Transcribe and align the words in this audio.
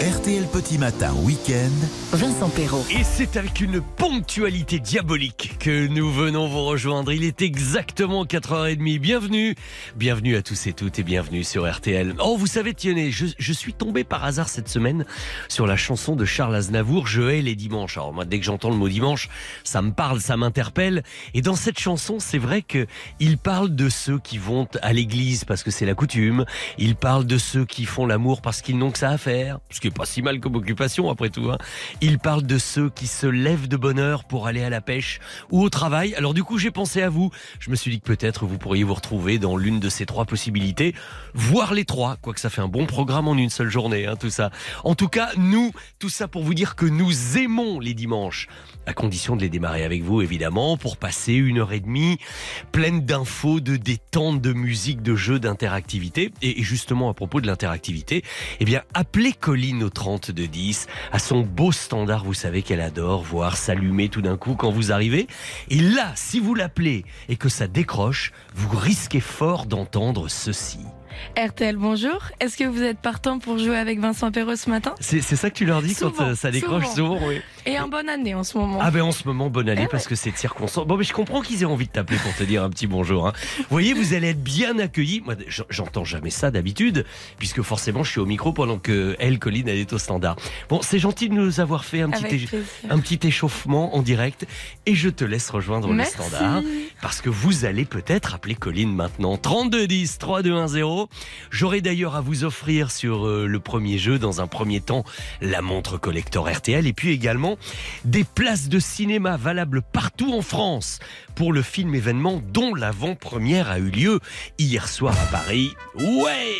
RTL 0.00 0.46
Petit 0.46 0.78
Matin 0.78 1.12
Week-end. 1.24 2.16
Vincent 2.16 2.48
Perrault. 2.48 2.86
Et 2.90 3.04
c'est 3.04 3.36
avec 3.36 3.60
une 3.60 3.82
ponctualité 3.82 4.78
diabolique 4.78 5.58
que 5.60 5.88
nous 5.88 6.10
venons 6.10 6.48
vous 6.48 6.64
rejoindre. 6.64 7.12
Il 7.12 7.22
est 7.22 7.42
exactement 7.42 8.24
4h30. 8.24 8.98
Bienvenue. 8.98 9.54
Bienvenue 9.96 10.36
à 10.36 10.42
tous 10.42 10.66
et 10.68 10.72
toutes 10.72 10.98
et 10.98 11.02
bienvenue 11.02 11.44
sur 11.44 11.70
RTL. 11.70 12.14
Oh, 12.18 12.38
vous 12.38 12.46
savez, 12.46 12.72
tenez, 12.72 13.10
je, 13.10 13.26
je 13.38 13.52
suis 13.52 13.74
tombé 13.74 14.02
par 14.02 14.24
hasard 14.24 14.48
cette 14.48 14.70
semaine 14.70 15.04
sur 15.48 15.66
la 15.66 15.76
chanson 15.76 16.16
de 16.16 16.24
Charles 16.24 16.54
Aznavour, 16.54 17.06
Je 17.06 17.20
hais 17.20 17.42
les 17.42 17.54
dimanches. 17.54 17.98
Alors 17.98 18.14
moi, 18.14 18.24
dès 18.24 18.38
que 18.38 18.46
j'entends 18.46 18.70
le 18.70 18.76
mot 18.76 18.88
dimanche, 18.88 19.28
ça 19.64 19.82
me 19.82 19.92
parle, 19.92 20.22
ça 20.22 20.38
m'interpelle. 20.38 21.02
Et 21.34 21.42
dans 21.42 21.56
cette 21.56 21.78
chanson, 21.78 22.20
c'est 22.20 22.38
vrai 22.38 22.62
que 22.62 22.86
il 23.18 23.36
parle 23.36 23.76
de 23.76 23.90
ceux 23.90 24.18
qui 24.18 24.38
vont 24.38 24.66
à 24.80 24.94
l'église 24.94 25.44
parce 25.44 25.62
que 25.62 25.70
c'est 25.70 25.84
la 25.84 25.94
coutume. 25.94 26.46
Il 26.78 26.96
parle 26.96 27.26
de 27.26 27.36
ceux 27.36 27.66
qui 27.66 27.84
font 27.84 28.06
l'amour 28.06 28.40
parce 28.40 28.62
qu'ils 28.62 28.78
n'ont 28.78 28.92
que 28.92 28.98
ça 28.98 29.10
à 29.10 29.18
faire. 29.18 29.58
Ce 29.68 29.78
qui 29.78 29.89
pas 29.90 30.06
si 30.06 30.22
mal 30.22 30.40
comme 30.40 30.56
occupation 30.56 31.10
après 31.10 31.30
tout. 31.30 31.50
Hein. 31.50 31.58
Il 32.00 32.18
parle 32.18 32.42
de 32.42 32.58
ceux 32.58 32.90
qui 32.90 33.06
se 33.06 33.26
lèvent 33.26 33.68
de 33.68 33.76
bonne 33.76 33.98
heure 33.98 34.24
pour 34.24 34.46
aller 34.46 34.62
à 34.62 34.70
la 34.70 34.80
pêche 34.80 35.20
ou 35.50 35.62
au 35.62 35.70
travail. 35.70 36.14
Alors 36.14 36.34
du 36.34 36.44
coup, 36.44 36.58
j'ai 36.58 36.70
pensé 36.70 37.02
à 37.02 37.08
vous. 37.08 37.30
Je 37.58 37.70
me 37.70 37.76
suis 37.76 37.90
dit 37.90 38.00
que 38.00 38.06
peut-être 38.06 38.46
vous 38.46 38.58
pourriez 38.58 38.84
vous 38.84 38.94
retrouver 38.94 39.38
dans 39.38 39.56
l'une 39.56 39.80
de 39.80 39.88
ces 39.88 40.06
trois 40.06 40.24
possibilités, 40.24 40.94
voire 41.34 41.74
les 41.74 41.84
trois, 41.84 42.16
quoique 42.20 42.40
ça 42.40 42.50
fait 42.50 42.62
un 42.62 42.68
bon 42.68 42.86
programme 42.86 43.28
en 43.28 43.34
une 43.34 43.50
seule 43.50 43.70
journée, 43.70 44.06
hein, 44.06 44.16
tout 44.16 44.30
ça. 44.30 44.50
En 44.84 44.94
tout 44.94 45.08
cas, 45.08 45.30
nous, 45.36 45.72
tout 45.98 46.08
ça 46.08 46.28
pour 46.28 46.42
vous 46.42 46.54
dire 46.54 46.76
que 46.76 46.86
nous 46.86 47.38
aimons 47.38 47.80
les 47.80 47.94
dimanches, 47.94 48.48
à 48.86 48.92
condition 48.92 49.36
de 49.36 49.42
les 49.42 49.48
démarrer 49.48 49.84
avec 49.84 50.02
vous, 50.02 50.22
évidemment, 50.22 50.76
pour 50.76 50.96
passer 50.96 51.34
une 51.34 51.58
heure 51.58 51.72
et 51.72 51.80
demie 51.80 52.18
pleine 52.72 53.04
d'infos, 53.04 53.60
de 53.60 53.76
détente, 53.76 54.40
de 54.40 54.52
musique, 54.52 55.02
de 55.02 55.14
jeux, 55.14 55.38
d'interactivité. 55.38 56.32
Et 56.42 56.62
justement, 56.62 57.10
à 57.10 57.14
propos 57.14 57.40
de 57.40 57.46
l'interactivité, 57.46 58.22
eh 58.60 58.64
bien, 58.64 58.82
appelez 58.94 59.32
Colline 59.32 59.79
au 59.82 59.90
30 59.90 60.30
de 60.30 60.46
10 60.46 60.86
à 61.12 61.18
son 61.18 61.40
beau 61.40 61.72
standard, 61.72 62.24
vous 62.24 62.34
savez 62.34 62.62
qu'elle 62.62 62.80
adore 62.80 63.22
voir 63.22 63.56
s'allumer 63.56 64.08
tout 64.08 64.22
d'un 64.22 64.36
coup 64.36 64.54
quand 64.54 64.70
vous 64.70 64.92
arrivez. 64.92 65.26
Et 65.68 65.80
là, 65.80 66.12
si 66.14 66.40
vous 66.40 66.54
l'appelez 66.54 67.04
et 67.28 67.36
que 67.36 67.48
ça 67.48 67.66
décroche, 67.66 68.32
vous 68.54 68.76
risquez 68.76 69.20
fort 69.20 69.66
d'entendre 69.66 70.28
ceci. 70.28 70.80
RTL, 71.36 71.76
bonjour. 71.76 72.18
Est-ce 72.40 72.56
que 72.56 72.64
vous 72.64 72.82
êtes 72.82 72.98
partant 72.98 73.38
pour 73.38 73.58
jouer 73.58 73.76
avec 73.76 74.00
Vincent 74.00 74.30
Perrault 74.32 74.56
ce 74.56 74.70
matin? 74.70 74.94
C'est 75.00 75.20
ça 75.22 75.50
que 75.50 75.54
tu 75.56 75.64
leur 75.64 75.82
dis 75.82 75.94
quand 75.94 76.10
Souvent, 76.10 76.30
euh, 76.30 76.34
ça 76.34 76.50
décroche 76.50 76.86
souvent. 76.88 77.16
souvent, 77.18 77.28
oui. 77.28 77.40
Et 77.66 77.76
un 77.76 77.88
bonne 77.88 78.08
année 78.08 78.34
en 78.34 78.42
ce 78.44 78.56
moment. 78.56 78.78
Ah 78.80 78.90
ben 78.90 79.02
en 79.02 79.12
ce 79.12 79.26
moment, 79.26 79.50
bonne 79.50 79.68
année 79.68 79.82
Eh 79.84 79.88
parce 79.88 80.06
que 80.08 80.14
c'est 80.14 80.30
de 80.30 80.36
circonstance. 80.36 80.86
Bon 80.86 80.96
mais 80.96 81.04
je 81.04 81.12
comprends 81.12 81.40
qu'ils 81.42 81.62
aient 81.62 81.66
envie 81.66 81.86
de 81.86 81.90
t'appeler 81.92 82.18
pour 82.18 82.34
te 82.34 82.42
dire 82.42 82.62
un 82.64 82.70
petit 82.70 82.86
bonjour. 82.86 83.26
hein. 83.28 83.32
Vous 83.58 83.64
voyez, 83.70 83.92
vous 83.92 84.14
allez 84.14 84.28
être 84.30 84.42
bien 84.42 84.78
accueillis. 84.78 85.20
Moi, 85.24 85.34
j'entends 85.68 86.04
jamais 86.04 86.30
ça 86.30 86.50
d'habitude, 86.50 87.04
puisque 87.38 87.62
forcément 87.62 88.02
je 88.02 88.10
suis 88.12 88.20
au 88.20 88.26
micro 88.26 88.52
pendant 88.52 88.78
que 88.78 89.14
elle, 89.18 89.38
Colline, 89.38 89.68
elle 89.68 89.78
est 89.78 89.92
au 89.92 89.98
standard. 89.98 90.36
Bon, 90.68 90.80
c'est 90.82 90.98
gentil 90.98 91.28
de 91.28 91.34
nous 91.34 91.60
avoir 91.60 91.84
fait 91.84 92.00
un 92.02 92.10
petit, 92.10 92.48
un 92.88 92.98
petit 92.98 93.20
échauffement 93.26 93.94
en 93.94 94.02
direct, 94.02 94.46
et 94.86 94.94
je 94.94 95.08
te 95.10 95.24
laisse 95.24 95.50
rejoindre 95.50 95.92
Merci. 95.92 96.16
le 96.18 96.24
standard. 96.24 96.62
Parce 97.02 97.20
que 97.20 97.28
vous 97.30 97.64
allez 97.64 97.84
peut-être 97.84 98.34
appeler 98.34 98.54
Colline 98.54 98.94
maintenant. 98.94 99.36
3210 99.36 100.18
3210. 101.06 101.48
J'aurai 101.50 101.80
d'ailleurs 101.80 102.16
à 102.16 102.20
vous 102.20 102.44
offrir 102.44 102.90
sur 102.90 103.26
euh, 103.26 103.46
le 103.46 103.60
premier 103.60 103.98
jeu, 103.98 104.18
dans 104.18 104.40
un 104.40 104.46
premier 104.46 104.80
temps, 104.80 105.04
la 105.40 105.62
montre 105.62 105.98
collector 105.98 106.50
RTL 106.50 106.86
et 106.86 106.92
puis 106.92 107.10
également 107.10 107.56
des 108.04 108.24
places 108.24 108.68
de 108.68 108.78
cinéma 108.78 109.36
valables 109.36 109.82
partout 109.82 110.32
en 110.32 110.42
France 110.42 110.98
pour 111.34 111.52
le 111.52 111.62
film 111.62 111.94
événement 111.94 112.42
dont 112.52 112.74
l'avant-première 112.74 113.70
a 113.70 113.78
eu 113.78 113.90
lieu 113.90 114.20
hier 114.58 114.88
soir 114.88 115.14
à 115.20 115.26
Paris. 115.26 115.70
Ouais 115.94 116.56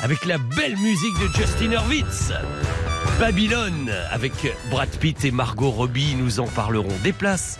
Avec 0.00 0.24
la 0.24 0.38
belle 0.38 0.76
musique 0.76 1.18
de 1.20 1.28
Justin 1.36 1.72
Hurwitz. 1.72 2.32
Babylone 3.18 3.92
avec 4.10 4.32
Brad 4.70 4.88
Pitt 4.88 5.24
et 5.24 5.30
Margot 5.30 5.70
Robbie, 5.70 6.14
nous 6.16 6.40
en 6.40 6.46
parlerons. 6.46 6.88
Des 7.04 7.12
places 7.12 7.58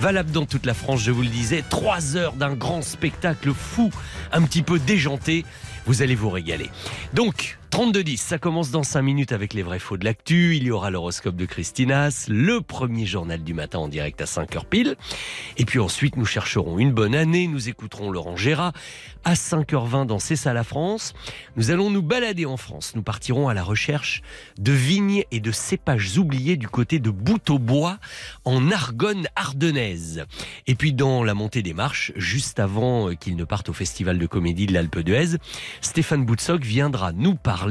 valables 0.00 0.30
dans 0.32 0.46
toute 0.46 0.66
la 0.66 0.74
France, 0.74 1.00
je 1.02 1.10
vous 1.10 1.22
le 1.22 1.28
disais. 1.28 1.62
Trois 1.68 2.16
heures 2.16 2.32
d'un 2.32 2.54
grand 2.54 2.82
spectacle 2.82 3.52
fou, 3.52 3.90
un 4.32 4.42
petit 4.42 4.62
peu 4.62 4.78
déjanté. 4.78 5.44
Vous 5.86 6.02
allez 6.02 6.14
vous 6.14 6.30
régaler. 6.30 6.70
Donc, 7.12 7.58
32-10, 7.72 8.18
ça 8.18 8.36
commence 8.36 8.70
dans 8.70 8.82
5 8.82 9.00
minutes 9.00 9.32
avec 9.32 9.54
les 9.54 9.62
vrais 9.62 9.78
faux 9.78 9.96
de 9.96 10.04
l'actu. 10.04 10.54
Il 10.58 10.64
y 10.64 10.70
aura 10.70 10.90
l'horoscope 10.90 11.36
de 11.36 11.46
Christinas, 11.46 12.26
le 12.28 12.60
premier 12.60 13.06
journal 13.06 13.42
du 13.42 13.54
matin 13.54 13.78
en 13.78 13.88
direct 13.88 14.20
à 14.20 14.26
5h 14.26 14.66
pile. 14.66 14.94
Et 15.56 15.64
puis 15.64 15.78
ensuite, 15.78 16.18
nous 16.18 16.26
chercherons 16.26 16.78
une 16.78 16.92
bonne 16.92 17.14
année. 17.14 17.46
Nous 17.46 17.70
écouterons 17.70 18.10
Laurent 18.10 18.36
Gérard 18.36 18.74
à 19.24 19.32
5h20 19.32 20.04
dans 20.04 20.18
C'est 20.18 20.44
la 20.52 20.64
France. 20.64 21.14
Nous 21.56 21.70
allons 21.70 21.88
nous 21.88 22.02
balader 22.02 22.44
en 22.44 22.58
France. 22.58 22.92
Nous 22.94 23.02
partirons 23.02 23.48
à 23.48 23.54
la 23.54 23.62
recherche 23.62 24.20
de 24.58 24.72
vignes 24.72 25.24
et 25.30 25.40
de 25.40 25.50
cépages 25.50 26.18
oubliés 26.18 26.58
du 26.58 26.68
côté 26.68 26.98
de 26.98 27.08
Bout-au-Bois 27.08 27.96
en 28.44 28.70
Argonne 28.70 29.28
ardennaise. 29.34 30.26
Et 30.66 30.74
puis 30.74 30.92
dans 30.92 31.24
la 31.24 31.32
montée 31.32 31.62
des 31.62 31.72
marches, 31.72 32.12
juste 32.16 32.60
avant 32.60 33.08
euh, 33.08 33.14
qu'il 33.14 33.34
ne 33.34 33.44
parte 33.44 33.70
au 33.70 33.72
festival 33.72 34.18
de 34.18 34.26
comédie 34.26 34.66
de 34.66 34.74
l'Alpe 34.74 34.98
d'Huez, 34.98 35.38
Stéphane 35.80 36.26
Boutsock 36.26 36.64
viendra 36.64 37.12
nous 37.12 37.34
parler 37.34 37.61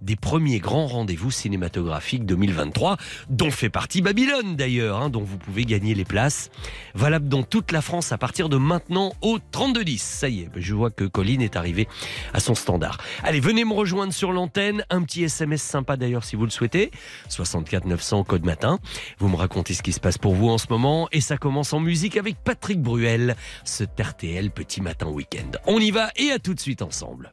des 0.00 0.16
premiers 0.16 0.58
grands 0.58 0.86
rendez-vous 0.86 1.30
cinématographiques 1.30 2.24
2023, 2.24 2.96
dont 3.28 3.50
fait 3.50 3.70
partie 3.70 4.02
Babylone 4.02 4.56
d'ailleurs, 4.56 5.00
hein, 5.00 5.10
dont 5.10 5.22
vous 5.22 5.38
pouvez 5.38 5.64
gagner 5.64 5.94
les 5.94 6.04
places. 6.04 6.50
Valable 6.94 7.28
dans 7.28 7.42
toute 7.42 7.72
la 7.72 7.82
France 7.82 8.12
à 8.12 8.18
partir 8.18 8.48
de 8.48 8.56
maintenant 8.56 9.12
au 9.20 9.38
3210. 9.50 10.02
Ça 10.02 10.28
y 10.28 10.40
est, 10.40 10.48
je 10.56 10.74
vois 10.74 10.90
que 10.90 11.04
Colline 11.04 11.42
est 11.42 11.56
arrivée 11.56 11.88
à 12.32 12.40
son 12.40 12.54
standard. 12.54 12.98
Allez, 13.22 13.40
venez 13.40 13.64
me 13.64 13.72
rejoindre 13.72 14.12
sur 14.12 14.32
l'antenne. 14.32 14.84
Un 14.90 15.02
petit 15.02 15.24
SMS 15.24 15.62
sympa 15.62 15.96
d'ailleurs 15.96 16.24
si 16.24 16.36
vous 16.36 16.44
le 16.44 16.50
souhaitez. 16.50 16.90
64 17.28 17.86
900 17.86 18.24
code 18.24 18.44
matin. 18.44 18.78
Vous 19.18 19.28
me 19.28 19.36
racontez 19.36 19.74
ce 19.74 19.82
qui 19.82 19.92
se 19.92 20.00
passe 20.00 20.18
pour 20.18 20.34
vous 20.34 20.48
en 20.48 20.58
ce 20.58 20.66
moment. 20.70 21.08
Et 21.12 21.20
ça 21.20 21.36
commence 21.36 21.72
en 21.72 21.80
musique 21.80 22.16
avec 22.16 22.36
Patrick 22.42 22.80
Bruel, 22.80 23.36
ce 23.64 23.84
RTL 23.84 24.50
Petit 24.50 24.80
Matin 24.80 25.08
Week-end. 25.08 25.58
On 25.66 25.78
y 25.78 25.90
va 25.90 26.10
et 26.16 26.30
à 26.30 26.38
tout 26.38 26.54
de 26.54 26.60
suite 26.60 26.82
ensemble. 26.82 27.32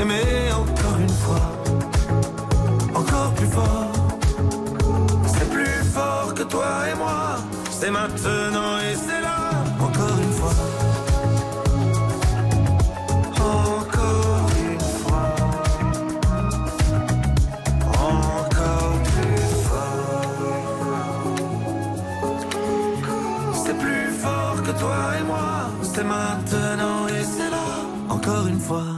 aimer 0.00 0.52
encore 0.52 0.98
une 1.00 1.16
fois, 1.24 1.46
encore 2.94 3.32
plus 3.34 3.46
fort. 3.46 3.92
C'est 5.26 5.50
plus 5.50 5.82
fort 5.94 6.34
que 6.34 6.42
toi 6.42 6.70
et 6.90 6.96
moi, 6.96 7.38
c'est 7.70 7.90
maintenant 7.90 8.78
et 8.78 8.94
c'est 8.94 9.20
là, 9.20 9.27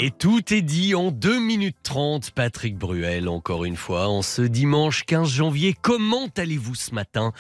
Et 0.03 0.11
tout 0.11 0.55
est 0.55 0.63
dit 0.63 0.95
en 0.95 1.11
2 1.11 1.39
minutes 1.41 1.77
30. 1.83 2.31
Patrick 2.31 2.75
Bruel, 2.75 3.29
encore 3.29 3.67
une 3.67 3.77
fois, 3.77 4.09
en 4.09 4.23
ce 4.23 4.41
dimanche 4.41 5.05
15 5.05 5.29
janvier. 5.29 5.75
Comment 5.79 6.27
allez-vous 6.39 6.75
ce 6.75 6.95
matin? 6.95 7.35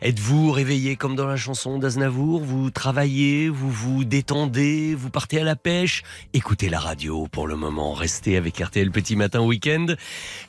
Êtes-vous 0.00 0.50
réveillé 0.50 0.96
comme 0.96 1.14
dans 1.14 1.26
la 1.26 1.36
chanson 1.36 1.78
d'Aznavour? 1.78 2.42
Vous 2.42 2.70
travaillez 2.70 3.50
Vous 3.50 3.70
vous 3.70 4.04
détendez 4.04 4.94
Vous 4.94 5.10
partez 5.10 5.40
à 5.40 5.44
la 5.44 5.56
pêche? 5.56 6.04
Écoutez 6.32 6.70
la 6.70 6.80
radio 6.80 7.28
pour 7.30 7.46
le 7.46 7.54
moment. 7.54 7.92
Restez 7.92 8.38
avec 8.38 8.60
RTL 8.60 8.90
Petit 8.90 9.14
Matin 9.14 9.42
Week-end. 9.42 9.84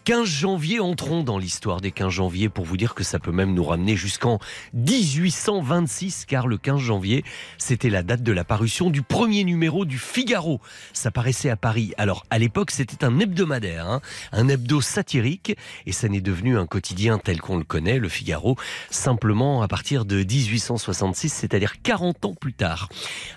15 0.06 0.26
janvier, 0.26 0.80
entrons 0.80 1.22
dans 1.22 1.38
l'histoire 1.38 1.82
des 1.82 1.92
15 1.92 2.14
janvier 2.14 2.48
pour 2.48 2.64
vous 2.64 2.78
dire 2.78 2.96
que 2.96 3.04
ça 3.04 3.20
peut 3.20 3.34
même 3.34 3.54
nous 3.54 3.66
ramener 3.66 3.98
jusqu'en 3.98 4.40
1826, 4.74 6.24
car 6.28 6.48
le 6.48 6.58
15 6.58 6.80
janvier, 6.80 7.26
c'était 7.58 7.90
la 7.90 8.04
date 8.04 8.24
de 8.24 8.32
la 8.32 8.46
parution 8.46 8.90
du 8.90 9.02
premier 9.02 9.44
numéro 9.44 9.84
du 9.84 9.98
Figaro. 9.98 10.62
Ça 10.94 11.12
paraissait 11.12 11.50
à 11.50 11.57
Paris. 11.58 11.94
Alors, 11.98 12.26
à 12.30 12.40
l'époque, 12.40 12.72
c'était 12.72 13.04
un 13.04 13.20
hebdomadaire, 13.20 13.88
hein, 13.88 14.02
un 14.32 14.48
hebdo 14.48 14.82
satirique, 14.82 15.56
et 15.86 15.92
ça 15.92 16.08
n'est 16.08 16.22
devenu 16.22 16.58
un 16.58 16.66
quotidien 16.66 17.18
tel 17.18 17.42
qu'on 17.42 17.58
le 17.58 17.64
connaît, 17.64 18.00
le 18.00 18.10
Figaro, 18.10 18.56
simplement 18.90 19.62
à 19.62 19.68
partir 19.68 20.06
de 20.06 20.18
1866, 20.18 21.30
c'est-à-dire 21.30 21.82
40 21.82 22.26
ans 22.26 22.34
plus 22.34 22.54
tard. 22.54 22.90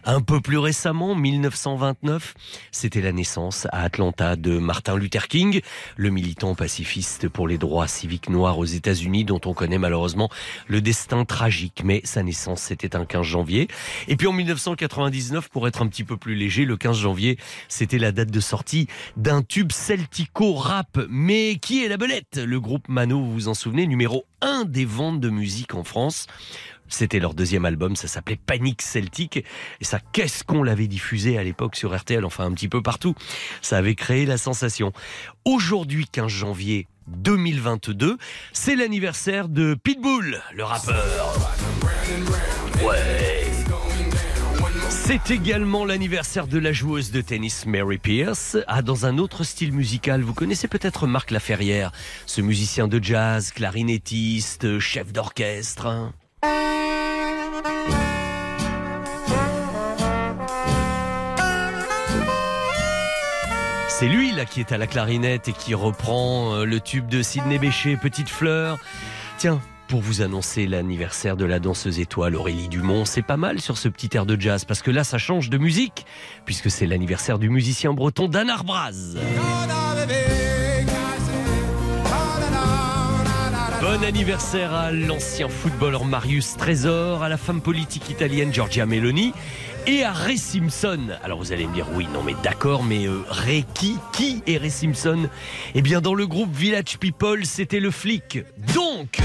Un 0.05 0.21
peu 0.21 0.41
plus 0.41 0.59
récemment, 0.59 1.15
1929, 1.15 2.35
c'était 2.71 3.01
la 3.01 3.13
naissance 3.13 3.67
à 3.73 3.83
Atlanta 3.83 4.37
de 4.37 4.59
Martin 4.59 4.97
Luther 4.97 5.29
King, 5.29 5.61
le 5.97 6.11
militant 6.11 6.55
pacifiste 6.55 7.29
pour 7.29 7.49
les 7.49 7.59
droits 7.59 7.89
civiques 7.89 8.29
noirs 8.29 8.59
aux 8.59 8.65
États-Unis, 8.65 9.25
dont 9.25 9.41
on 9.45 9.55
connaît 9.55 9.79
malheureusement 9.79 10.31
le 10.67 10.81
destin 10.81 11.25
tragique. 11.25 11.83
Mais 11.85 12.01
sa 12.05 12.23
naissance, 12.23 12.63
c'était 12.63 12.97
un 12.97 13.05
15 13.05 13.27
janvier. 13.27 13.69
Et 14.09 14.17
puis 14.17 14.27
en 14.27 14.33
1999, 14.33 15.49
pour 15.49 15.67
être 15.69 15.83
un 15.83 15.87
petit 15.87 16.05
peu 16.05 16.17
plus 16.17 16.35
léger, 16.35 16.65
le 16.65 16.77
15 16.77 16.99
janvier, 16.99 17.39
c'était 17.69 17.99
la 17.99 18.10
date 18.13 18.31
de 18.31 18.41
sortie 18.41 18.87
d'un 19.17 19.43
tube 19.43 19.73
celtico-rap. 19.73 21.07
Mais 21.09 21.57
qui 21.57 21.85
est 21.85 21.89
la 21.89 21.97
belette? 21.97 22.37
Le 22.37 22.61
groupe 22.61 22.89
Mano, 22.89 23.21
vous 23.21 23.33
vous 23.33 23.49
en 23.49 23.55
souvenez, 23.55 23.87
numéro 23.87 24.25
1 24.41 24.65
des 24.65 24.85
ventes 24.85 25.21
de 25.21 25.31
musique 25.31 25.75
en 25.75 25.85
France. 25.85 26.27
C'était 26.89 27.21
leur 27.21 27.35
deuxième 27.35 27.65
album, 27.65 27.95
ça 27.95 28.09
s'appelait 28.09 28.39
Panique 28.45 28.83
Celtique. 28.83 29.37
Et 29.37 29.85
ça, 29.85 30.01
qu'est-ce 30.13 30.43
qu'on 30.43 30.63
l'avait 30.63 30.89
diffusé 30.89 31.39
à 31.39 31.45
l'époque 31.45 31.77
sur 31.77 31.97
RTL, 31.97 32.25
enfin 32.25 32.45
un 32.45 32.53
petit 32.53 32.69
peu 32.69 32.83
partout. 32.83 33.15
Ça 33.63 33.79
avait 33.79 33.95
créé 33.95 34.27
la 34.27 34.37
sensation. 34.37 34.93
Aujourd'hui, 35.45 36.07
15 36.11 36.29
janvier 36.29 36.89
2022, 37.07 38.19
c'est 38.53 38.77
l'anniversaire 38.77 39.49
de 39.49 39.75
Pitbull, 39.75 40.43
le 40.53 40.65
rappeur. 40.65 41.49
Ouais. 42.85 43.30
C'est 45.11 45.33
également 45.33 45.85
l'anniversaire 45.85 46.47
de 46.47 46.61
la 46.61 46.73
joueuse 46.73 47.11
de 47.11 47.21
tennis 47.21 47.67
Mary 47.67 47.99
Pierce. 47.99 48.57
Ah, 48.69 48.81
dans 48.81 49.07
un 49.07 49.19
autre 49.19 49.43
style 49.43 49.73
musical, 49.73 50.23
vous 50.23 50.35
connaissez 50.35 50.69
peut-être 50.69 51.09
Marc 51.09 51.33
Laferrière, 51.33 51.91
ce 52.27 52.41
musicien 52.41 52.87
de 52.87 53.03
jazz, 53.03 53.51
clarinettiste, 53.51 54.79
chef 54.79 55.13
d'orchestre. 55.13 55.87
hein. 55.87 56.13
C'est 63.89 64.07
lui 64.07 64.31
là 64.31 64.45
qui 64.45 64.61
est 64.61 64.71
à 64.71 64.79
la 64.79 64.87
clarinette 64.87 65.49
et 65.49 65.53
qui 65.53 65.75
reprend 65.75 66.55
euh, 66.55 66.65
le 66.65 66.79
tube 66.79 67.09
de 67.09 67.21
Sidney 67.23 67.59
Bechet, 67.59 67.97
Petite 67.97 68.29
Fleur. 68.29 68.79
Tiens, 69.39 69.61
pour 69.91 70.01
vous 70.01 70.23
annoncer 70.23 70.69
l'anniversaire 70.69 71.37
de 71.37 71.45
la 71.45 71.59
danseuse 71.59 71.99
étoile 71.99 72.37
Aurélie 72.37 72.69
Dumont, 72.69 73.05
c'est 73.05 73.23
pas 73.23 73.37
mal 73.37 73.61
sur 73.61 73.77
ce 73.77 73.89
petit 73.89 74.17
air 74.17 74.25
de 74.25 74.41
jazz 74.41 74.65
parce 74.65 74.83
que 74.83 74.91
là 74.93 75.03
ça 75.03 75.19
change 75.19 75.51
de 75.51 75.59
musique 75.59 76.07
puisque 76.45 76.71
c'est 76.71 76.87
l'anniversaire 76.87 77.41
du 77.41 77.51
musicien 77.51 77.93
breton 77.93 78.29
Dan 78.29 78.51
Arbraz. 78.51 79.17
Bon 83.81 84.05
anniversaire 84.05 84.73
à 84.73 84.93
l'ancien 84.93 85.49
footballeur 85.49 86.05
Marius 86.05 86.57
Trésor, 86.57 87.25
à 87.25 87.29
la 87.29 87.37
femme 87.37 87.61
politique 87.61 88.11
italienne 88.11 88.55
Giorgia 88.55 88.87
Meloni 88.87 89.33
et 89.89 90.05
à 90.05 90.13
Ray 90.13 90.39
Simpson. 90.39 91.01
Alors 91.25 91.41
vous 91.41 91.51
allez 91.51 91.67
me 91.67 91.75
dire 91.75 91.89
oui, 91.95 92.07
non 92.15 92.23
mais 92.23 92.37
d'accord, 92.45 92.85
mais 92.85 93.09
euh, 93.09 93.25
Ray 93.29 93.65
qui 93.75 93.99
Qui 94.13 94.41
est 94.47 94.59
Ray 94.59 94.71
Simpson? 94.71 95.29
Eh 95.75 95.83
bien 95.83 96.01
dans 96.01 96.15
le 96.15 96.29
groupe 96.29 96.55
Village 96.55 96.97
People, 97.01 97.45
c'était 97.45 97.81
le 97.81 97.91
flic. 97.91 98.39
Donc 98.73 99.19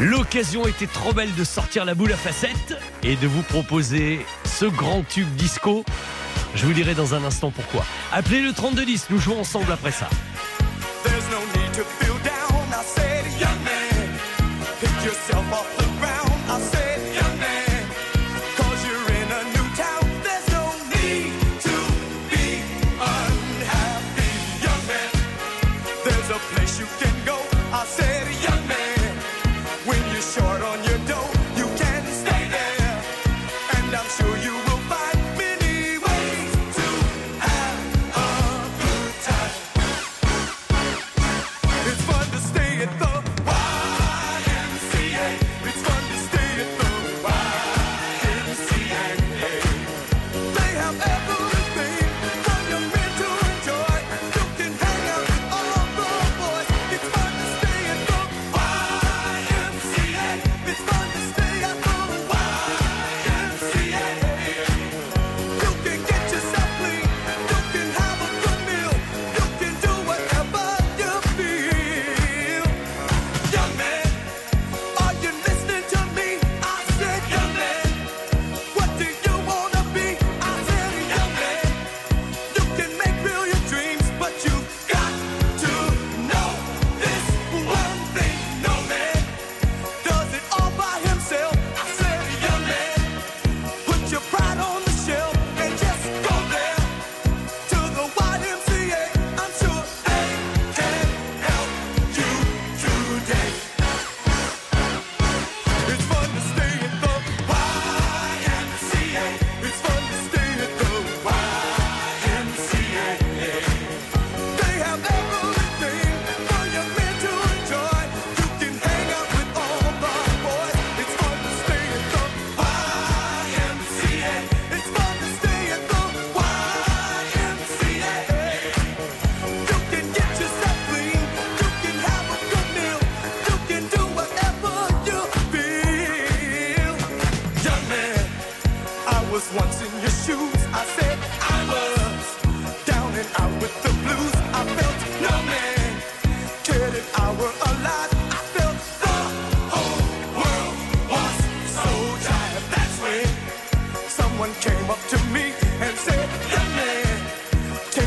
L'occasion 0.00 0.66
était 0.66 0.86
trop 0.86 1.12
belle 1.12 1.34
de 1.34 1.44
sortir 1.44 1.84
la 1.84 1.94
boule 1.94 2.12
à 2.12 2.16
facettes 2.16 2.76
et 3.02 3.14
de 3.16 3.26
vous 3.28 3.42
proposer 3.42 4.26
ce 4.44 4.64
grand 4.64 5.02
tube 5.08 5.32
disco. 5.36 5.84
Je 6.54 6.66
vous 6.66 6.72
dirai 6.72 6.94
dans 6.94 7.14
un 7.14 7.24
instant 7.24 7.50
pourquoi. 7.50 7.84
Appelez 8.12 8.40
le 8.40 8.52
3210, 8.52 9.06
nous 9.10 9.18
jouons 9.18 9.40
ensemble 9.40 9.70
après 9.72 9.92
ça. 9.92 10.08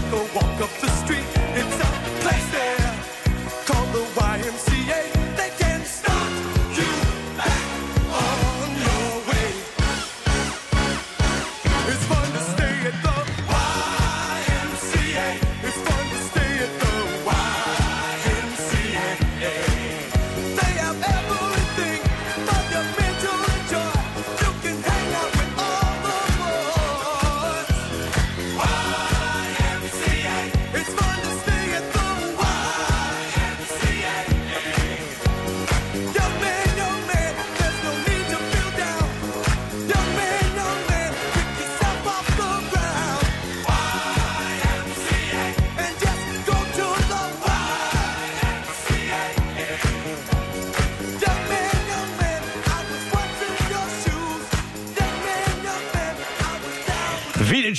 Take 0.09 0.35
a 0.35 0.46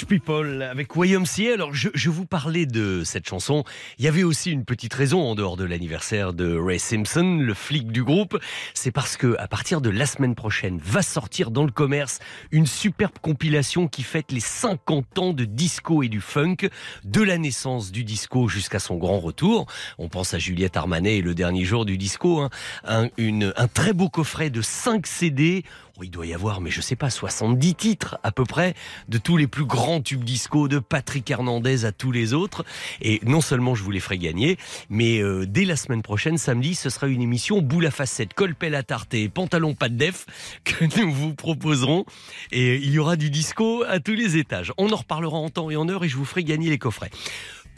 People 0.08 0.62
avec 0.62 0.88
YMCA. 0.96 1.52
Alors, 1.54 1.74
je, 1.74 1.90
je 1.94 2.08
vous 2.08 2.24
parlais 2.24 2.64
de 2.66 3.02
cette 3.04 3.28
chanson. 3.28 3.62
Il 3.98 4.04
y 4.06 4.08
avait 4.08 4.22
aussi 4.22 4.50
une 4.50 4.64
petite 4.64 4.94
raison 4.94 5.20
en 5.22 5.34
dehors 5.34 5.56
de 5.58 5.64
l'anniversaire 5.64 6.32
de 6.32 6.56
Ray 6.58 6.78
Simpson, 6.80 7.36
le 7.40 7.52
flic 7.54 7.92
du 7.92 8.02
groupe. 8.02 8.38
C'est 8.72 8.90
parce 8.90 9.16
que 9.18 9.36
à 9.38 9.46
partir 9.48 9.80
de 9.82 9.90
la 9.90 10.06
semaine 10.06 10.34
prochaine 10.34 10.80
va 10.82 11.02
sortir 11.02 11.50
dans 11.50 11.64
le 11.64 11.70
commerce 11.70 12.20
une 12.52 12.66
superbe 12.66 13.18
compilation 13.20 13.86
qui 13.86 14.02
fête 14.02 14.32
les 14.32 14.40
50 14.40 15.18
ans 15.18 15.32
de 15.34 15.44
disco 15.44 16.02
et 16.02 16.08
du 16.08 16.20
funk, 16.22 16.56
de 17.04 17.22
la 17.22 17.36
naissance 17.36 17.92
du 17.92 18.02
disco 18.02 18.48
jusqu'à 18.48 18.78
son 18.78 18.96
grand 18.96 19.20
retour. 19.20 19.66
On 19.98 20.08
pense 20.08 20.32
à 20.32 20.38
Juliette 20.38 20.76
Armanet 20.78 21.18
et 21.18 21.22
le 21.22 21.34
dernier 21.34 21.64
jour 21.64 21.84
du 21.84 21.98
disco. 21.98 22.40
hein. 22.40 22.50
Un, 22.84 23.08
une- 23.18 23.52
un 23.56 23.68
très 23.68 23.92
beau 23.92 24.08
coffret 24.08 24.48
de 24.48 24.62
5 24.62 25.06
CD. 25.06 25.64
Oh, 26.00 26.04
il 26.04 26.10
doit 26.10 26.26
y 26.26 26.34
avoir, 26.34 26.60
mais 26.60 26.70
je 26.70 26.80
sais 26.80 26.94
pas, 26.94 27.10
70 27.10 27.74
titres 27.74 28.18
à 28.22 28.30
peu 28.30 28.44
près 28.44 28.74
de 29.08 29.18
tous 29.18 29.36
les 29.36 29.48
plus 29.48 29.64
grands 29.64 30.00
tubes 30.00 30.22
disco, 30.22 30.68
de 30.68 30.78
Patrick 30.78 31.28
Hernandez 31.28 31.84
à 31.84 31.90
tous 31.90 32.12
les 32.12 32.34
autres. 32.34 32.64
Et 33.02 33.20
non 33.24 33.40
seulement 33.40 33.74
je 33.74 33.82
vous 33.82 33.90
les 33.90 33.98
ferai 33.98 34.16
gagner, 34.16 34.58
mais 34.90 35.18
euh, 35.18 35.44
dès 35.44 35.64
la 35.64 35.74
semaine 35.74 36.02
prochaine, 36.02 36.38
samedi, 36.38 36.76
ce 36.76 36.88
sera 36.88 37.08
une 37.08 37.20
émission 37.20 37.62
boule 37.62 37.84
à 37.84 37.90
facettes, 37.90 38.32
colpel 38.32 38.76
à 38.76 38.84
tarte 38.84 39.12
et 39.12 39.28
pantalon 39.28 39.74
pas 39.74 39.88
de 39.88 39.96
def 39.96 40.26
que 40.64 40.84
nous 41.00 41.12
vous 41.12 41.34
proposerons. 41.34 42.04
Et 42.52 42.76
il 42.76 42.90
y 42.90 43.00
aura 43.00 43.16
du 43.16 43.28
disco 43.28 43.82
à 43.82 43.98
tous 43.98 44.14
les 44.14 44.36
étages. 44.36 44.72
On 44.78 44.92
en 44.92 44.96
reparlera 44.96 45.38
en 45.38 45.50
temps 45.50 45.68
et 45.68 45.74
en 45.74 45.88
heure 45.88 46.04
et 46.04 46.08
je 46.08 46.16
vous 46.16 46.24
ferai 46.24 46.44
gagner 46.44 46.70
les 46.70 46.78
coffrets. 46.78 47.10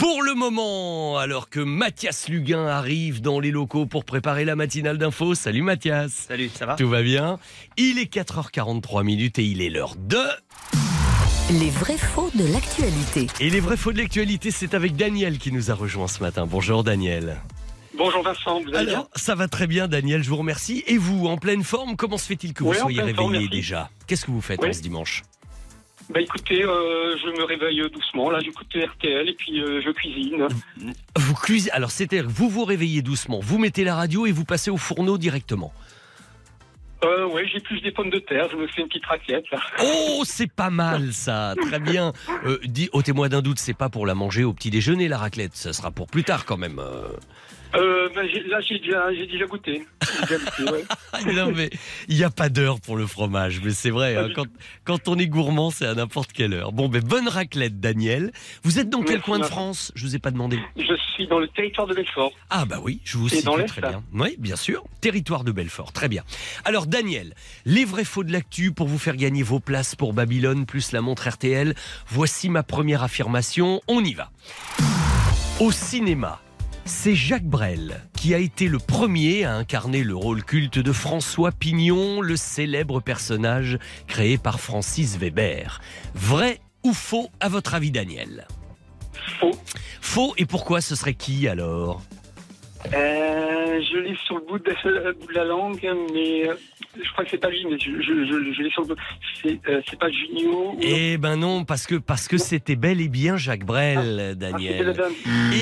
Pour 0.00 0.22
le 0.22 0.32
moment, 0.34 1.18
alors 1.18 1.50
que 1.50 1.60
Mathias 1.60 2.30
Luguin 2.30 2.66
arrive 2.66 3.20
dans 3.20 3.38
les 3.38 3.50
locaux 3.50 3.84
pour 3.84 4.06
préparer 4.06 4.46
la 4.46 4.56
matinale 4.56 4.96
d'info. 4.96 5.34
Salut 5.34 5.60
Mathias. 5.60 6.24
Salut, 6.26 6.48
ça 6.48 6.64
va? 6.64 6.74
Tout 6.76 6.88
va 6.88 7.02
bien 7.02 7.38
Il 7.76 7.98
est 7.98 8.10
4h43 8.10 9.04
minutes 9.04 9.38
et 9.38 9.44
il 9.44 9.60
est 9.60 9.68
l'heure 9.68 9.96
de... 9.98 10.16
Les 11.50 11.68
vrais 11.68 11.98
faux 11.98 12.30
de 12.34 12.50
l'actualité. 12.50 13.26
Et 13.40 13.50
les 13.50 13.60
vrais 13.60 13.76
faux 13.76 13.92
de 13.92 13.98
l'actualité, 13.98 14.50
c'est 14.50 14.72
avec 14.72 14.96
Daniel 14.96 15.36
qui 15.36 15.52
nous 15.52 15.70
a 15.70 15.74
rejoint 15.74 16.08
ce 16.08 16.20
matin. 16.22 16.46
Bonjour 16.46 16.82
Daniel. 16.82 17.36
Bonjour 17.98 18.22
Vincent, 18.22 18.62
vous 18.62 18.74
allez 18.74 18.86
bien? 18.86 18.94
Alors, 19.00 19.10
ça 19.16 19.34
va 19.34 19.48
très 19.48 19.66
bien 19.66 19.86
Daniel, 19.86 20.22
je 20.22 20.30
vous 20.30 20.36
remercie. 20.38 20.82
Et 20.86 20.96
vous, 20.96 21.26
en 21.26 21.36
pleine 21.36 21.62
forme, 21.62 21.96
comment 21.96 22.16
se 22.16 22.24
fait-il 22.26 22.54
que 22.54 22.64
vous 22.64 22.70
Oui, 22.70 22.78
soyez 22.78 23.12
forme, 23.14 23.32
réveillé 23.32 23.48
déjà? 23.48 23.90
Qu'est-ce 24.06 24.24
que 24.24 24.30
vous 24.30 24.40
faites 24.40 24.62
Oui. 24.62 24.70
en 24.70 24.72
ce 24.72 24.80
dimanche? 24.80 25.24
Bah 26.10 26.20
écoutez, 26.20 26.64
euh, 26.64 27.16
je 27.18 27.28
me 27.38 27.44
réveille 27.44 27.88
doucement, 27.88 28.30
là 28.30 28.40
j'écoute 28.40 28.66
RTL 28.74 29.28
et 29.28 29.32
puis 29.34 29.60
euh, 29.60 29.80
je 29.80 29.90
cuisine. 29.90 30.48
Vous 31.14 31.34
cuisinez. 31.34 31.70
Alors, 31.70 31.92
c'est-à-dire, 31.92 32.28
vous 32.28 32.48
vous 32.48 32.64
réveillez 32.64 33.00
doucement, 33.00 33.38
vous 33.40 33.58
mettez 33.58 33.84
la 33.84 33.94
radio 33.94 34.26
et 34.26 34.32
vous 34.32 34.44
passez 34.44 34.72
au 34.72 34.76
fourneau 34.76 35.18
directement. 35.18 35.72
Euh, 37.04 37.26
ouais, 37.28 37.46
j'ai 37.46 37.60
plus 37.60 37.80
des 37.80 37.92
pommes 37.92 38.10
de 38.10 38.18
terre, 38.18 38.48
je 38.50 38.56
me 38.56 38.66
fais 38.66 38.82
une 38.82 38.88
petite 38.88 39.06
raclette 39.06 39.44
là. 39.52 39.58
Oh, 39.82 40.22
c'est 40.24 40.52
pas 40.52 40.68
mal 40.68 41.12
ça, 41.12 41.54
très 41.62 41.78
bien. 41.78 42.12
Euh, 42.44 42.58
dis, 42.64 42.90
témoin 43.04 43.28
d'un 43.28 43.40
doute, 43.40 43.60
c'est 43.60 43.72
pas 43.74 43.88
pour 43.88 44.04
la 44.04 44.16
manger 44.16 44.42
au 44.42 44.52
petit 44.52 44.70
déjeuner 44.70 45.06
la 45.06 45.16
raclette, 45.16 45.54
ça 45.54 45.72
sera 45.72 45.92
pour 45.92 46.08
plus 46.08 46.24
tard 46.24 46.44
quand 46.44 46.58
même. 46.58 46.82
Euh. 47.74 48.08
J'ai- 48.32 48.42
là 48.48 48.60
j'ai 48.60 48.78
déjà, 48.78 49.46
goûté. 49.46 49.86
Déjà 50.22 50.38
goûté, 50.38 50.72
ouais. 50.72 50.84
Non 51.34 51.52
mais 51.54 51.70
il 52.08 52.16
n'y 52.16 52.24
a 52.24 52.30
pas 52.30 52.48
d'heure 52.48 52.80
pour 52.80 52.96
le 52.96 53.06
fromage, 53.06 53.60
mais 53.64 53.70
c'est 53.70 53.90
vrai, 53.90 54.16
hein, 54.16 54.28
quand, 54.34 54.46
quand 54.84 55.08
on 55.08 55.16
est 55.16 55.26
gourmand, 55.26 55.70
c'est 55.70 55.86
à 55.86 55.94
n'importe 55.94 56.32
quelle 56.32 56.52
heure. 56.54 56.72
Bon, 56.72 56.88
ben 56.88 57.02
bonne 57.02 57.28
raclette, 57.28 57.80
Daniel. 57.80 58.32
Vous 58.62 58.78
êtes 58.78 58.88
dans 58.90 59.02
quel 59.02 59.20
coin 59.20 59.38
de. 59.38 59.44
France? 59.44 59.92
Je 59.94 60.04
vous 60.04 60.14
ai 60.16 60.18
pas 60.18 60.30
demandé. 60.30 60.58
Je 60.76 60.94
suis 61.14 61.26
dans 61.26 61.38
le 61.38 61.48
territoire 61.48 61.86
de 61.86 61.94
Belfort. 61.94 62.32
Ah 62.50 62.64
bah 62.64 62.78
oui, 62.82 63.00
je 63.04 63.18
vous 63.18 63.28
cite 63.28 63.46
très 63.66 63.80
bien. 63.80 64.02
Oui, 64.12 64.36
bien 64.38 64.56
sûr. 64.56 64.84
Territoire 65.00 65.44
de 65.44 65.52
Belfort, 65.52 65.92
très 65.92 66.08
bien. 66.08 66.22
Alors 66.64 66.86
Daniel, 66.86 67.34
les 67.64 67.84
vrais 67.84 68.04
faux 68.04 68.24
de 68.24 68.32
l'actu 68.32 68.72
pour 68.72 68.86
vous 68.86 68.98
faire 68.98 69.16
gagner 69.16 69.42
vos 69.42 69.60
places 69.60 69.94
pour 69.96 70.12
Babylone 70.12 70.66
plus 70.66 70.92
la 70.92 71.00
montre 71.00 71.28
RTL. 71.28 71.74
Voici 72.08 72.48
ma 72.48 72.62
première 72.62 73.02
affirmation, 73.02 73.80
on 73.88 74.02
y 74.04 74.14
va. 74.14 74.30
Au 75.60 75.70
cinéma, 75.72 76.40
c'est 76.90 77.14
Jacques 77.14 77.46
Brel 77.46 78.02
qui 78.16 78.34
a 78.34 78.38
été 78.38 78.66
le 78.66 78.78
premier 78.78 79.44
à 79.44 79.54
incarner 79.54 80.02
le 80.02 80.16
rôle 80.16 80.44
culte 80.44 80.80
de 80.80 80.92
François 80.92 81.52
Pignon, 81.52 82.20
le 82.20 82.36
célèbre 82.36 83.00
personnage 83.00 83.78
créé 84.08 84.38
par 84.38 84.60
Francis 84.60 85.16
Weber. 85.16 85.80
Vrai 86.14 86.60
ou 86.82 86.92
faux 86.92 87.30
à 87.38 87.48
votre 87.48 87.74
avis 87.74 87.92
Daniel? 87.92 88.46
Faux. 89.38 89.52
Faux 90.00 90.34
et 90.36 90.46
pourquoi 90.46 90.80
ce 90.80 90.96
serait 90.96 91.14
qui 91.14 91.46
alors? 91.46 92.02
Euh, 92.94 93.80
je 93.92 93.98
l'ai 93.98 94.16
sur 94.26 94.36
le 94.36 94.40
bout 94.46 94.58
de, 94.58 94.74
le 94.84 95.12
bout 95.12 95.26
de 95.28 95.34
la 95.34 95.44
langue, 95.44 95.80
mais 96.12 96.48
euh, 96.48 96.54
je 97.02 97.12
crois 97.12 97.24
que 97.24 97.30
c'est 97.30 97.38
pas 97.38 97.50
lui, 97.50 97.64
mais 97.70 97.78
je, 97.78 97.90
je, 98.00 98.02
je, 98.02 98.52
je 98.52 98.62
l'ai 98.62 98.70
sur 98.70 98.82
le 98.82 98.88
bout. 98.88 98.96
C'est, 99.42 99.60
euh, 99.68 99.80
pas 99.98 100.10
Junio. 100.10 100.76
Eh 100.80 101.18
ben 101.18 101.36
non, 101.36 101.64
parce 101.64 101.86
que 101.86 101.96
parce 101.96 102.26
que 102.26 102.38
c'était 102.38 102.76
bel 102.76 103.00
et 103.00 103.08
bien 103.08 103.36
Jacques 103.36 103.64
Brel, 103.64 103.98
Ah, 103.98 104.02
la 104.02 104.34
Daniel. 104.34 104.92
dame. 104.94 105.12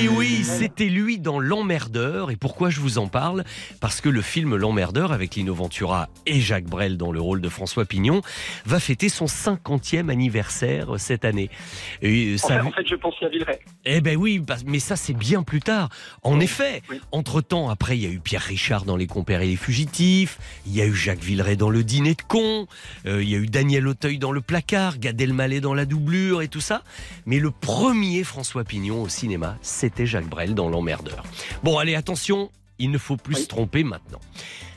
Et 0.01 0.07
oui, 0.07 0.43
c'était 0.43 0.85
lui 0.85 1.19
dans 1.19 1.39
L'Emmerdeur. 1.39 2.31
Et 2.31 2.35
pourquoi 2.37 2.69
je 2.69 2.79
vous 2.79 2.97
en 2.97 3.07
parle? 3.07 3.43
Parce 3.81 4.01
que 4.01 4.09
le 4.09 4.21
film 4.21 4.55
L'Emmerdeur, 4.55 5.11
avec 5.11 5.35
Lino 5.35 5.53
Ventura 5.53 6.07
et 6.25 6.39
Jacques 6.39 6.65
Brel 6.69 6.97
dans 6.97 7.11
le 7.11 7.19
rôle 7.19 7.41
de 7.41 7.49
François 7.49 7.85
Pignon, 7.85 8.21
va 8.65 8.79
fêter 8.79 9.09
son 9.09 9.25
50e 9.25 10.09
anniversaire 10.09 10.87
cette 10.97 11.25
année. 11.25 11.49
Et 12.01 12.35
En 12.43 12.47
fait, 12.47 12.59
en 12.61 12.71
fait, 12.71 12.87
je 12.87 12.95
pensais 12.95 13.25
à 13.25 13.29
Villeray. 13.29 13.59
eh 13.85 14.01
ben 14.01 14.15
oui, 14.17 14.41
mais 14.65 14.79
ça 14.79 14.95
c'est 14.95 15.13
bien 15.17 15.43
plus 15.43 15.59
tard. 15.59 15.89
En 16.23 16.39
effet, 16.39 16.81
oui. 16.89 16.99
Entre-temps, 17.11 17.69
après, 17.69 17.97
il 17.97 18.03
y 18.03 18.05
a 18.05 18.09
eu 18.09 18.19
Pierre 18.19 18.41
Richard 18.41 18.85
dans 18.85 18.95
Les 18.95 19.07
Compères 19.07 19.41
et 19.41 19.47
les 19.47 19.55
Fugitifs, 19.55 20.37
il 20.65 20.75
y 20.75 20.81
a 20.81 20.85
eu 20.85 20.93
Jacques 20.95 21.23
Villeray 21.23 21.55
dans 21.55 21.69
Le 21.69 21.83
Dîner 21.83 22.13
de 22.15 22.21
cons, 22.21 22.67
euh, 23.05 23.23
il 23.23 23.29
y 23.29 23.35
a 23.35 23.37
eu 23.39 23.47
Daniel 23.47 23.87
Auteuil 23.87 24.19
dans 24.19 24.31
Le 24.31 24.41
Placard, 24.41 24.99
Gad 24.99 25.19
Elmaleh 25.19 25.61
dans 25.61 25.73
La 25.73 25.85
Doublure 25.85 26.41
et 26.41 26.47
tout 26.47 26.61
ça. 26.61 26.83
Mais 27.25 27.39
le 27.39 27.51
premier 27.51 28.23
François 28.23 28.63
Pignon 28.63 29.01
au 29.01 29.09
cinéma, 29.09 29.57
c'était 29.61 30.05
Jacques 30.05 30.29
Brel 30.29 30.53
dans 30.53 30.69
L'Emmerdeur. 30.69 31.23
Bon, 31.63 31.77
allez, 31.77 31.95
attention, 31.95 32.51
il 32.77 32.91
ne 32.91 32.97
faut 32.97 33.17
plus 33.17 33.35
Oui. 33.35 33.41
se 33.41 33.47
tromper 33.47 33.83
maintenant. 33.83 34.19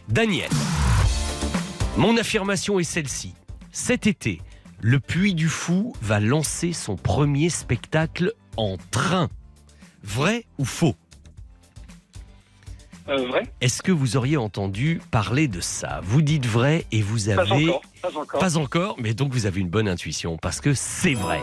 Daniel, 0.08 0.50
mon 1.96 2.16
affirmation 2.16 2.78
est 2.80 2.84
celle-ci. 2.84 3.34
Cet 3.70 4.06
été, 4.06 4.40
le 4.80 4.98
Puy 5.00 5.34
du 5.34 5.48
Fou 5.48 5.92
va 6.02 6.18
lancer 6.20 6.72
son 6.72 6.96
premier 6.96 7.50
spectacle 7.50 8.32
en 8.56 8.76
train. 8.90 9.28
Vrai 10.02 10.44
ou 10.58 10.64
faux? 10.64 10.96
Euh, 13.08 13.26
vrai 13.26 13.42
Est-ce 13.60 13.82
que 13.82 13.92
vous 13.92 14.16
auriez 14.16 14.36
entendu 14.36 15.00
parler 15.10 15.48
de 15.48 15.60
ça? 15.60 16.00
Vous 16.04 16.22
dites 16.22 16.46
vrai 16.46 16.86
et 16.92 17.02
vous 17.02 17.26
Pas 17.34 17.42
avez... 17.42 17.68
encore. 17.68 17.82
Pas 18.02 18.16
encore. 18.16 18.40
Pas 18.40 18.56
encore, 18.56 18.96
mais 18.98 19.14
donc 19.14 19.32
vous 19.32 19.46
avez 19.46 19.60
une 19.60 19.70
bonne 19.70 19.88
intuition 19.88 20.36
parce 20.36 20.60
que 20.60 20.74
c'est 20.74 21.14
vrai. 21.14 21.40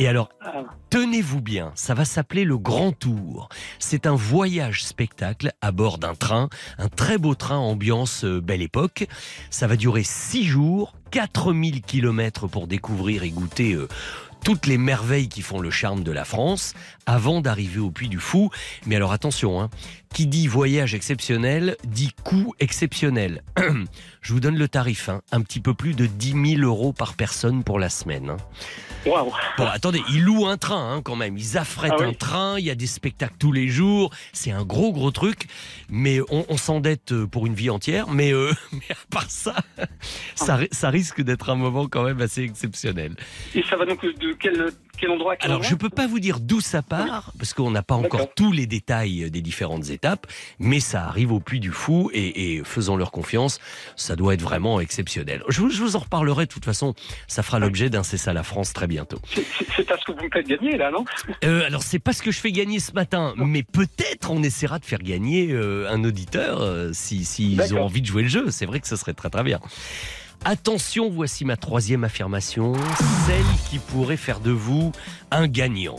Et 0.00 0.06
alors, 0.06 0.28
Ah, 0.44 0.62
tenez-vous 0.90 1.40
bien, 1.40 1.72
ça 1.74 1.92
va 1.92 2.04
s'appeler 2.04 2.44
le 2.44 2.56
Grand 2.56 2.92
Tour. 2.92 3.48
C'est 3.80 4.06
un 4.06 4.14
voyage 4.14 4.84
spectacle 4.84 5.50
à 5.60 5.72
bord 5.72 5.98
d'un 5.98 6.14
train, 6.14 6.48
un 6.78 6.88
très 6.88 7.18
beau 7.18 7.34
train 7.34 7.56
ambiance 7.56 8.24
euh, 8.24 8.40
belle 8.40 8.62
époque. 8.62 9.08
Ça 9.50 9.66
va 9.66 9.74
durer 9.74 10.04
six 10.04 10.44
jours, 10.44 10.94
4000 11.10 11.82
kilomètres 11.82 12.46
pour 12.46 12.68
découvrir 12.68 13.24
et 13.24 13.30
goûter 13.30 13.72
euh, 13.72 13.88
toutes 14.44 14.66
les 14.66 14.78
merveilles 14.78 15.28
qui 15.28 15.42
font 15.42 15.60
le 15.60 15.70
charme 15.70 16.02
de 16.02 16.12
la 16.12 16.24
France 16.24 16.74
avant 17.06 17.40
d'arriver 17.40 17.80
au 17.80 17.90
Puy 17.90 18.08
du 18.08 18.18
Fou. 18.18 18.50
Mais 18.86 18.96
alors 18.96 19.12
attention, 19.12 19.60
hein, 19.60 19.70
qui 20.12 20.26
dit 20.26 20.46
voyage 20.46 20.94
exceptionnel 20.94 21.76
dit 21.86 22.12
coût 22.24 22.54
exceptionnel. 22.60 23.42
Je 24.20 24.32
vous 24.32 24.40
donne 24.40 24.56
le 24.58 24.68
tarif, 24.68 25.08
hein, 25.08 25.20
un 25.32 25.40
petit 25.42 25.60
peu 25.60 25.74
plus 25.74 25.94
de 25.94 26.06
10 26.06 26.56
000 26.58 26.62
euros 26.62 26.92
par 26.92 27.14
personne 27.14 27.62
pour 27.64 27.78
la 27.78 27.88
semaine. 27.88 28.30
hein. 28.30 28.36
Waouh. 29.06 29.32
Bon, 29.56 29.66
attendez, 29.66 30.02
ils 30.10 30.22
louent 30.24 30.46
un 30.46 30.56
train 30.56 30.92
hein, 30.96 31.02
quand 31.02 31.14
même. 31.16 31.38
Ils 31.38 31.56
affrètent 31.56 31.92
Ah 31.94 32.00
oui. 32.00 32.06
un 32.08 32.12
train, 32.12 32.58
il 32.58 32.64
y 32.64 32.70
a 32.70 32.74
des 32.74 32.88
spectacles 32.88 33.36
tous 33.38 33.52
les 33.52 33.68
jours. 33.68 34.10
C'est 34.32 34.50
un 34.50 34.64
gros, 34.64 34.92
gros 34.92 35.12
truc. 35.12 35.46
Mais 35.88 36.20
on, 36.30 36.44
on 36.48 36.56
s'endette 36.56 37.12
euh, 37.12 37.26
pour 37.26 37.46
une 37.46 37.54
vie 37.54 37.70
entière. 37.70 38.08
Mais, 38.08 38.32
euh, 38.34 38.52
mais 38.72 38.90
à 38.90 38.96
part 39.10 39.30
ça, 39.30 39.54
ça, 40.34 40.56
ri- 40.56 40.68
ça 40.72 40.90
risque 40.90 41.22
d'être 41.22 41.48
un 41.50 41.54
moment 41.54 41.86
quand 41.86 42.02
même 42.02 42.20
assez 42.20 42.42
exceptionnel. 42.42 43.14
Et 43.54 43.62
ça 43.62 43.76
va 43.76 43.86
donc 43.86 44.02
de 44.04 44.32
quel, 44.38 44.72
quel 44.98 45.10
endroit 45.10 45.36
quel 45.36 45.46
Alors, 45.46 45.58
endroit 45.60 45.70
je 45.70 45.76
peux 45.76 45.90
pas 45.90 46.06
vous 46.08 46.18
dire 46.18 46.40
d'où 46.40 46.60
ça 46.60 46.82
part, 46.82 47.32
parce 47.38 47.54
qu'on 47.54 47.70
n'a 47.70 47.82
pas 47.84 47.94
encore 47.94 48.34
tous 48.34 48.50
les 48.52 48.66
détails 48.66 49.30
des 49.30 49.40
différentes 49.42 49.90
étapes, 49.90 50.26
mais 50.58 50.80
ça 50.80 51.04
arrive 51.06 51.30
au 51.32 51.38
Puy 51.40 51.60
du 51.60 51.70
Fou 51.70 52.10
et, 52.12 52.56
et 52.56 52.64
faisons 52.64 52.96
leur 52.96 53.12
confiance, 53.12 53.60
ça 53.96 54.16
doit 54.18 54.34
être 54.34 54.42
vraiment 54.42 54.80
exceptionnel. 54.80 55.42
Je 55.48 55.60
vous, 55.62 55.70
je 55.70 55.80
vous 55.80 55.96
en 55.96 56.00
reparlerai 56.00 56.44
de 56.44 56.50
toute 56.50 56.64
façon, 56.66 56.94
ça 57.26 57.42
fera 57.42 57.58
l'objet 57.58 57.88
d'un 57.88 58.02
C'est 58.02 58.18
ça 58.18 58.32
la 58.34 58.42
France 58.42 58.72
très 58.74 58.86
bientôt. 58.86 59.18
C'est- 59.76 59.84
parce 59.88 60.04
que 60.04 60.12
vous 60.12 60.22
me 60.24 60.28
faites 60.30 60.46
gagner, 60.46 60.76
là, 60.76 60.90
non? 60.90 61.04
Euh, 61.44 61.64
alors 61.64 61.82
c'est 61.82 61.98
pas 61.98 62.12
ce 62.12 62.22
que 62.22 62.30
je 62.30 62.38
fais 62.40 62.52
gagner 62.52 62.78
ce 62.80 62.92
matin, 62.92 63.32
mais 63.36 63.62
peut-être 63.62 64.30
on 64.30 64.42
essaiera 64.42 64.78
de 64.78 64.84
faire 64.84 64.98
gagner 64.98 65.48
euh, 65.52 65.88
un 65.90 66.04
auditeur 66.04 66.60
euh, 66.60 66.90
si 66.92 67.24
s'ils 67.24 67.74
ont 67.74 67.82
envie 67.82 68.02
de 68.02 68.06
jouer 68.06 68.22
le 68.22 68.28
jeu. 68.28 68.50
C'est 68.50 68.66
vrai 68.66 68.80
que 68.80 68.86
ce 68.88 68.96
serait 68.96 69.14
très 69.14 69.30
très 69.30 69.42
bien. 69.44 69.60
Attention, 70.44 71.10
voici 71.10 71.44
ma 71.44 71.56
troisième 71.56 72.04
affirmation, 72.04 72.72
celle 73.26 73.44
qui 73.68 73.78
pourrait 73.78 74.16
faire 74.16 74.40
de 74.40 74.50
vous 74.52 74.92
un 75.30 75.46
gagnant. 75.48 75.96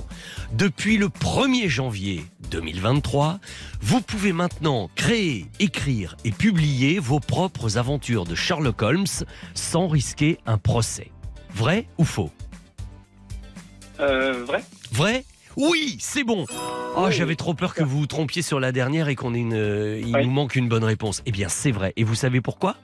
Depuis 0.53 0.97
le 0.97 1.07
1er 1.09 1.67
janvier 1.67 2.23
2023, 2.49 3.39
vous 3.81 4.01
pouvez 4.01 4.31
maintenant 4.33 4.89
créer, 4.95 5.45
écrire 5.59 6.15
et 6.25 6.31
publier 6.31 6.99
vos 6.99 7.19
propres 7.19 7.77
aventures 7.77 8.25
de 8.25 8.33
Sherlock 8.33 8.81
Holmes 8.81 9.05
sans 9.53 9.87
risquer 9.87 10.39
un 10.45 10.57
procès. 10.57 11.11
Vrai 11.53 11.85
ou 11.97 12.05
faux? 12.05 12.31
Euh, 13.99 14.45
Vrai 14.45 14.63
Vrai? 14.91 15.25
Oui, 15.57 15.97
c'est 15.99 16.23
bon. 16.23 16.45
Oh, 16.95 17.03
Oui. 17.07 17.11
j'avais 17.11 17.35
trop 17.35 17.53
peur 17.53 17.73
que 17.75 17.83
vous 17.83 17.99
vous 17.99 18.07
trompiez 18.07 18.41
sur 18.41 18.59
la 18.61 18.71
dernière 18.71 19.09
et 19.09 19.15
qu'on 19.15 19.33
ait 19.35 19.39
une, 19.39 19.53
euh, 19.53 19.99
il 20.03 20.15
Oui. 20.15 20.25
nous 20.25 20.31
manque 20.31 20.55
une 20.55 20.69
bonne 20.69 20.83
réponse. 20.85 21.21
Eh 21.25 21.31
bien, 21.31 21.49
c'est 21.49 21.71
vrai. 21.71 21.91
Et 21.97 22.03
vous 22.05 22.15
savez 22.15 22.39
pourquoi? 22.39 22.77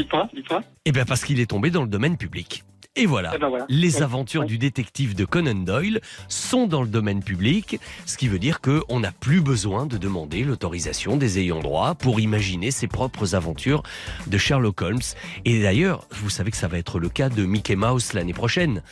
Dites-moi, 0.00 0.28
dites-moi. 0.34 0.62
Eh 0.86 0.92
bien, 0.92 1.04
parce 1.04 1.24
qu'il 1.24 1.40
est 1.40 1.46
tombé 1.50 1.70
dans 1.70 1.82
le 1.82 1.88
domaine 1.88 2.16
public. 2.16 2.64
Et 2.96 3.06
voilà. 3.06 3.32
Eh 3.36 3.38
ben 3.38 3.48
voilà. 3.48 3.66
Les 3.68 3.98
Oui. 3.98 4.02
aventures 4.02 4.40
Oui. 4.42 4.46
du 4.48 4.58
détective 4.58 5.14
de 5.14 5.24
Conan 5.24 5.54
Doyle 5.54 6.00
sont 6.28 6.66
dans 6.66 6.82
le 6.82 6.88
domaine 6.88 7.22
public, 7.22 7.78
ce 8.04 8.16
qui 8.16 8.26
veut 8.26 8.40
dire 8.40 8.60
qu'on 8.60 8.98
n'a 8.98 9.12
plus 9.12 9.40
besoin 9.40 9.86
de 9.86 9.96
demander 9.96 10.42
l'autorisation 10.42 11.16
des 11.16 11.38
ayants 11.38 11.60
droit 11.60 11.94
pour 11.94 12.18
imaginer 12.18 12.72
ses 12.72 12.88
propres 12.88 13.36
aventures 13.36 13.84
de 14.26 14.36
Sherlock 14.38 14.82
Holmes. 14.82 14.98
Et 15.44 15.62
d'ailleurs, 15.62 16.08
vous 16.10 16.30
savez 16.30 16.50
que 16.50 16.56
ça 16.56 16.66
va 16.66 16.78
être 16.78 16.98
le 16.98 17.08
cas 17.08 17.28
de 17.28 17.44
Mickey 17.44 17.76
Mouse 17.76 18.12
l'année 18.12 18.34
prochaine. 18.34 18.82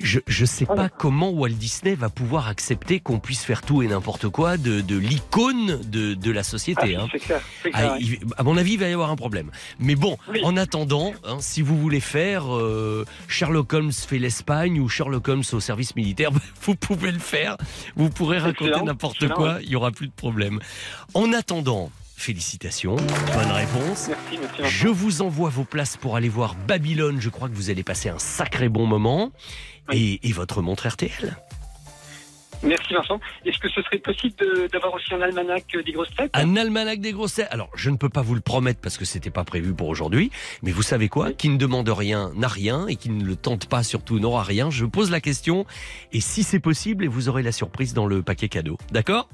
Je 0.00 0.20
ne 0.40 0.46
sais 0.46 0.66
Ah, 0.68 0.74
pas 0.74 0.88
comment 0.88 1.30
Walt 1.30 1.48
Disney 1.50 1.94
va 1.94 2.08
pouvoir 2.08 2.48
accepter 2.48 3.00
qu'on 3.00 3.18
puisse 3.18 3.42
faire 3.44 3.62
tout 3.62 3.82
et 3.82 3.88
n'importe 3.88 4.28
quoi 4.28 4.56
de, 4.56 4.80
de 4.80 4.96
l'icône 4.96 5.80
de, 5.82 6.14
de 6.14 6.30
la 6.30 6.40
Ah, 6.40 6.44
société. 6.44 6.94
hein. 6.96 7.08
c'est 7.10 7.18
clair. 7.18 7.40
Ah, 7.72 7.96
il- 7.98 8.18
à 8.36 8.42
mon 8.44 8.56
avis, 8.56 8.74
il 8.74 8.78
va 8.78 8.88
y 8.88 8.92
avoir 8.92 9.10
un 9.10 9.16
problème. 9.16 9.50
Mais 9.80 9.94
bon, 9.96 10.16
Oui. 10.32 10.40
en 10.44 10.56
attendant, 10.56 11.12
hein, 11.24 11.38
si 11.40 11.62
vous 11.62 11.76
voulez 11.78 12.00
faire 12.00 12.54
euh, 12.54 13.04
Sherlock 13.26 13.72
Holmes 13.72 13.92
fait 13.92 14.18
l'Espagne 14.18 14.78
ou 14.80 14.88
Sherlock 14.88 15.26
Holmes 15.28 15.44
au 15.52 15.60
service 15.60 15.96
militaire, 15.96 16.30
vous 16.62 16.74
pouvez 16.76 17.10
le 17.12 17.18
faire. 17.18 17.56
Vous 17.96 18.08
pourrez 18.10 18.38
raconter 18.38 18.80
n'importe 18.82 19.28
quoi, 19.28 19.58
il 19.62 19.68
y 19.70 19.76
aura 19.76 19.90
plus 19.90 20.06
de 20.06 20.12
problème. 20.12 20.60
En 21.14 21.32
attendant, 21.32 21.90
félicitations, 22.16 22.96
bonne 22.96 23.50
réponse. 23.52 24.08
Merci, 24.08 24.38
merci. 24.40 24.62
Vincent. 24.62 24.64
Je 24.70 24.88
vous 24.88 25.22
envoie 25.22 25.50
vos 25.50 25.64
places 25.64 25.96
pour 25.96 26.16
aller 26.16 26.28
voir 26.28 26.54
Babylone. 26.66 27.20
Je 27.20 27.28
crois 27.30 27.48
que 27.48 27.54
vous 27.54 27.70
allez 27.70 27.82
passer 27.84 28.08
un 28.08 28.18
sacré 28.18 28.68
bon 28.68 28.86
moment. 28.86 29.30
Et, 29.92 30.28
et 30.28 30.32
votre 30.32 30.62
montre 30.62 30.86
RTL. 30.88 31.36
Merci 32.64 32.92
Vincent. 32.92 33.20
Est-ce 33.44 33.58
que 33.60 33.68
ce 33.68 33.80
serait 33.82 33.98
possible 33.98 34.34
d'avoir 34.72 34.92
aussi 34.94 35.14
un 35.14 35.20
almanach 35.20 35.62
euh, 35.76 35.82
des 35.84 35.92
grosses 35.92 36.12
têtes 36.16 36.30
Un 36.34 36.56
almanach 36.56 36.98
des 36.98 37.12
grosses 37.12 37.34
têtes. 37.34 37.46
Alors, 37.52 37.70
je 37.76 37.88
ne 37.88 37.96
peux 37.96 38.08
pas 38.08 38.20
vous 38.22 38.34
le 38.34 38.40
promettre 38.40 38.80
parce 38.80 38.96
que 38.98 39.04
c'était 39.04 39.30
pas 39.30 39.44
prévu 39.44 39.74
pour 39.74 39.86
aujourd'hui. 39.86 40.32
Mais 40.62 40.72
vous 40.72 40.82
savez 40.82 41.08
quoi? 41.08 41.32
Qui 41.32 41.50
ne 41.50 41.56
demande 41.56 41.88
rien 41.88 42.32
n'a 42.34 42.48
rien 42.48 42.88
et 42.88 42.96
qui 42.96 43.10
ne 43.10 43.22
le 43.24 43.36
tente 43.36 43.66
pas 43.68 43.84
surtout 43.84 44.18
n'aura 44.18 44.42
rien. 44.42 44.70
Je 44.70 44.86
pose 44.86 45.12
la 45.12 45.20
question 45.20 45.66
et 46.12 46.20
si 46.20 46.42
c'est 46.42 46.58
possible, 46.58 47.04
et 47.04 47.08
vous 47.08 47.28
aurez 47.28 47.44
la 47.44 47.52
surprise 47.52 47.94
dans 47.94 48.06
le 48.06 48.22
paquet 48.24 48.48
cadeau. 48.48 48.76
D'accord? 48.90 49.28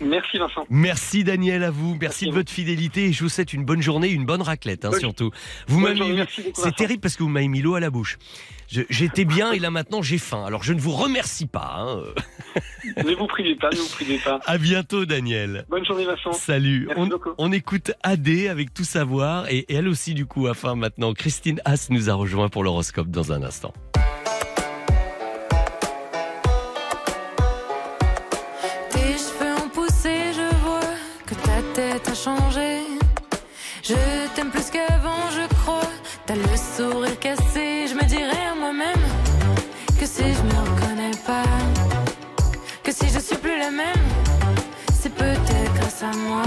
Merci 0.00 0.38
Vincent. 0.38 0.64
Merci 0.70 1.22
Daniel 1.24 1.62
à 1.64 1.70
vous. 1.70 1.90
Merci, 1.90 1.98
Merci 2.00 2.24
de 2.26 2.30
vous. 2.30 2.36
votre 2.36 2.50
fidélité 2.52 3.04
et 3.06 3.12
je 3.12 3.22
vous 3.24 3.28
souhaite 3.28 3.52
une 3.52 3.64
bonne 3.64 3.82
journée, 3.82 4.08
une 4.08 4.24
bonne 4.24 4.42
raclette 4.42 4.84
hein, 4.84 4.90
Bonne- 4.90 5.00
surtout. 5.00 5.30
Vous 5.68 5.78
m'avez 5.80 6.24
C'est 6.54 6.74
terrible 6.76 7.00
parce 7.00 7.16
que 7.16 7.22
vous 7.24 7.28
m'avez 7.28 7.46
mis 7.48 7.60
l'eau 7.60 7.74
à 7.74 7.80
la 7.80 7.90
bouche. 7.90 8.18
J'étais 8.88 9.24
bien 9.24 9.52
et 9.52 9.58
là 9.58 9.70
maintenant 9.70 10.02
j'ai 10.02 10.18
faim. 10.18 10.44
Alors 10.46 10.62
je 10.62 10.72
ne 10.72 10.80
vous 10.80 10.92
remercie 10.92 11.46
pas. 11.46 11.76
hein. 11.78 12.00
ne 13.04 13.14
vous 13.14 13.26
privez 13.26 13.54
pas, 13.54 13.70
ne 13.70 13.76
vous 13.76 13.88
privez 13.88 14.18
pas. 14.18 14.40
À 14.46 14.58
bientôt 14.58 15.04
Daniel. 15.04 15.64
Bonne 15.68 15.84
journée 15.84 16.04
Vincent. 16.06 16.32
Salut. 16.32 16.88
On, 16.96 17.08
on 17.38 17.52
écoute 17.52 17.92
AD 18.02 18.28
avec 18.50 18.72
tout 18.72 18.84
savoir 18.84 19.50
et, 19.50 19.58
et 19.68 19.74
elle 19.74 19.88
aussi 19.88 20.14
du 20.14 20.26
coup 20.26 20.48
enfin 20.48 20.74
maintenant. 20.74 21.12
Christine 21.12 21.60
Haas 21.64 21.88
nous 21.90 22.08
a 22.10 22.14
rejoint 22.14 22.48
pour 22.48 22.64
l'horoscope 22.64 23.08
dans 23.08 23.32
un 23.32 23.42
instant. 23.42 23.72
À 46.02 46.16
moi. 46.16 46.42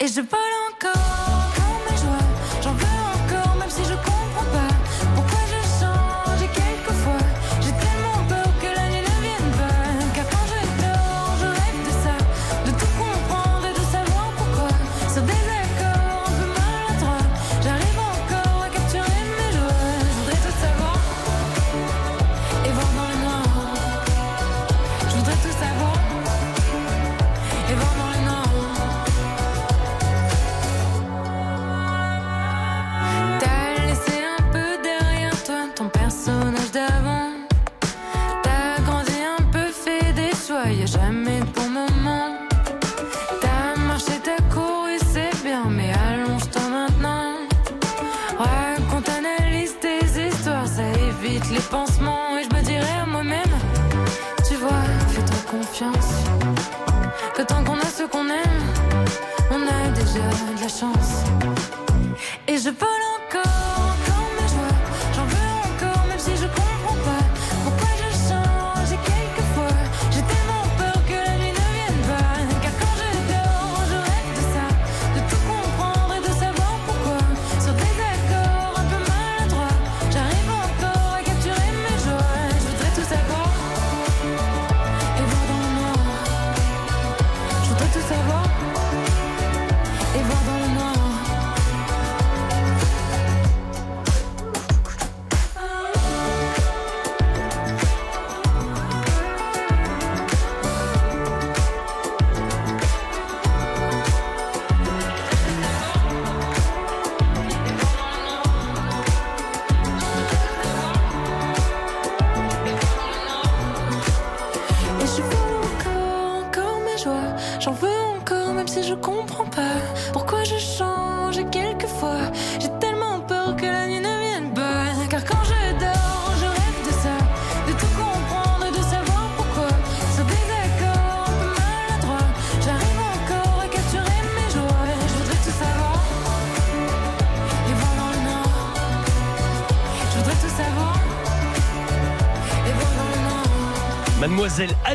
Et 0.00 0.08
je 0.08 0.20
vole 0.20 0.54
encore 0.70 1.51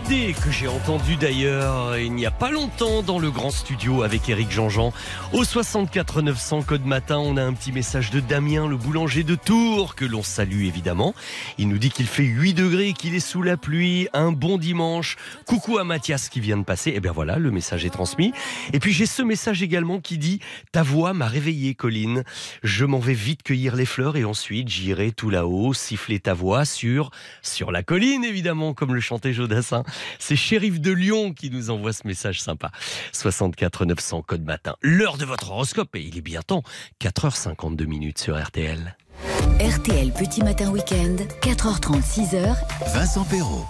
Que 0.08 0.52
j'ai 0.52 0.70
entendu 0.70 1.18
d'ailleurs 1.18 1.98
il 1.98 2.14
n'y 2.14 2.26
a 2.26 2.32
pas 2.32 2.50
longtemps 2.50 3.04
dans 3.04 3.20
le 3.20 3.30
grand 3.30 3.52
studio 3.52 4.04
avec 4.04 4.30
Eric 4.30 4.50
Jean-Jean. 4.50 4.94
Au 5.34 5.44
64 5.44 6.22
900 6.22 6.62
code 6.62 6.86
matin, 6.86 7.18
on 7.18 7.36
a 7.36 7.44
un 7.44 7.52
petit 7.52 7.74
message 7.74 8.10
de 8.10 8.22
Damien, 8.22 8.70
le 8.70 8.78
boulanger 8.78 9.24
de 9.24 9.36
Tours, 9.36 9.96
que 9.96 10.06
l'on 10.06 10.24
salue 10.24 10.64
évidemment. 10.64 11.14
Il 11.60 11.70
nous 11.70 11.80
dit 11.80 11.90
qu'il 11.90 12.06
fait 12.06 12.24
8 12.24 12.54
degrés, 12.54 12.94
qu'il 12.94 13.16
est 13.16 13.20
sous 13.20 13.42
la 13.42 13.58
pluie. 13.58 14.08
Un 14.14 14.32
bon 14.32 14.58
dimanche. 14.58 15.16
Coucou 15.46 15.80
à 15.80 15.84
Mathias 15.84 16.30
qui 16.30 16.40
vient 16.40 16.58
de 16.58 16.64
passer. 16.64 16.92
Et 16.92 17.00
bien 17.00 17.12
voilà, 17.12 17.38
le 17.38 17.50
message 17.50 17.84
est 17.84 17.90
transmis. 17.90 18.32
Et 18.74 18.80
puis 18.80 18.94
j'ai 18.94 19.08
ce 19.08 19.24
message 19.24 19.64
également 19.64 20.00
qui 20.00 20.18
dit 20.18 20.40
Ta 20.72 20.84
voix 20.84 21.14
m'a 21.14 21.28
réveillé, 21.28 21.74
Colline. 21.74 22.24
Je 22.62 22.86
m'en 22.86 23.00
vais 23.00 23.14
vite 23.14 23.42
cueillir 23.42 23.76
les 23.76 23.86
fleurs 23.86 24.18
et 24.18 24.24
ensuite 24.24 24.70
j'irai 24.70 25.12
tout 25.12 25.30
là-haut 25.30 25.74
siffler 25.74 26.20
ta 26.20 26.34
voix 26.34 26.66
sur, 26.66 27.10
sur 27.42 27.72
la 27.72 27.82
colline, 27.82 28.24
évidemment, 28.24 28.74
comme 28.74 28.94
le 28.94 29.02
chantait 29.02 29.34
Jodassin. 29.34 29.84
C'est 30.20 30.36
Shérif 30.36 30.80
de 30.80 30.92
Lyon 30.92 31.34
qui 31.34 31.50
nous 31.50 31.70
envoie 31.72 31.94
ce 31.94 32.06
message 32.06 32.42
sympa. 32.42 32.72
64 33.14 33.86
900 33.86 34.22
code 34.22 34.46
matin. 34.46 34.76
L'heure 34.82 35.18
de 35.18 35.26
votre 35.26 35.52
horoscope 35.52 35.96
et 35.96 36.02
il 36.02 36.18
est 36.18 36.22
bien 36.22 36.42
temps. 36.42 36.64
4h52 37.02 37.86
minutes 37.86 38.20
sur 38.20 38.40
RTL. 38.42 38.96
RTL 39.60 40.12
Petit 40.12 40.44
Matin 40.44 40.70
Week-end, 40.70 41.18
4h30, 41.42 42.02
6h, 42.02 42.56
Vincent 42.94 43.24
Perrault. 43.24 43.66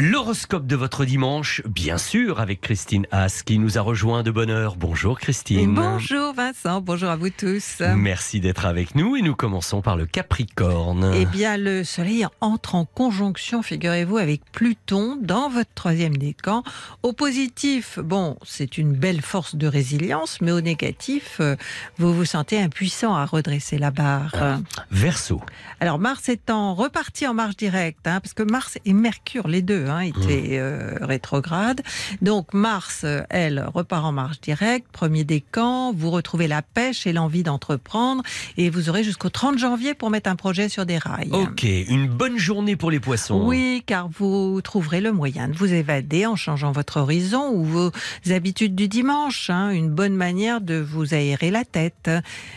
L'horoscope 0.00 0.64
de 0.64 0.76
votre 0.76 1.04
dimanche, 1.04 1.60
bien 1.66 1.98
sûr, 1.98 2.38
avec 2.38 2.60
Christine 2.60 3.04
Haas 3.10 3.42
qui 3.44 3.58
nous 3.58 3.78
a 3.78 3.80
rejoint 3.80 4.22
de 4.22 4.30
bonne 4.30 4.48
heure. 4.48 4.76
Bonjour 4.76 5.18
Christine. 5.18 5.74
Bonjour 5.74 6.34
Vincent, 6.34 6.80
bonjour 6.80 7.10
à 7.10 7.16
vous 7.16 7.30
tous. 7.30 7.82
Merci 7.96 8.38
d'être 8.38 8.64
avec 8.64 8.94
nous 8.94 9.16
et 9.16 9.22
nous 9.22 9.34
commençons 9.34 9.82
par 9.82 9.96
le 9.96 10.06
Capricorne. 10.06 11.10
Eh 11.16 11.26
bien, 11.26 11.56
le 11.56 11.82
Soleil 11.82 12.24
entre 12.40 12.76
en 12.76 12.84
conjonction, 12.84 13.60
figurez-vous, 13.64 14.18
avec 14.18 14.42
Pluton 14.52 15.18
dans 15.20 15.48
votre 15.48 15.74
troisième 15.74 16.16
décan. 16.16 16.62
Au 17.02 17.12
positif, 17.12 17.98
bon, 17.98 18.36
c'est 18.46 18.78
une 18.78 18.92
belle 18.92 19.20
force 19.20 19.56
de 19.56 19.66
résilience, 19.66 20.40
mais 20.40 20.52
au 20.52 20.60
négatif, 20.60 21.38
euh, 21.40 21.56
vous 21.96 22.14
vous 22.14 22.24
sentez 22.24 22.62
impuissant 22.62 23.16
à 23.16 23.26
redresser 23.26 23.78
la 23.78 23.90
barre. 23.90 24.60
Verseau. 24.92 25.40
Alors, 25.80 25.98
Mars 25.98 26.28
étant 26.28 26.76
reparti 26.76 27.26
en 27.26 27.34
marche 27.34 27.56
directe, 27.56 28.06
hein, 28.06 28.20
parce 28.20 28.34
que 28.34 28.44
Mars 28.44 28.78
et 28.84 28.92
Mercure, 28.92 29.48
les 29.48 29.60
deux, 29.60 29.87
hein, 29.90 30.00
étaient 30.00 30.58
euh, 30.58 30.94
rétrogrades. 31.00 31.82
Donc, 32.22 32.54
Mars, 32.54 33.02
euh, 33.04 33.22
elle, 33.30 33.64
repart 33.74 34.04
en 34.04 34.12
marche 34.12 34.40
directe, 34.40 34.86
premier 34.92 35.24
décan, 35.24 35.92
vous 35.92 36.10
retrouvez 36.10 36.48
la 36.48 36.62
pêche 36.62 37.06
et 37.06 37.12
l'envie 37.12 37.42
d'entreprendre, 37.42 38.22
et 38.56 38.70
vous 38.70 38.88
aurez 38.88 39.04
jusqu'au 39.04 39.30
30 39.30 39.58
janvier 39.58 39.94
pour 39.94 40.10
mettre 40.10 40.30
un 40.30 40.36
projet 40.36 40.68
sur 40.68 40.86
des 40.86 40.98
rails. 40.98 41.30
Ok, 41.32 41.64
une 41.64 42.08
bonne 42.08 42.38
journée 42.38 42.76
pour 42.76 42.90
les 42.90 43.00
poissons. 43.00 43.46
Oui, 43.46 43.82
car 43.86 44.08
vous 44.08 44.60
trouverez 44.62 45.00
le 45.00 45.12
moyen 45.12 45.48
de 45.48 45.56
vous 45.56 45.72
évader 45.72 46.26
en 46.26 46.36
changeant 46.36 46.72
votre 46.72 46.98
horizon 46.98 47.50
ou 47.52 47.64
vos 47.64 47.90
habitudes 48.30 48.74
du 48.74 48.88
dimanche. 48.88 49.50
hein, 49.50 49.70
une 49.70 49.90
bonne 49.90 50.14
manière 50.14 50.60
de 50.60 50.78
vous 50.78 51.14
aérer 51.14 51.50
la 51.50 51.64
tête. 51.64 52.10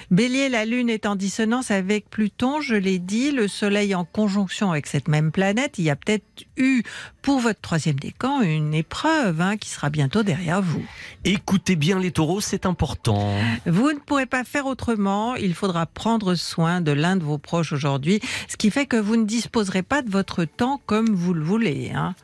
Bélier, 0.09 0.49
la 0.49 0.65
Lune 0.65 0.89
est 0.89 1.05
en 1.05 1.15
dissonance 1.15 1.71
avec 1.71 2.09
Pluton, 2.09 2.61
je 2.61 2.75
l'ai 2.75 2.99
dit, 2.99 3.31
le 3.31 3.47
Soleil 3.47 3.95
en 3.95 4.05
conjonction 4.05 4.71
avec 4.71 4.87
cette 4.87 5.07
même 5.07 5.31
planète. 5.31 5.77
Il 5.77 5.85
y 5.85 5.89
a 5.89 5.95
peut-être 5.95 6.25
eu 6.61 6.83
pour 7.21 7.39
votre 7.39 7.59
troisième 7.59 7.99
décan 7.99 8.41
une 8.41 8.73
épreuve 8.73 9.41
hein, 9.41 9.57
qui 9.57 9.69
sera 9.69 9.89
bientôt 9.89 10.23
derrière 10.23 10.61
vous. 10.61 10.83
Écoutez 11.25 11.75
bien 11.75 11.99
les 11.99 12.11
taureaux, 12.11 12.41
c'est 12.41 12.65
important. 12.65 13.33
Vous 13.65 13.91
ne 13.91 13.99
pourrez 13.99 14.25
pas 14.25 14.43
faire 14.43 14.65
autrement. 14.65 15.35
Il 15.35 15.53
faudra 15.53 15.85
prendre 15.85 16.35
soin 16.35 16.81
de 16.81 16.91
l'un 16.91 17.15
de 17.15 17.23
vos 17.23 17.37
proches 17.37 17.73
aujourd'hui, 17.73 18.21
ce 18.47 18.57
qui 18.57 18.71
fait 18.71 18.85
que 18.85 18.97
vous 18.97 19.15
ne 19.17 19.25
disposerez 19.25 19.83
pas 19.83 20.01
de 20.01 20.09
votre 20.09 20.45
temps 20.45 20.81
comme 20.85 21.09
vous 21.09 21.33
le 21.33 21.43
voulez. 21.43 21.91
hein. 21.93 22.15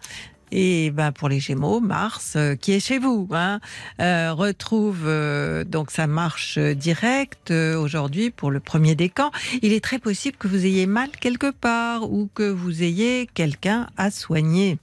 Et 0.51 0.91
ben 0.91 1.11
pour 1.11 1.27
les 1.27 1.39
Gémeaux, 1.39 1.81
Mars, 1.81 2.33
euh, 2.37 2.55
qui 2.55 2.71
est 2.71 2.79
chez 2.79 2.99
vous, 2.99 3.27
hein, 3.31 3.59
euh, 3.99 4.31
retrouve 4.33 5.03
euh, 5.05 5.65
donc 5.65 5.91
sa 5.91 6.07
marche 6.07 6.57
directe 6.57 7.51
euh, 7.51 7.77
aujourd'hui 7.77 8.31
pour 8.31 8.49
le 8.49 8.59
premier 8.59 8.95
décan. 8.95 9.31
Il 9.61 9.73
est 9.73 9.83
très 9.83 9.99
possible 9.99 10.37
que 10.37 10.47
vous 10.47 10.65
ayez 10.65 10.85
mal 10.85 11.09
quelque 11.19 11.51
part 11.51 12.09
ou 12.09 12.29
que 12.33 12.49
vous 12.49 12.81
ayez 12.81 13.27
quelqu'un 13.33 13.87
à 13.97 14.09
soigner. 14.09 14.77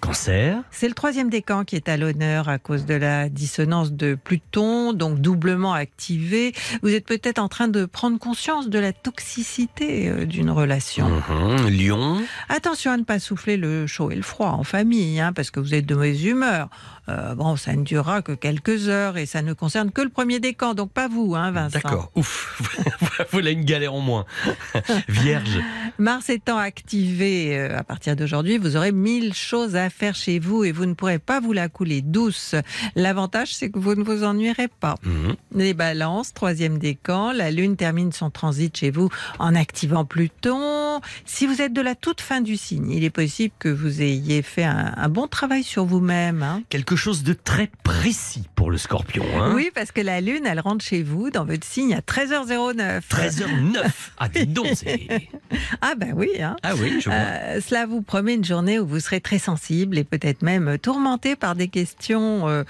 Cancer. 0.00 0.62
C'est 0.70 0.88
le 0.88 0.94
troisième 0.94 1.30
décan 1.30 1.64
qui 1.64 1.76
est 1.76 1.88
à 1.88 1.96
l'honneur 1.96 2.48
à 2.48 2.58
cause 2.58 2.86
de 2.86 2.94
la 2.94 3.28
dissonance 3.28 3.92
de 3.92 4.14
Pluton, 4.14 4.92
donc 4.92 5.20
doublement 5.20 5.72
activé. 5.74 6.54
Vous 6.82 6.94
êtes 6.94 7.06
peut-être 7.06 7.38
en 7.38 7.48
train 7.48 7.68
de 7.68 7.84
prendre 7.84 8.18
conscience 8.18 8.68
de 8.68 8.78
la 8.78 8.92
toxicité 8.92 10.08
euh, 10.08 10.26
d'une 10.26 10.50
relation. 10.50 11.08
Mhm. 11.08 11.68
Lion. 11.68 12.22
Attention 12.48 12.92
à 12.92 12.96
ne 12.96 13.04
pas 13.04 13.18
souffler 13.18 13.56
le 13.56 13.86
chaud 13.86 14.10
et 14.10 14.16
le 14.16 14.22
froid 14.22 14.48
en 14.48 14.64
famille, 14.64 15.20
hein, 15.20 15.32
parce 15.32 15.50
que 15.50 15.60
vous 15.60 15.74
êtes 15.74 15.86
de 15.86 15.94
mauvaise 15.94 16.24
humeur. 16.24 16.68
Euh, 17.10 17.34
bon, 17.34 17.56
ça 17.56 17.74
ne 17.74 17.82
durera 17.82 18.22
que 18.22 18.32
quelques 18.32 18.88
heures 18.88 19.16
et 19.16 19.26
ça 19.26 19.42
ne 19.42 19.52
concerne 19.52 19.90
que 19.90 20.00
le 20.02 20.08
premier 20.10 20.38
décan, 20.40 20.74
donc 20.74 20.92
pas 20.92 21.08
vous, 21.08 21.34
hein, 21.34 21.50
Vincent. 21.50 21.78
D'accord. 21.82 22.10
Ouf. 22.14 22.60
voilà 23.32 23.50
une 23.50 23.64
galère 23.64 23.94
en 23.94 24.00
moins. 24.00 24.26
Vierge. 25.08 25.60
Mars 25.98 26.28
étant 26.30 26.56
activé 26.58 27.58
euh, 27.58 27.78
à 27.78 27.82
partir 27.84 28.16
d'aujourd'hui, 28.16 28.58
vous 28.58 28.76
aurez 28.76 28.92
mille 28.92 29.34
choses 29.34 29.76
à 29.76 29.90
faire 29.90 30.14
chez 30.14 30.38
vous 30.38 30.64
et 30.64 30.72
vous 30.72 30.86
ne 30.86 30.94
pourrez 30.94 31.18
pas 31.18 31.40
vous 31.40 31.52
la 31.52 31.68
couler 31.68 32.00
douce. 32.02 32.54
L'avantage, 32.94 33.54
c'est 33.54 33.70
que 33.70 33.78
vous 33.78 33.94
ne 33.94 34.04
vous 34.04 34.24
ennuierez 34.24 34.68
pas. 34.68 34.94
Mhm. 35.02 35.34
Les 35.56 35.74
balances, 35.74 36.32
troisième 36.32 36.78
décan, 36.78 37.32
la 37.32 37.50
Lune 37.50 37.76
termine 37.76 38.12
son 38.12 38.30
transit 38.30 38.76
chez 38.76 38.90
vous 38.90 39.08
en 39.38 39.54
activant 39.54 40.04
Pluton. 40.04 41.00
Si 41.24 41.46
vous 41.46 41.60
êtes 41.60 41.72
de 41.72 41.80
la 41.80 41.94
toute 41.94 42.20
fin 42.20 42.40
du 42.40 42.56
signe, 42.56 42.90
il 42.90 43.04
est 43.04 43.10
possible 43.10 43.54
que 43.58 43.68
vous 43.68 44.00
ayez 44.02 44.42
fait 44.42 44.64
un, 44.64 44.92
un 44.96 45.08
bon 45.08 45.26
travail 45.26 45.62
sur 45.64 45.84
vous-même. 45.84 46.42
hein. 46.42 46.62
Quelque 46.68 46.96
chose 47.00 47.22
de 47.22 47.32
très 47.32 47.70
précis 47.82 48.44
pour 48.54 48.70
le 48.70 48.76
scorpion. 48.76 49.24
Hein 49.34 49.54
Oui, 49.54 49.70
parce 49.74 49.90
que 49.90 50.02
la 50.02 50.20
Lune, 50.20 50.44
elle 50.44 50.60
rentre 50.60 50.84
chez 50.84 51.02
vous 51.02 51.30
dans 51.30 51.46
votre 51.46 51.64
signe 51.64 51.94
à 51.94 52.00
13h09. 52.00 53.00
13h09. 53.08 53.84
Ah, 54.18 54.28
dites 54.28 54.52
donc. 54.52 54.66
Ah 55.80 55.94
ben 55.96 56.12
oui, 56.14 56.28
hein. 56.40 56.56
Ah 56.62 56.74
oui, 56.76 57.00
je 57.00 57.08
vois. 57.08 57.18
Euh, 57.18 57.60
cela 57.66 57.86
vous 57.86 58.02
promet 58.02 58.34
une 58.34 58.44
journée 58.44 58.78
où 58.78 58.86
vous 58.86 59.00
serez 59.00 59.20
très 59.20 59.38
sensible 59.38 59.96
et 59.98 60.04
peut-être 60.04 60.42
même 60.42 60.78
tourmenté 60.78 61.36
par 61.36 61.54
des 61.54 61.68
questions 61.68 62.48
euh, 62.48 62.64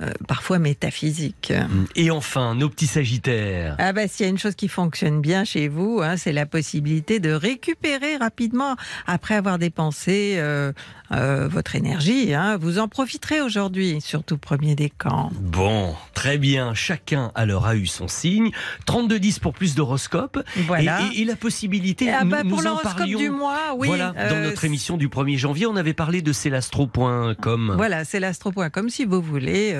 euh, 0.00 0.10
parfois 0.28 0.58
métaphysiques. 0.58 1.52
Et 1.96 2.10
enfin, 2.10 2.54
nos 2.54 2.68
petits 2.68 2.86
sagittaires. 2.86 3.76
Ah 3.78 3.92
bah 3.92 4.08
s'il 4.08 4.24
y 4.24 4.26
a 4.26 4.30
une 4.30 4.38
chose 4.38 4.54
qui 4.54 4.68
fonctionne 4.68 5.20
bien 5.20 5.44
chez 5.44 5.68
vous, 5.68 6.00
hein, 6.02 6.16
c'est 6.16 6.32
la 6.32 6.46
possibilité 6.46 7.20
de 7.20 7.30
récupérer 7.32 8.16
rapidement 8.16 8.76
après 9.06 9.34
avoir 9.34 9.58
dépensé 9.58 10.34
euh, 10.38 10.72
euh, 11.12 11.48
votre 11.48 11.76
énergie. 11.76 12.34
hein. 12.34 12.56
Vous 12.56 12.78
en 12.78 12.88
profiterez 12.88 13.40
aujourd'hui, 13.40 14.00
surtout 14.00 14.36
premier 14.38 14.74
décan. 14.74 15.30
Bon, 15.40 15.94
très 16.14 16.38
bien. 16.38 16.74
Chacun 16.74 17.30
alors 17.34 17.66
a 17.66 17.76
eu 17.76 17.86
son 17.86 18.08
signe. 18.08 18.50
32-10 18.86 19.40
pour 19.40 19.52
plus 19.52 19.74
d'horoscopes. 19.74 20.42
Voilà. 20.66 21.02
Et, 21.12 21.18
et- 21.18 21.22
et 21.22 21.24
la 21.24 21.36
possibilité. 21.36 22.10
Ah 22.12 22.24
nous, 22.24 22.30
bah, 22.30 22.38
pour 22.42 22.50
nous 22.50 22.56
en 22.58 22.62
l'horoscope 22.62 22.96
parlions. 22.98 23.18
du 23.18 23.30
mois, 23.30 23.74
oui. 23.76 23.86
Voilà, 23.88 24.12
dans 24.30 24.40
notre 24.42 24.64
émission 24.64 24.96
du 24.96 25.08
1er 25.08 25.36
janvier, 25.38 25.66
on 25.66 25.76
avait 25.76 25.94
parlé 25.94 26.20
de 26.22 26.32
celastro.com. 26.32 27.74
Voilà, 27.76 28.04
c'est 28.04 28.20
l'astro.com 28.20 28.88
si 28.88 29.04
vous 29.04 29.20
voulez 29.22 29.72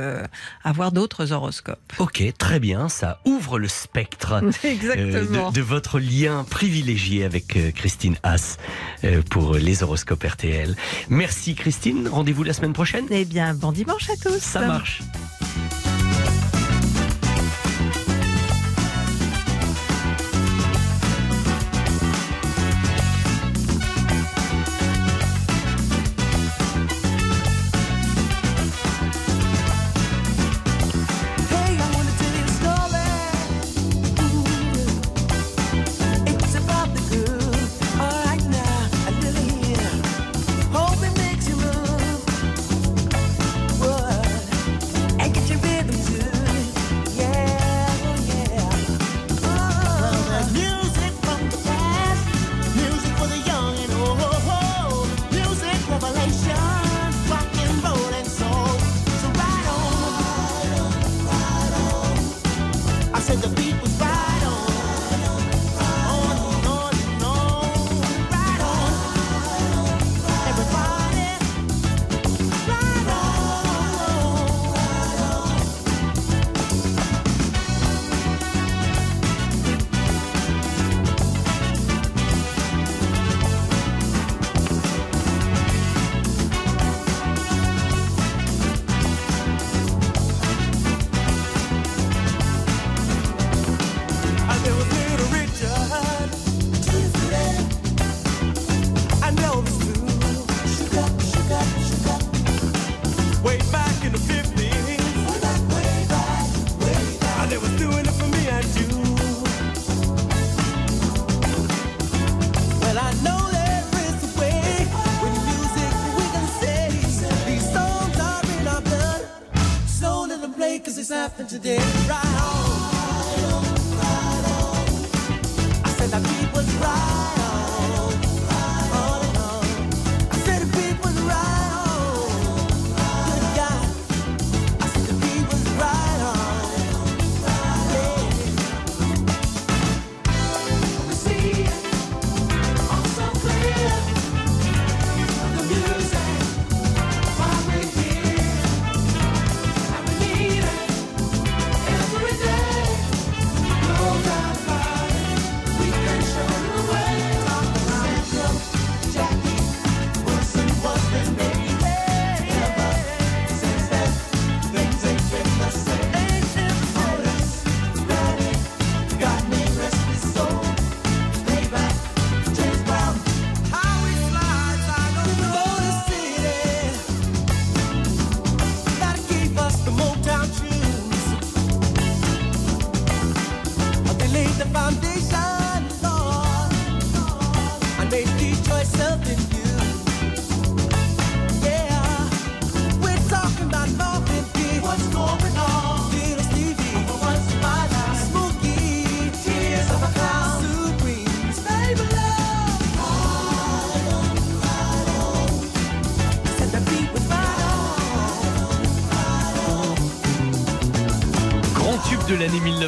avoir 0.63 0.93
d'autres 0.93 1.33
horoscopes. 1.33 1.93
Ok, 1.99 2.23
très 2.39 2.61
bien. 2.61 2.89
Ça 2.89 3.21
ouvre 3.25 3.59
le 3.59 3.69
spectre. 3.69 4.33
euh, 4.43 4.51
Exactement. 4.65 5.51
de, 5.51 5.57
de 5.57 5.63
votre 5.63 5.99
lien 5.99 6.45
privilégié 6.49 7.25
avec 7.25 7.57
euh, 7.57 7.71
Christine 7.71 8.17
Haas 8.23 8.57
euh, 9.05 9.23
pour 9.31 9.55
les 9.55 9.83
horoscopes 9.83 10.23
RTL. 10.25 10.75
Merci 11.09 11.55
Christine, 11.55 12.09
rendez-vous 12.09 12.43
la 12.43 12.53
semaine 12.53 12.73
prochaine. 12.73 13.07
Eh 13.11 13.25
bien, 13.25 13.55
bon 13.55 13.73
dimanche 13.73 14.09
à 14.11 14.17
tous. 14.17 14.39
Ça 14.41 14.67
marche. 14.67 15.03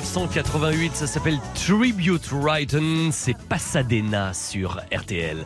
1988, 0.07 0.95
ça 0.95 1.07
s'appelle 1.09 1.40
Tribute 1.55 2.29
Written, 2.31 3.11
c'est 3.11 3.37
Pasadena 3.37 4.33
sur 4.33 4.81
RTL. 4.95 5.45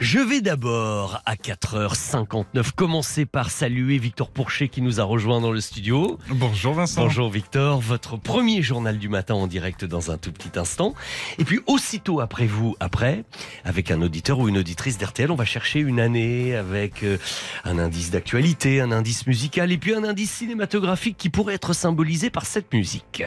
Je 0.00 0.18
vais 0.18 0.40
d'abord 0.40 1.22
à 1.24 1.36
4h59 1.36 2.72
commencer 2.72 3.24
par 3.26 3.50
saluer 3.50 3.98
Victor 3.98 4.28
Pourchet 4.28 4.68
qui 4.68 4.82
nous 4.82 5.00
a 5.00 5.04
rejoint 5.04 5.40
dans 5.40 5.52
le 5.52 5.60
studio. 5.60 6.18
Bonjour 6.28 6.74
Vincent. 6.74 7.02
Bonjour 7.02 7.30
Victor, 7.30 7.80
votre 7.80 8.16
premier 8.16 8.60
journal 8.60 8.98
du 8.98 9.08
matin 9.08 9.34
en 9.34 9.46
direct 9.46 9.84
dans 9.84 10.10
un 10.10 10.18
tout 10.18 10.32
petit 10.32 10.58
instant. 10.58 10.94
Et 11.38 11.44
puis 11.44 11.60
aussitôt 11.66 12.20
après 12.20 12.46
vous, 12.46 12.76
après, 12.80 13.24
avec 13.64 13.90
un 13.90 14.02
auditeur 14.02 14.40
ou 14.40 14.48
une 14.48 14.58
auditrice 14.58 14.98
d'RTL, 14.98 15.30
on 15.30 15.36
va 15.36 15.46
chercher 15.46 15.80
une 15.80 16.00
année 16.00 16.56
avec 16.56 17.02
euh, 17.04 17.16
un 17.64 17.78
indice 17.78 18.10
d'actualité, 18.10 18.80
un 18.80 18.92
indice 18.92 19.26
musical 19.26 19.72
et 19.72 19.78
puis 19.78 19.94
un 19.94 20.04
indice 20.04 20.32
cinématographique 20.32 21.16
qui 21.16 21.30
pourrait 21.30 21.54
être 21.54 21.72
symbolisé 21.72 22.30
par 22.30 22.46
cette 22.46 22.72
musique. 22.74 23.22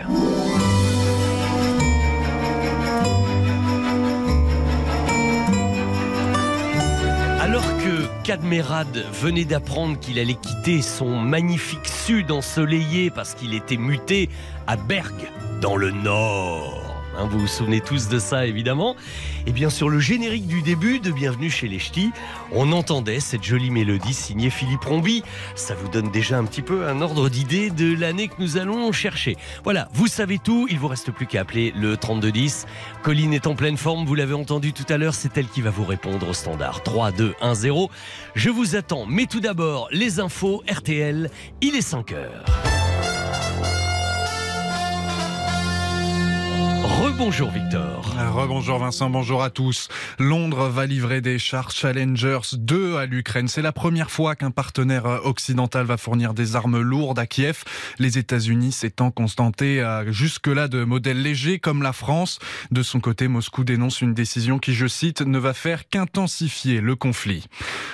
Que 8.27 8.31
Cadmerad 8.33 9.05
venait 9.13 9.45
d'apprendre 9.45 9.97
qu'il 9.99 10.19
allait 10.19 10.33
quitter 10.33 10.81
son 10.81 11.17
magnifique 11.17 11.87
sud 11.87 12.29
ensoleillé 12.31 13.09
parce 13.09 13.33
qu'il 13.33 13.53
était 13.53 13.77
muté 13.77 14.29
à 14.67 14.75
Bergue, 14.75 15.29
dans 15.61 15.77
le 15.77 15.91
nord. 15.91 16.86
Hein, 17.17 17.27
vous 17.29 17.39
vous 17.39 17.47
souvenez 17.47 17.81
tous 17.81 18.09
de 18.09 18.19
ça 18.19 18.45
évidemment. 18.45 18.95
Et 19.47 19.51
bien 19.51 19.69
sur 19.69 19.89
le 19.89 19.99
générique 19.99 20.47
du 20.47 20.61
début 20.61 20.99
de 20.99 21.11
Bienvenue 21.11 21.49
chez 21.49 21.67
les 21.67 21.79
Ch'tis, 21.79 22.11
on 22.51 22.71
entendait 22.71 23.19
cette 23.19 23.43
jolie 23.43 23.71
mélodie 23.71 24.13
signée 24.13 24.49
Philippe 24.49 24.83
Rombi. 24.83 25.23
Ça 25.55 25.73
vous 25.73 25.87
donne 25.87 26.11
déjà 26.11 26.37
un 26.37 26.45
petit 26.45 26.61
peu 26.61 26.87
un 26.87 27.01
ordre 27.01 27.29
d'idée 27.29 27.71
de 27.71 27.95
l'année 27.99 28.27
que 28.27 28.35
nous 28.39 28.57
allons 28.57 28.91
chercher. 28.91 29.35
Voilà, 29.63 29.87
vous 29.93 30.07
savez 30.07 30.37
tout, 30.37 30.67
il 30.69 30.77
vous 30.77 30.87
reste 30.87 31.11
plus 31.11 31.25
qu'à 31.25 31.41
appeler 31.41 31.73
le 31.75 31.97
3210. 31.97 32.65
Colline 33.01 33.33
est 33.33 33.47
en 33.47 33.55
pleine 33.55 33.77
forme, 33.77 34.05
vous 34.05 34.15
l'avez 34.15 34.35
entendu 34.35 34.73
tout 34.73 34.85
à 34.89 34.97
l'heure, 34.97 35.15
c'est 35.15 35.37
elle 35.37 35.47
qui 35.47 35.61
va 35.61 35.71
vous 35.71 35.85
répondre 35.85 36.29
au 36.29 36.33
standard 36.33 36.83
3, 36.83 37.11
2, 37.11 37.33
1, 37.41 37.55
0. 37.55 37.89
Je 38.35 38.49
vous 38.49 38.75
attends, 38.75 39.05
mais 39.07 39.25
tout 39.25 39.39
d'abord, 39.39 39.87
les 39.91 40.19
infos 40.19 40.63
RTL, 40.69 41.31
il 41.61 41.75
est 41.75 41.81
5 41.81 42.11
heures. 42.11 42.76
Rebonjour 47.17 47.49
Victor. 47.49 48.15
Rebonjour 48.35 48.77
Vincent, 48.77 49.09
bonjour 49.09 49.41
à 49.41 49.49
tous. 49.49 49.87
Londres 50.19 50.69
va 50.69 50.85
livrer 50.85 51.19
des 51.19 51.39
chars 51.39 51.71
Challengers 51.71 52.53
2 52.53 52.97
à 52.97 53.07
l'Ukraine. 53.07 53.47
C'est 53.47 53.63
la 53.63 53.71
première 53.71 54.11
fois 54.11 54.35
qu'un 54.35 54.51
partenaire 54.51 55.05
occidental 55.25 55.87
va 55.87 55.97
fournir 55.97 56.35
des 56.35 56.55
armes 56.55 56.79
lourdes 56.79 57.17
à 57.17 57.25
Kiev. 57.25 57.63
Les 57.97 58.19
États-Unis 58.19 58.71
s'étant 58.71 59.09
contentés 59.09 59.83
jusque-là 60.09 60.67
de 60.67 60.83
modèles 60.83 61.23
légers 61.23 61.57
comme 61.57 61.81
la 61.81 61.91
France. 61.91 62.37
De 62.69 62.83
son 62.83 62.99
côté, 62.99 63.27
Moscou 63.27 63.63
dénonce 63.63 64.01
une 64.01 64.13
décision 64.13 64.59
qui, 64.59 64.75
je 64.75 64.85
cite, 64.85 65.21
ne 65.21 65.39
va 65.39 65.55
faire 65.55 65.89
qu'intensifier 65.89 66.81
le 66.81 66.95
conflit. 66.95 67.47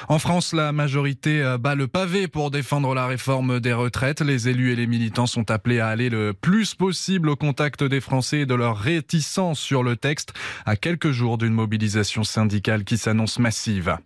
En 0.10 0.20
France, 0.20 0.52
la 0.52 0.74
majorité 0.74 1.56
bat 1.62 1.76
le 1.76 1.88
pavé 1.88 2.28
pour 2.28 2.52
défendre 2.52 2.94
la 2.94 3.08
réforme 3.08 3.62
des 3.62 3.72
retraites. 3.72 4.20
Les 4.20 4.50
élus 4.50 4.74
et 4.74 4.76
les 4.76 4.86
militants 4.86 5.28
sont 5.28 5.50
appelés 5.50 5.80
à 5.80 5.88
aller 5.88 6.10
le 6.10 6.34
plus 6.34 6.76
possible 6.76 7.30
au 7.30 7.38
contact 7.38 7.86
des 7.86 8.02
Français 8.02 8.40
et 8.40 8.46
de 8.46 8.54
leur 8.54 8.78
sur 9.22 9.84
le 9.84 9.96
texte 9.96 10.34
à 10.66 10.76
quelques 10.76 11.12
jours 11.12 11.38
d'une 11.38 11.54
mobilisation 11.54 12.24
syndicale 12.24 12.84
qui 12.84 12.98
s'annonce 12.98 13.40
massive. 13.40 13.98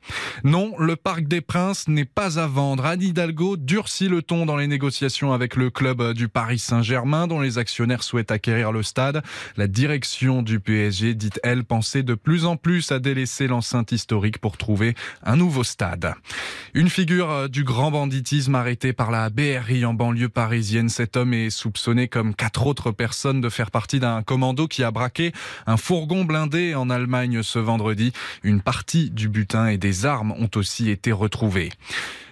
Non, 0.43 0.73
le 0.79 0.95
Parc 0.95 1.27
des 1.27 1.41
Princes 1.41 1.87
n'est 1.87 2.05
pas 2.05 2.39
à 2.39 2.47
vendre. 2.47 2.85
Anne 2.85 3.01
Hidalgo 3.01 3.57
durcit 3.57 4.09
le 4.09 4.21
ton 4.21 4.45
dans 4.45 4.57
les 4.57 4.67
négociations 4.67 5.33
avec 5.33 5.55
le 5.55 5.69
club 5.69 6.13
du 6.13 6.27
Paris 6.27 6.59
Saint-Germain 6.59 7.27
dont 7.27 7.39
les 7.39 7.57
actionnaires 7.57 8.03
souhaitent 8.03 8.31
acquérir 8.31 8.71
le 8.71 8.83
stade. 8.83 9.23
La 9.55 9.67
direction 9.67 10.41
du 10.41 10.59
PSG 10.59 11.13
dit 11.13 11.29
elle 11.43 11.63
penser 11.63 12.03
de 12.03 12.15
plus 12.15 12.45
en 12.45 12.57
plus 12.57 12.91
à 12.91 12.99
délaisser 12.99 13.47
l'enceinte 13.47 13.91
historique 13.91 14.39
pour 14.39 14.57
trouver 14.57 14.95
un 15.23 15.37
nouveau 15.37 15.63
stade. 15.63 16.15
Une 16.73 16.89
figure 16.89 17.49
du 17.49 17.63
grand 17.63 17.91
banditisme 17.91 18.55
arrêté 18.55 18.93
par 18.93 19.11
la 19.11 19.29
BRI 19.29 19.85
en 19.85 19.93
banlieue 19.93 20.29
parisienne. 20.29 20.89
Cet 20.89 21.15
homme 21.17 21.33
est 21.33 21.49
soupçonné 21.49 22.07
comme 22.07 22.35
quatre 22.35 22.67
autres 22.67 22.91
personnes 22.91 23.41
de 23.41 23.49
faire 23.49 23.71
partie 23.71 23.99
d'un 23.99 24.23
commando 24.23 24.67
qui 24.67 24.83
a 24.83 24.91
un 25.65 25.77
fourgon 25.77 26.25
blindé 26.25 26.75
en 26.75 26.89
Allemagne 26.89 27.43
ce 27.43 27.59
vendredi. 27.59 28.13
Une 28.43 28.61
partie 28.61 29.09
du 29.09 29.29
butin 29.29 29.67
et 29.67 29.77
des 29.77 30.05
armes 30.05 30.31
ont 30.31 30.49
aussi 30.55 30.89
été 30.89 31.11
retrouvées. 31.11 31.71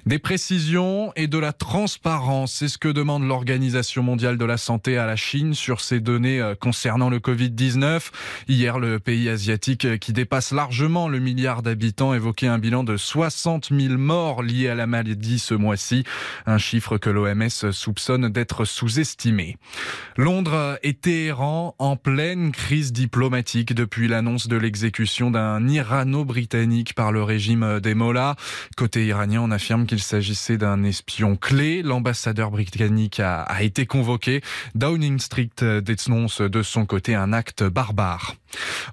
Des 0.05 0.19
précisions 0.19 1.11
et 1.15 1.25
de 1.25 1.39
la 1.39 1.51
transparence, 1.51 2.53
c'est 2.53 2.67
ce 2.67 2.77
que 2.77 2.89
demande 2.89 3.27
l'Organisation 3.27 4.03
mondiale 4.03 4.37
de 4.37 4.45
la 4.45 4.57
santé 4.57 4.99
à 4.99 5.07
la 5.07 5.15
Chine 5.15 5.55
sur 5.55 5.81
ces 5.81 5.99
données 5.99 6.53
concernant 6.59 7.09
le 7.09 7.17
Covid-19. 7.17 8.11
Hier, 8.47 8.77
le 8.77 8.99
pays 8.99 9.29
asiatique 9.29 9.97
qui 9.97 10.13
dépasse 10.13 10.51
largement 10.51 11.07
le 11.07 11.17
milliard 11.17 11.63
d'habitants 11.63 12.13
évoquait 12.13 12.45
un 12.45 12.59
bilan 12.59 12.83
de 12.83 12.97
60 12.97 13.69
000 13.71 13.97
morts 13.97 14.43
liés 14.43 14.69
à 14.69 14.75
la 14.75 14.85
maladie 14.85 15.39
ce 15.39 15.55
mois-ci, 15.55 16.03
un 16.45 16.59
chiffre 16.59 16.99
que 16.99 17.09
l'OMS 17.09 17.71
soupçonne 17.71 18.29
d'être 18.29 18.63
sous-estimé. 18.63 19.57
Londres 20.17 20.77
et 20.83 20.93
Téhéran 20.93 21.73
en 21.79 21.95
pleine 21.95 22.51
crise 22.51 22.93
diplomatique 22.93 23.73
depuis 23.73 24.07
l'annonce 24.07 24.47
de 24.47 24.55
l'exécution 24.55 25.31
d'un 25.31 25.67
Irano-Britannique 25.67 26.93
par 26.93 27.11
le 27.11 27.23
régime 27.23 27.79
des 27.79 27.95
Mollahs. 27.95 28.35
Côté 28.77 29.07
iranien, 29.07 29.41
on 29.41 29.49
affirme 29.49 29.87
qu'il 29.87 29.94
s'agissait 29.99 30.57
d'un 30.57 30.83
espion 30.83 31.35
clé. 31.35 31.81
L'ambassadeur 31.81 32.51
britannique 32.51 33.19
a, 33.19 33.41
a, 33.41 33.63
été 33.63 33.85
convoqué. 33.85 34.41
Downing 34.75 35.19
Street 35.19 35.49
dénonce 35.81 36.41
de 36.41 36.61
son 36.63 36.85
côté 36.85 37.15
un 37.15 37.33
acte 37.33 37.63
barbare. 37.63 38.35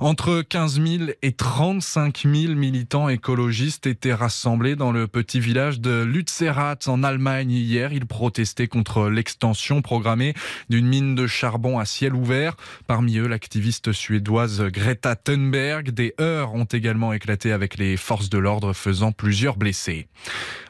Entre 0.01 0.43
15 0.43 0.81
000 0.81 1.05
et 1.23 1.33
35 1.33 2.23
000 2.25 2.55
militants 2.55 3.09
écologistes 3.09 3.87
étaient 3.87 4.15
rassemblés 4.15 4.77
dans 4.77 4.93
le 4.93 5.07
petit 5.07 5.41
village 5.41 5.81
de 5.81 6.03
Lützerath 6.03 6.89
en 6.89 7.03
Allemagne 7.03 7.53
hier. 7.53 7.93
Ils 7.93 8.07
protestaient 8.07 8.69
contre 8.69 9.09
l'extension 9.09 9.83
programmée 9.83 10.35
d'une 10.69 10.87
mine 10.87 11.15
de 11.15 11.27
charbon 11.27 11.79
à 11.79 11.85
ciel 11.85 12.15
ouvert. 12.15 12.57
Parmi 12.87 13.19
eux, 13.19 13.27
l'activiste 13.27 13.93
suédoise 13.93 14.63
Greta 14.63 15.17
Thunberg. 15.17 15.91
Des 15.91 16.15
heurts 16.21 16.55
ont 16.55 16.65
également 16.65 17.13
éclaté 17.13 17.53
avec 17.53 17.77
les 17.77 17.97
forces 17.97 18.31
de 18.31 18.39
l'ordre, 18.39 18.73
faisant 18.73 19.13
plusieurs 19.13 19.57
blessés. 19.57 20.09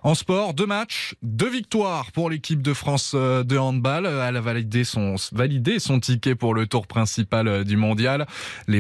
En 0.03 0.15
sport, 0.15 0.55
deux 0.55 0.67
matchs, 0.67 1.15
deux 1.23 1.49
victoires 1.49 2.11
pour 2.13 2.29
l'équipe 2.29 2.61
de 2.61 2.75
France 2.75 3.13
euh, 3.15 3.45
de 3.45 3.57
handball. 3.57 4.07
Elle 4.07 4.37
a 4.37 4.41
validé 4.41 4.85
son, 5.79 6.01
ticket 6.01 6.35
pour 6.35 6.55
le 6.55 6.67
tour 6.67 6.87
principal 6.87 7.47
euh, 7.47 7.65
du 7.65 7.77
mondial. 7.77 8.27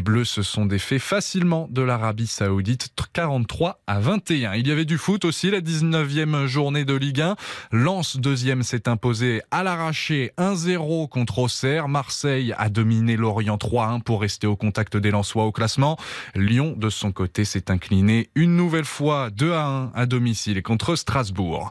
Bleus 0.02 0.24
se 0.24 0.42
sont 0.42 0.66
défaits 0.66 1.00
facilement 1.00 1.68
de 1.70 1.80
l'Arabie 1.80 2.26
Saoudite, 2.26 2.88
43 3.12 3.80
à 3.86 4.00
21. 4.00 4.54
Il 4.54 4.66
y 4.66 4.72
avait 4.72 4.84
du 4.84 4.98
foot 4.98 5.24
aussi, 5.24 5.50
la 5.50 5.60
19e 5.60 6.46
journée 6.46 6.84
de 6.84 6.94
Ligue 6.94 7.20
1. 7.20 7.36
Lens, 7.70 8.16
deuxième, 8.16 8.64
s'est 8.64 8.88
imposé 8.88 9.42
à 9.52 9.62
l'arraché 9.62 10.32
1-0 10.38 11.08
contre 11.08 11.38
Auxerre. 11.38 11.86
Marseille 11.86 12.52
a 12.58 12.68
dominé 12.68 13.16
Lorient 13.16 13.56
3-1 13.56 14.02
pour 14.02 14.22
rester 14.22 14.48
au 14.48 14.56
contact 14.56 14.96
des 14.96 15.12
Lensois 15.12 15.44
au 15.44 15.52
classement. 15.52 15.96
Lyon, 16.34 16.74
de 16.76 16.90
son 16.90 17.12
côté, 17.12 17.44
s'est 17.44 17.70
incliné 17.70 18.28
une 18.34 18.56
nouvelle 18.56 18.84
fois 18.84 19.30
2 19.30 19.52
à 19.52 19.66
1 19.66 19.92
à 19.94 20.06
domicile 20.06 20.62
contre 20.64 20.96
Strasbourg. 20.96 21.70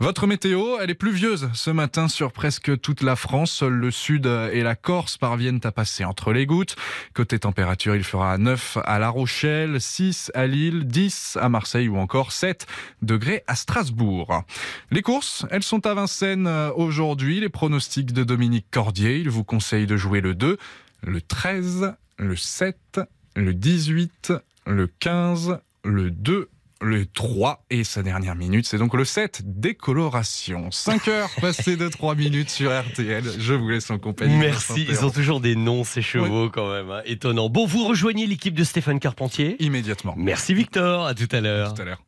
Votre 0.00 0.26
météo, 0.26 0.78
elle 0.80 0.90
est 0.90 0.94
pluvieuse 0.94 1.50
ce 1.52 1.70
matin 1.70 2.08
sur 2.08 2.32
presque 2.32 2.80
toute 2.80 3.02
la 3.02 3.16
France. 3.16 3.52
Seul 3.52 3.74
le 3.74 3.90
sud 3.90 4.26
et 4.26 4.62
la 4.62 4.76
Corse 4.76 5.18
parviennent 5.18 5.60
à 5.64 5.72
passer 5.72 6.04
entre 6.04 6.32
les 6.32 6.46
gouttes. 6.46 6.76
Côté 7.12 7.38
température, 7.38 7.65
il 7.74 8.04
fera 8.04 8.38
9 8.38 8.78
à 8.84 8.98
La 8.98 9.08
Rochelle, 9.08 9.80
6 9.80 10.30
à 10.34 10.46
Lille, 10.46 10.86
10 10.86 11.38
à 11.40 11.48
Marseille 11.48 11.88
ou 11.88 11.96
encore 11.98 12.32
7 12.32 12.66
degrés 13.02 13.42
à 13.46 13.54
Strasbourg. 13.54 14.44
Les 14.90 15.02
courses, 15.02 15.46
elles 15.50 15.62
sont 15.62 15.86
à 15.86 15.94
Vincennes 15.94 16.46
euh, 16.46 16.70
aujourd'hui. 16.74 17.40
Les 17.40 17.48
pronostics 17.48 18.12
de 18.12 18.24
Dominique 18.24 18.66
Cordier, 18.70 19.18
il 19.18 19.30
vous 19.30 19.44
conseille 19.44 19.86
de 19.86 19.96
jouer 19.96 20.20
le 20.20 20.34
2, 20.34 20.58
le 21.02 21.20
13, 21.20 21.94
le 22.18 22.36
7, 22.36 23.00
le 23.34 23.52
18, 23.52 24.32
le 24.66 24.86
15, 24.86 25.58
le 25.84 26.10
2, 26.10 26.48
le 26.82 27.06
3 27.06 27.64
et 27.70 27.84
sa 27.84 28.02
dernière 28.02 28.34
minute, 28.34 28.66
c'est 28.66 28.78
donc 28.78 28.94
le 28.94 29.04
7, 29.04 29.42
décoloration. 29.44 30.70
5 30.70 31.08
heures 31.08 31.30
passées 31.40 31.76
de 31.76 31.88
3 31.88 32.14
minutes 32.14 32.50
sur 32.50 32.70
RTL. 32.70 33.24
Je 33.38 33.54
vous 33.54 33.68
laisse 33.68 33.90
en 33.90 33.98
compagnie. 33.98 34.36
Merci, 34.36 34.86
ils 34.88 35.04
ont 35.04 35.10
toujours 35.10 35.40
des 35.40 35.56
noms, 35.56 35.84
ces 35.84 36.02
chevaux 36.02 36.50
quand 36.50 36.70
même. 36.72 36.90
hein. 36.90 37.00
Étonnant. 37.06 37.48
Bon, 37.48 37.66
vous 37.66 37.84
rejoignez 37.86 38.26
l'équipe 38.26 38.54
de 38.54 38.64
Stéphane 38.64 39.00
Carpentier 39.00 39.56
Immédiatement. 39.62 40.14
Merci 40.16 40.54
Victor, 40.54 41.06
à 41.06 41.14
tout 41.14 41.28
à 41.32 41.40
l'heure. 41.40 41.74
Tout 41.74 41.82
à 41.82 41.84
l'heure. 41.84 42.02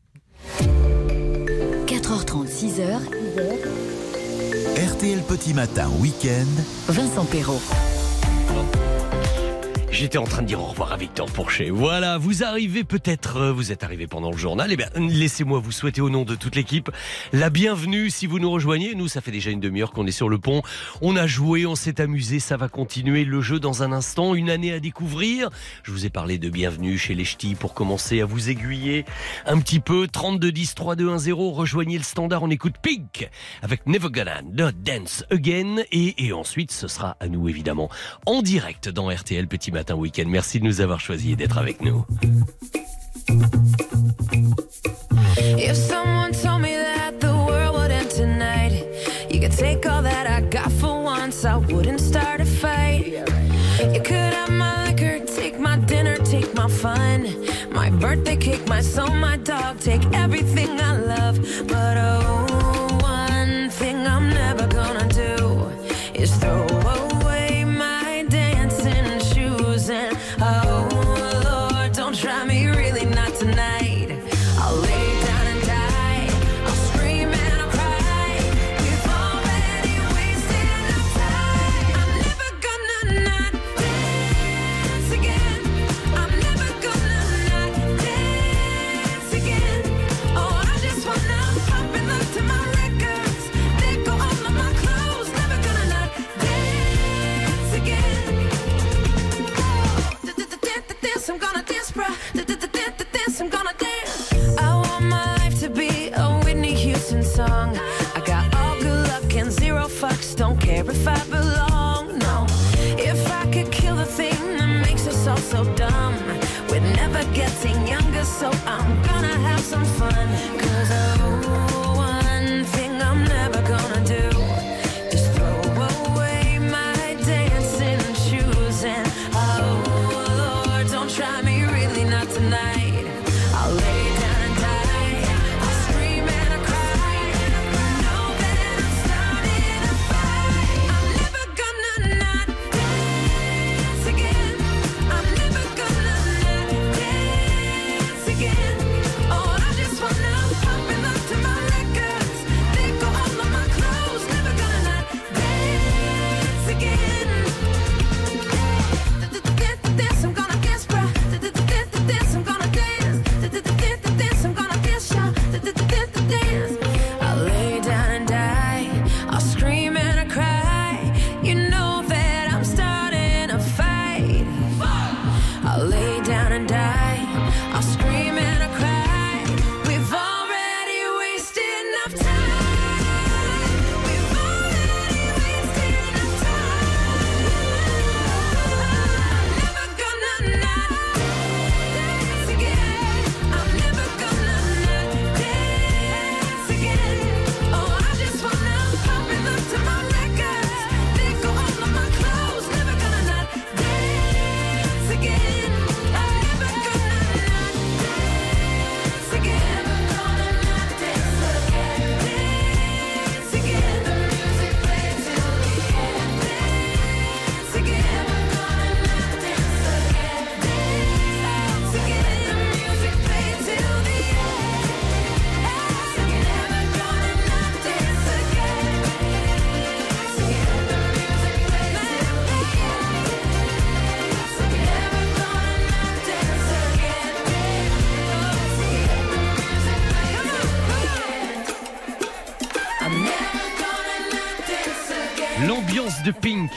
4h30, 1.87 2.46
6h, 2.48 2.98
RTL 4.94 5.22
Petit 5.22 5.54
Matin 5.54 5.88
Week-end. 6.00 6.46
Vincent 6.88 7.24
Perrault. 7.24 7.62
J'étais 9.90 10.18
en 10.18 10.24
train 10.24 10.42
de 10.42 10.46
dire 10.46 10.61
au 10.61 10.66
revoir 10.66 10.92
à 10.92 10.96
Victor 10.96 11.27
Pourchet. 11.27 11.70
Voilà, 11.70 12.18
vous 12.18 12.44
arrivez 12.44 12.85
peut-être, 12.85 13.38
euh, 13.38 13.53
vous 13.53 13.72
êtes 13.72 13.83
arrivé 13.83 14.07
pendant 14.07 14.31
le 14.31 14.37
journal. 14.37 14.70
Eh 14.70 14.77
bien, 14.77 14.88
laissez-moi 14.94 15.59
vous 15.61 15.72
souhaiter 15.72 16.03
au 16.03 16.11
nom 16.11 16.24
de 16.24 16.35
toute 16.35 16.57
l'équipe 16.57 16.90
la 17.33 17.48
bienvenue 17.48 18.11
si 18.11 18.27
vous 18.27 18.38
nous 18.38 18.51
rejoignez. 18.51 18.94
Nous, 18.94 19.09
ça 19.09 19.22
fait 19.22 19.31
déjà 19.31 19.51
une 19.51 19.61
demi-heure 19.61 19.92
qu'on 19.92 20.07
est 20.07 20.12
sur 20.12 20.29
le 20.29 20.38
pont. 20.38 20.62
On 21.01 21.16
a 21.16 21.27
joué, 21.27 21.64
on 21.64 21.74
s'est 21.74 22.03
amusé, 22.03 22.38
ça 22.38 22.59
va 22.59 22.68
continuer 22.68 23.24
le 23.24 23.40
jeu 23.40 23.59
dans 23.59 23.83
un 23.83 23.90
instant. 23.90 24.35
Une 24.35 24.51
année 24.51 24.72
à 24.72 24.79
découvrir. 24.79 25.48
Je 25.83 25.90
vous 25.90 26.05
ai 26.05 26.11
parlé 26.11 26.38
de 26.38 26.51
bienvenue 26.51 26.98
chez 26.98 27.14
les 27.14 27.24
ch'tis 27.24 27.55
pour 27.55 27.72
commencer 27.72 28.20
à 28.20 28.27
vous 28.27 28.51
aiguiller 28.51 29.07
un 29.46 29.59
petit 29.59 29.81
peu. 29.81 30.07
32 30.07 30.53
10 30.53 30.74
3 30.74 30.96
2 30.96 31.09
1 31.09 31.18
0. 31.18 31.51
Rejoignez 31.51 31.96
le 31.96 32.05
standard. 32.05 32.42
On 32.42 32.51
écoute 32.51 32.74
Pink 32.83 33.29
avec 33.62 33.87
Never 33.87 34.11
Gonna 34.11 34.42
Not 34.42 34.72
Dance 34.85 35.24
Again. 35.31 35.83
Et, 35.92 36.27
et 36.27 36.33
ensuite, 36.35 36.72
ce 36.72 36.88
sera 36.88 37.16
à 37.20 37.29
nous 37.29 37.48
évidemment 37.48 37.88
en 38.27 38.42
direct 38.42 38.90
dans 38.90 39.09
RTL 39.09 39.48
Petit 39.48 39.72
Matin 39.72 39.77
Week-end. 39.96 40.26
Merci 40.28 40.60
de 40.60 40.64
nous 40.64 40.80
avoir 40.80 41.00
choisis 41.00 41.32
et 41.32 41.36
d'être 41.36 41.58
avec 41.58 41.80
nous. 41.82 42.04
If 45.56 45.76
someone 45.76 46.33
told 46.33 46.62
me 46.62 46.76
that 46.76 47.20
the 47.20 47.33
world 47.33 47.76
would 47.76 47.90
end 47.90 48.10
tonight, 48.10 48.85
you 49.31 49.40
could 49.40 49.56
take 49.56 49.87
all 49.87 50.02
that 50.02 50.26
I 50.26 50.40
got 50.42 50.70
for 50.72 51.02
once, 51.02 51.44
I 51.44 51.56
wouldn't 51.56 52.00
start 52.00 52.40
a 52.40 52.44
fight. 52.44 53.12
You 53.92 54.00
could 54.02 54.35
have 54.35 54.50
my 54.50 54.87
liquor, 54.87 55.20
take 55.24 55.58
my 55.60 55.76
dinner, 55.79 56.16
take 56.16 56.54
my 56.54 56.68
fun, 56.68 57.29
my 57.70 57.90
birthday 57.90 58.37
cake, 58.37 58.66
my 58.68 58.81
soul, 58.81 59.14
my 59.14 59.37
dog, 59.38 59.79
take 59.81 60.04
everything 60.12 60.81
I 60.81 60.96
love. 60.96 61.38
But 61.68 61.96
oh, 61.98 62.67
I'm 101.31 101.37
gonna 101.37 101.62
dance, 101.62 101.90
bruh. 101.92 102.58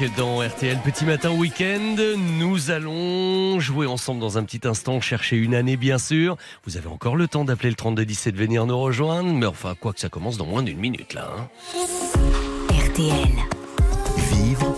Dans 0.10 0.42
RTL 0.42 0.78
Petit 0.84 1.06
Matin 1.06 1.32
Week-end. 1.32 1.96
Nous 2.18 2.72
allons 2.72 3.60
jouer 3.60 3.86
ensemble 3.86 4.20
dans 4.20 4.38
un 4.38 4.44
petit 4.44 4.68
instant, 4.68 5.00
chercher 5.00 5.38
une 5.38 5.54
année 5.54 5.78
bien 5.78 5.98
sûr. 5.98 6.38
Vous 6.66 6.78
avez 6.78 6.88
encore 6.88 7.16
le 7.16 7.28
temps 7.28 7.46
d'appeler 7.46 7.70
le 7.70 7.76
3210 7.76 8.28
et 8.28 8.32
de 8.32 8.38
venir 8.38 8.66
nous 8.66 8.80
rejoindre. 8.80 9.30
Mais 9.32 9.46
enfin, 9.46 9.76
quoi 9.80 9.94
que 9.94 10.00
ça 10.00 10.10
commence 10.10 10.38
dans 10.38 10.46
moins 10.46 10.64
d'une 10.64 10.80
minute 10.80 11.14
là. 11.14 11.30
hein. 11.38 11.50
RTL. 12.70 13.14
Vivre 14.34 14.76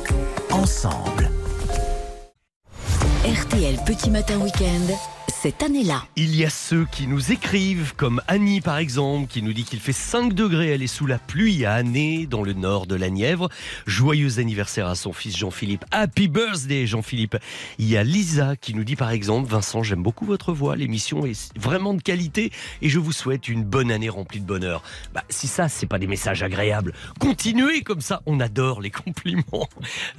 ensemble. 0.51 1.29
RTL 3.25 3.77
Petit 3.85 4.09
Matin 4.09 4.37
Week-end. 4.39 4.93
Cette 5.43 5.61
année-là. 5.61 6.05
Il 6.15 6.37
y 6.37 6.45
a 6.45 6.49
ceux 6.49 6.85
qui 6.85 7.05
nous 7.05 7.33
écrivent, 7.33 7.95
comme 7.97 8.21
Annie 8.29 8.61
par 8.61 8.77
exemple, 8.77 9.27
qui 9.27 9.41
nous 9.41 9.51
dit 9.51 9.65
qu'il 9.65 9.81
fait 9.81 9.91
5 9.91 10.31
degrés, 10.31 10.69
elle 10.69 10.81
est 10.81 10.87
sous 10.87 11.05
la 11.05 11.17
pluie 11.17 11.65
à 11.65 11.73
Année, 11.73 12.27
dans 12.27 12.43
le 12.43 12.53
nord 12.53 12.87
de 12.87 12.95
la 12.95 13.09
Nièvre. 13.09 13.49
Joyeux 13.85 14.39
anniversaire 14.39 14.87
à 14.87 14.95
son 14.95 15.11
fils 15.11 15.35
Jean-Philippe. 15.35 15.83
Happy 15.91 16.29
birthday 16.29 16.87
Jean-Philippe. 16.87 17.35
Il 17.77 17.89
y 17.89 17.97
a 17.97 18.05
Lisa 18.05 18.55
qui 18.55 18.73
nous 18.73 18.85
dit 18.85 18.95
par 18.95 19.11
exemple, 19.11 19.49
Vincent, 19.49 19.83
j'aime 19.83 20.01
beaucoup 20.01 20.23
votre 20.23 20.53
voix, 20.53 20.77
l'émission 20.77 21.25
est 21.25 21.51
vraiment 21.57 21.93
de 21.93 22.01
qualité 22.01 22.53
et 22.81 22.87
je 22.87 22.99
vous 22.99 23.11
souhaite 23.11 23.49
une 23.49 23.65
bonne 23.65 23.91
année 23.91 24.07
remplie 24.07 24.39
de 24.39 24.45
bonheur. 24.45 24.81
Bah, 25.13 25.25
si 25.29 25.47
ça, 25.47 25.67
c'est 25.67 25.87
pas 25.87 25.99
des 25.99 26.07
messages 26.07 26.41
agréables, 26.41 26.93
continuez 27.19 27.81
comme 27.81 27.99
ça, 27.99 28.21
on 28.27 28.39
adore 28.39 28.79
les 28.79 28.91
compliments. 28.91 29.67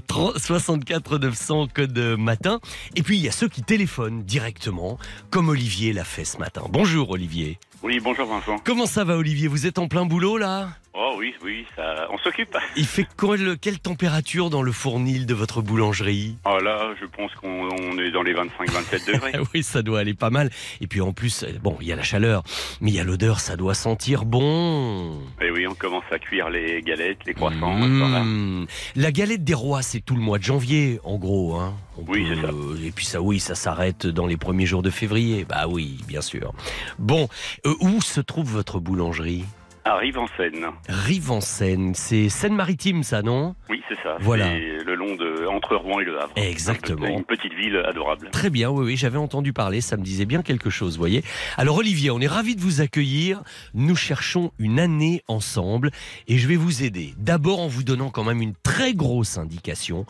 30 0.06 0.38
64 0.38 1.16
900 1.16 1.68
code 1.72 1.98
matin. 2.18 2.60
Et 2.94 3.02
puis 3.02 3.16
il 3.16 3.22
y 3.22 3.28
a 3.28 3.32
ceux 3.32 3.48
qui 3.48 3.62
téléphonent 3.62 4.22
directement, 4.22 4.98
comme 5.30 5.48
Olivier 5.48 5.92
l'a 5.92 6.04
fait 6.04 6.24
ce 6.24 6.38
matin. 6.38 6.62
Bonjour 6.70 7.10
Olivier. 7.10 7.58
Oui, 7.82 8.00
bonjour 8.00 8.26
Vincent. 8.26 8.58
Comment 8.64 8.86
ça 8.86 9.04
va 9.04 9.16
Olivier? 9.16 9.48
Vous 9.48 9.66
êtes 9.66 9.78
en 9.78 9.88
plein 9.88 10.06
boulot 10.06 10.38
là? 10.38 10.68
Oh 10.96 11.16
oui, 11.18 11.34
oui, 11.42 11.66
ça, 11.74 12.06
on 12.12 12.18
s'occupe. 12.18 12.56
Il 12.76 12.86
fait 12.86 13.04
quelle, 13.18 13.58
quelle 13.58 13.80
température 13.80 14.48
dans 14.48 14.62
le 14.62 14.70
fournil 14.70 15.26
de 15.26 15.34
votre 15.34 15.60
boulangerie? 15.60 16.36
Oh 16.46 16.58
là, 16.62 16.94
je 17.00 17.04
pense 17.06 17.32
qu'on 17.34 17.68
on 17.68 17.98
est 17.98 18.12
dans 18.12 18.22
les 18.22 18.32
25-27 18.32 19.12
degrés. 19.12 19.32
Oui, 19.54 19.64
ça 19.64 19.82
doit 19.82 19.98
aller 19.98 20.14
pas 20.14 20.30
mal. 20.30 20.50
Et 20.80 20.86
puis 20.86 21.00
en 21.00 21.12
plus, 21.12 21.42
euh, 21.42 21.48
bon, 21.60 21.76
il 21.80 21.88
y 21.88 21.92
a 21.92 21.96
la 21.96 22.04
chaleur, 22.04 22.44
mais 22.80 22.92
il 22.92 22.94
y 22.94 23.00
a 23.00 23.04
l'odeur, 23.04 23.40
ça 23.40 23.56
doit 23.56 23.74
sentir 23.74 24.24
bon. 24.24 25.18
Et 25.42 25.50
oui, 25.50 25.66
on 25.66 25.74
commence 25.74 26.04
à 26.12 26.20
cuire 26.20 26.48
les 26.48 26.80
galettes, 26.82 27.18
les 27.26 27.34
croissants. 27.34 27.74
Mmh. 27.74 28.66
La 28.94 29.10
galette 29.10 29.42
des 29.42 29.54
rois, 29.54 29.82
c'est 29.82 30.00
tout 30.00 30.14
le 30.14 30.22
mois 30.22 30.38
de 30.38 30.44
janvier, 30.44 31.00
en 31.02 31.18
gros. 31.18 31.56
Hein. 31.56 31.74
On 31.98 32.02
Oui, 32.06 32.24
peut- 32.28 32.36
c'est 32.36 32.46
ça. 32.46 32.52
Et 32.86 32.90
puis 32.92 33.04
ça, 33.04 33.20
oui, 33.20 33.40
ça 33.40 33.56
s'arrête 33.56 34.06
dans 34.06 34.28
les 34.28 34.36
premiers 34.36 34.66
jours 34.66 34.82
de 34.84 34.90
février. 34.90 35.44
Bah 35.44 35.66
oui, 35.68 35.98
bien 36.06 36.20
sûr. 36.20 36.52
Bon, 37.00 37.28
euh, 37.66 37.74
où 37.80 38.00
se 38.00 38.20
trouve 38.20 38.48
votre 38.48 38.78
boulangerie? 38.78 39.44
Arrive 39.86 40.18
en 40.18 40.26
Seine. 40.38 40.66
Rive 40.88 41.30
en 41.30 41.42
Seine, 41.42 41.94
c'est 41.94 42.30
Seine-Maritime, 42.30 43.02
ça, 43.02 43.20
non? 43.20 43.54
Oui, 43.68 43.82
c'est 43.86 44.02
ça. 44.02 44.16
Voilà. 44.20 44.54
Le 44.56 44.94
long 44.94 45.14
de 45.14 45.46
entre 45.46 45.76
Rouen 45.76 46.00
et 46.00 46.04
Le 46.04 46.18
Havre. 46.18 46.32
Exactement. 46.36 47.06
Une 47.06 47.24
petite 47.24 47.52
ville 47.52 47.76
adorable. 47.76 48.30
Très 48.30 48.48
bien, 48.48 48.70
oui, 48.70 48.84
oui, 48.86 48.96
j'avais 48.96 49.18
entendu 49.18 49.52
parler, 49.52 49.82
ça 49.82 49.98
me 49.98 50.02
disait 50.02 50.24
bien 50.24 50.42
quelque 50.42 50.70
chose, 50.70 50.96
voyez. 50.96 51.22
Alors 51.58 51.76
Olivier, 51.76 52.10
on 52.10 52.20
est 52.20 52.26
ravis 52.26 52.56
de 52.56 52.62
vous 52.62 52.80
accueillir. 52.80 53.42
Nous 53.74 53.94
cherchons 53.94 54.52
une 54.58 54.80
année 54.80 55.22
ensemble 55.28 55.90
et 56.28 56.38
je 56.38 56.48
vais 56.48 56.56
vous 56.56 56.82
aider. 56.82 57.12
D'abord 57.18 57.60
en 57.60 57.68
vous 57.68 57.82
donnant 57.82 58.08
quand 58.08 58.24
même 58.24 58.40
une 58.40 58.54
très 58.54 58.94
grosse 58.94 59.36
indication, 59.36 60.06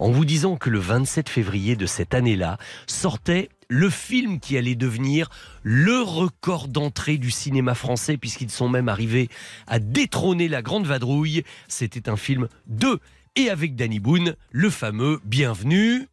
en 0.00 0.10
vous 0.10 0.26
disant 0.26 0.56
que 0.56 0.68
le 0.68 0.78
27 0.78 1.30
février 1.30 1.76
de 1.76 1.86
cette 1.86 2.12
année-là 2.12 2.58
sortait 2.86 3.48
le 3.68 3.90
film 3.90 4.40
qui 4.40 4.56
allait 4.56 4.74
devenir 4.74 5.28
le 5.62 6.00
record 6.00 6.68
d'entrée 6.68 7.18
du 7.18 7.30
cinéma 7.30 7.74
français, 7.74 8.16
puisqu'ils 8.16 8.50
sont 8.50 8.68
même 8.68 8.88
arrivés 8.88 9.28
à 9.66 9.78
détrôner 9.78 10.48
la 10.48 10.62
Grande 10.62 10.86
Vadrouille. 10.86 11.44
C'était 11.68 12.08
un 12.08 12.16
film 12.16 12.48
de 12.66 13.00
et 13.36 13.50
avec 13.50 13.74
Danny 13.74 13.98
Boone, 13.98 14.36
le 14.52 14.70
fameux 14.70 15.20
Bienvenue. 15.24 16.06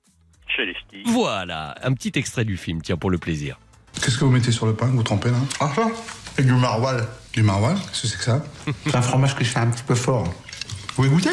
Chez 0.47 0.65
les 0.65 0.73
ch'tis. 0.73 1.03
Voilà, 1.05 1.75
un 1.83 1.93
petit 1.93 2.11
extrait 2.15 2.45
du 2.45 2.57
film, 2.57 2.81
tiens, 2.81 2.97
pour 2.97 3.11
le 3.11 3.17
plaisir. 3.17 3.59
Qu'est-ce 4.01 4.17
que 4.17 4.25
vous 4.25 4.31
mettez 4.31 4.51
sur 4.51 4.65
le 4.65 4.73
pain 4.73 4.87
que 4.87 4.95
vous 4.95 5.03
trempez 5.03 5.29
là 5.29 5.37
Ah 5.59 5.71
ça 5.75 5.87
Et 6.37 6.43
du 6.43 6.53
maroilles. 6.53 7.03
Du 7.33 7.43
maroilles 7.43 7.75
Qu'est-ce 7.75 8.01
que 8.01 8.07
c'est 8.07 8.17
que 8.17 8.23
ça 8.23 8.43
C'est 8.85 8.95
un 8.95 9.01
fromage 9.01 9.35
que 9.35 9.43
je 9.43 9.49
fais 9.49 9.59
un 9.59 9.67
petit 9.67 9.83
peu 9.83 9.95
fort. 9.95 10.23
Vous 10.95 11.03
voulez 11.03 11.09
goûter 11.09 11.29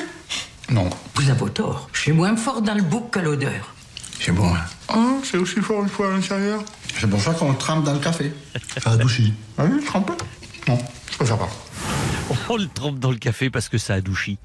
Non. 0.70 0.90
Vous 1.14 1.30
avez 1.30 1.50
tort. 1.50 1.88
Je 1.92 2.00
suis 2.02 2.12
moins 2.12 2.36
fort 2.36 2.62
dans 2.62 2.74
le 2.74 2.82
bouc 2.82 3.12
qu'à 3.12 3.22
l'odeur. 3.22 3.74
C'est 4.20 4.32
bon, 4.32 4.52
hein 4.54 4.60
Ah, 4.88 5.14
c'est 5.22 5.36
aussi 5.36 5.60
fort 5.60 5.82
une 5.82 5.88
fois 5.88 6.08
à 6.08 6.10
l'intérieur 6.10 6.62
C'est 6.98 7.08
pour 7.08 7.20
ça 7.20 7.32
qu'on 7.34 7.52
le 7.52 7.58
trempe 7.58 7.84
dans 7.84 7.92
le 7.94 8.00
café. 8.00 8.32
Ça 8.82 8.90
adoucit. 8.92 9.32
Ah 9.56 9.64
oui, 9.64 9.82
trempé 9.84 10.12
Non, 10.66 10.78
je 11.10 11.16
préfère 11.16 11.38
pas. 11.38 11.48
On 12.48 12.56
le 12.56 12.66
trempe 12.66 12.98
dans 12.98 13.10
le 13.10 13.16
café 13.16 13.48
parce 13.50 13.68
que 13.68 13.78
ça 13.78 13.94
adoucit. 13.94 14.38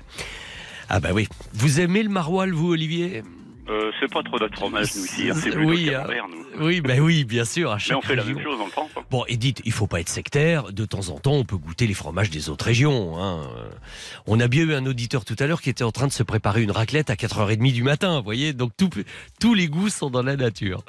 Ah 0.89 0.99
bah 0.99 1.09
oui. 1.13 1.27
Vous 1.53 1.79
aimez 1.79 2.03
le 2.03 2.09
maroilles, 2.09 2.51
vous, 2.51 2.69
Olivier? 2.71 3.23
Euh, 3.69 3.91
c'est 3.99 4.11
pas 4.11 4.21
trop 4.23 4.37
notre 4.39 4.55
fromage, 4.55 4.93
nous, 4.95 5.05
ici. 5.05 5.29
hein. 5.29 5.35
C'est 5.41 5.55
Oui, 5.55 5.85
le 5.85 5.95
hein. 5.95 6.05
nous. 6.29 6.65
Oui, 6.65 6.81
bah 6.81 6.95
oui, 6.99 7.23
bien 7.23 7.45
sûr. 7.45 7.71
À 7.71 7.77
Mais 7.89 7.95
on 7.95 8.01
fait 8.01 8.15
la 8.17 8.25
même 8.25 8.41
chose 8.41 8.59
le 8.59 8.71
temps. 8.71 8.89
quoi. 8.93 9.05
Bon, 9.09 9.23
et 9.29 9.37
dites, 9.37 9.61
il 9.63 9.71
faut 9.71 9.87
pas 9.87 10.01
être 10.01 10.09
sectaire. 10.09 10.73
De 10.73 10.83
temps 10.85 11.07
en 11.09 11.17
temps, 11.19 11.31
on 11.33 11.45
peut 11.45 11.55
goûter 11.55 11.87
les 11.87 11.93
fromages 11.93 12.29
des 12.29 12.49
autres 12.49 12.65
régions. 12.65 13.17
hein. 13.21 13.41
On 14.27 14.39
a 14.41 14.47
bien 14.49 14.63
eu 14.65 14.73
un 14.73 14.85
auditeur 14.85 15.23
tout 15.23 15.35
à 15.39 15.47
l'heure 15.47 15.61
qui 15.61 15.69
était 15.69 15.83
en 15.85 15.91
train 15.91 16.07
de 16.07 16.11
se 16.11 16.23
préparer 16.23 16.61
une 16.61 16.71
raclette 16.71 17.09
à 17.09 17.15
4h30 17.15 17.71
du 17.71 17.83
matin. 17.83 18.17
Vous 18.17 18.23
voyez, 18.25 18.51
donc 18.51 18.71
tout 18.77 18.89
tous 19.39 19.53
les 19.53 19.67
goûts 19.67 19.89
sont 19.89 20.09
dans 20.09 20.23
la 20.23 20.35
nature. 20.35 20.83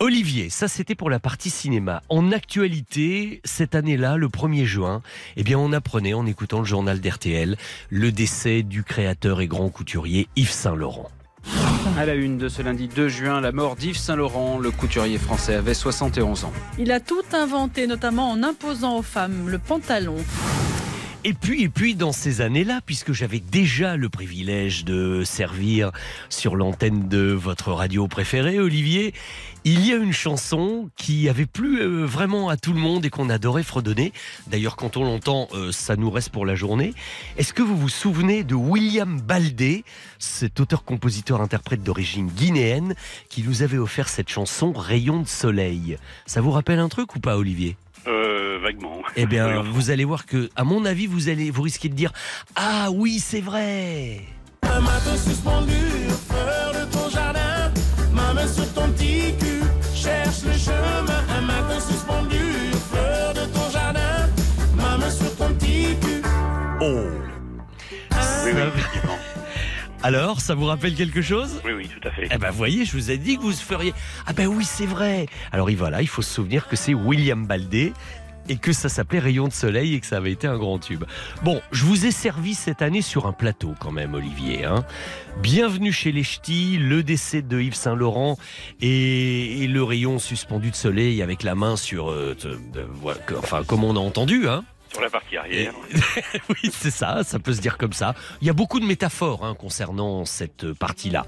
Olivier, 0.00 0.50
ça 0.50 0.66
c'était 0.68 0.96
pour 0.96 1.08
la 1.08 1.20
partie 1.20 1.50
cinéma. 1.50 2.02
En 2.10 2.32
actualité, 2.32 3.40
cette 3.44 3.74
année-là, 3.74 4.16
le 4.16 4.26
1er 4.28 4.64
juin, 4.64 5.02
eh 5.36 5.44
bien 5.44 5.58
on 5.58 5.72
apprenait 5.72 6.14
en 6.14 6.26
écoutant 6.26 6.58
le 6.58 6.64
journal 6.64 7.00
d'RTL 7.00 7.56
le 7.90 8.12
décès 8.12 8.62
du 8.62 8.82
créateur 8.82 9.40
et 9.40 9.46
grand 9.46 9.70
couturier 9.70 10.26
Yves 10.36 10.50
Saint-Laurent. 10.50 11.08
À 11.96 12.06
la 12.06 12.14
une 12.14 12.38
de 12.38 12.48
ce 12.48 12.62
lundi 12.62 12.88
2 12.88 13.08
juin, 13.08 13.40
la 13.40 13.52
mort 13.52 13.76
d'Yves 13.76 13.96
Saint-Laurent, 13.96 14.58
le 14.58 14.70
couturier 14.70 15.18
français 15.18 15.54
avait 15.54 15.74
71 15.74 16.44
ans. 16.44 16.52
Il 16.78 16.90
a 16.90 17.00
tout 17.00 17.22
inventé, 17.32 17.86
notamment 17.86 18.30
en 18.30 18.42
imposant 18.42 18.98
aux 18.98 19.02
femmes 19.02 19.48
le 19.48 19.58
pantalon. 19.58 20.16
Et 21.26 21.32
puis, 21.32 21.62
et 21.62 21.70
puis, 21.70 21.94
dans 21.94 22.12
ces 22.12 22.42
années-là, 22.42 22.80
puisque 22.84 23.12
j'avais 23.12 23.40
déjà 23.40 23.96
le 23.96 24.10
privilège 24.10 24.84
de 24.84 25.22
servir 25.24 25.90
sur 26.28 26.54
l'antenne 26.54 27.08
de 27.08 27.32
votre 27.32 27.72
radio 27.72 28.08
préférée, 28.08 28.60
Olivier, 28.60 29.14
il 29.64 29.86
y 29.86 29.92
a 29.92 29.96
une 29.96 30.12
chanson 30.12 30.90
qui 30.96 31.28
avait 31.28 31.46
plu 31.46 31.80
euh, 31.80 32.04
vraiment 32.04 32.48
à 32.50 32.56
tout 32.56 32.72
le 32.72 32.78
monde 32.80 33.04
et 33.06 33.10
qu'on 33.10 33.30
adorait 33.30 33.62
fredonner. 33.62 34.12
D'ailleurs, 34.46 34.76
quand 34.76 34.96
on 34.96 35.04
l'entend, 35.04 35.48
euh, 35.54 35.72
ça 35.72 35.96
nous 35.96 36.10
reste 36.10 36.28
pour 36.30 36.44
la 36.46 36.54
journée. 36.54 36.92
Est-ce 37.38 37.52
que 37.54 37.62
vous 37.62 37.76
vous 37.76 37.88
souvenez 37.88 38.44
de 38.44 38.54
William 38.54 39.20
Baldé, 39.20 39.84
cet 40.18 40.60
auteur-compositeur-interprète 40.60 41.82
d'origine 41.82 42.28
guinéenne, 42.28 42.94
qui 43.28 43.42
nous 43.42 43.62
avait 43.62 43.78
offert 43.78 44.08
cette 44.08 44.28
chanson 44.28 44.72
Rayon 44.72 45.20
de 45.22 45.28
soleil? 45.28 45.96
Ça 46.26 46.40
vous 46.40 46.50
rappelle 46.50 46.78
un 46.78 46.88
truc 46.88 47.14
ou 47.16 47.20
pas, 47.20 47.36
Olivier? 47.36 47.76
Euh, 48.06 48.58
vaguement. 48.62 48.98
eh 49.16 49.24
bien, 49.24 49.62
Oui, 49.62 49.68
vous 49.72 49.90
allez 49.90 50.04
voir 50.04 50.26
que, 50.26 50.50
à 50.56 50.64
mon 50.64 50.84
avis, 50.84 51.06
vous 51.06 51.30
allez, 51.30 51.50
vous 51.50 51.62
risquez 51.62 51.88
de 51.88 51.94
dire 51.94 52.12
Ah 52.54 52.90
oui, 52.92 53.18
c'est 53.18 53.40
vrai. 53.40 54.20
Un 54.62 54.80
matin 54.80 55.16
suspendu, 55.16 55.72
fleur 56.28 56.72
de 56.74 56.92
ton 56.92 57.08
jardin, 57.08 57.72
ma 58.12 58.34
main 58.34 58.46
sur 58.46 58.70
ton 58.74 58.90
petit 58.92 59.32
Alors, 70.04 70.42
ça 70.42 70.54
vous 70.54 70.66
rappelle 70.66 70.94
quelque 70.94 71.22
chose? 71.22 71.62
Oui, 71.64 71.72
oui, 71.72 71.88
tout 71.88 72.06
à 72.06 72.10
fait. 72.10 72.28
Eh 72.30 72.36
ben, 72.36 72.50
voyez, 72.50 72.84
je 72.84 72.92
vous 72.92 73.10
ai 73.10 73.16
dit 73.16 73.38
que 73.38 73.42
vous 73.42 73.52
feriez. 73.52 73.94
Ah 74.26 74.34
ben 74.34 74.46
oui, 74.46 74.62
c'est 74.66 74.84
vrai. 74.84 75.26
Alors, 75.50 75.70
voilà, 75.74 76.02
il 76.02 76.08
faut 76.08 76.20
se 76.20 76.30
souvenir 76.30 76.68
que 76.68 76.76
c'est 76.76 76.92
William 76.92 77.46
Baldé 77.46 77.94
et 78.50 78.56
que 78.56 78.74
ça 78.74 78.90
s'appelait 78.90 79.18
Rayon 79.20 79.48
de 79.48 79.54
soleil 79.54 79.94
et 79.94 80.00
que 80.00 80.06
ça 80.06 80.18
avait 80.18 80.32
été 80.32 80.46
un 80.46 80.58
grand 80.58 80.78
tube. 80.78 81.04
Bon, 81.42 81.62
je 81.72 81.86
vous 81.86 82.04
ai 82.04 82.10
servi 82.10 82.52
cette 82.52 82.82
année 82.82 83.00
sur 83.00 83.24
un 83.26 83.32
plateau 83.32 83.72
quand 83.80 83.92
même, 83.92 84.12
Olivier. 84.12 84.66
hein. 84.66 84.84
Bienvenue 85.42 85.90
chez 85.92 86.12
les 86.12 86.22
Ch'tis, 86.22 86.76
le 86.76 87.02
décès 87.02 87.40
de 87.40 87.58
Yves 87.58 87.72
Saint 87.74 87.94
Laurent 87.94 88.36
et, 88.82 89.62
et 89.62 89.66
le 89.66 89.82
rayon 89.82 90.18
suspendu 90.18 90.70
de 90.70 90.76
soleil 90.76 91.22
avec 91.22 91.42
la 91.42 91.54
main 91.54 91.76
sur, 91.76 92.10
euh, 92.10 92.36
de- 92.44 92.58
de- 92.78 92.86
enfin 93.38 93.64
comme 93.64 93.82
on 93.82 93.96
a 93.96 94.00
entendu, 94.00 94.46
hein. 94.46 94.64
Sur 94.94 95.02
la 95.02 95.10
partie 95.10 95.36
arrière. 95.36 95.74
oui, 96.48 96.70
c'est 96.72 96.92
ça, 96.92 97.24
ça 97.24 97.40
peut 97.40 97.52
se 97.52 97.60
dire 97.60 97.78
comme 97.78 97.92
ça. 97.92 98.14
Il 98.40 98.46
y 98.46 98.50
a 98.50 98.52
beaucoup 98.52 98.78
de 98.78 98.86
métaphores 98.86 99.44
hein, 99.44 99.56
concernant 99.58 100.24
cette 100.24 100.72
partie-là. 100.72 101.26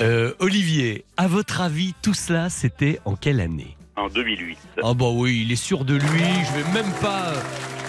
Euh, 0.00 0.34
Olivier, 0.40 1.04
à 1.16 1.28
votre 1.28 1.60
avis, 1.60 1.94
tout 2.02 2.12
cela, 2.12 2.50
c'était 2.50 2.98
en 3.04 3.14
quelle 3.14 3.40
année? 3.40 3.76
En 3.94 4.08
2008. 4.08 4.58
Ah 4.82 4.94
bah 4.94 5.10
oui, 5.12 5.42
il 5.44 5.52
est 5.52 5.56
sûr 5.56 5.84
de 5.84 5.94
lui, 5.94 6.24
je 6.44 6.60
vais 6.60 6.72
même 6.72 6.92
pas 7.00 7.34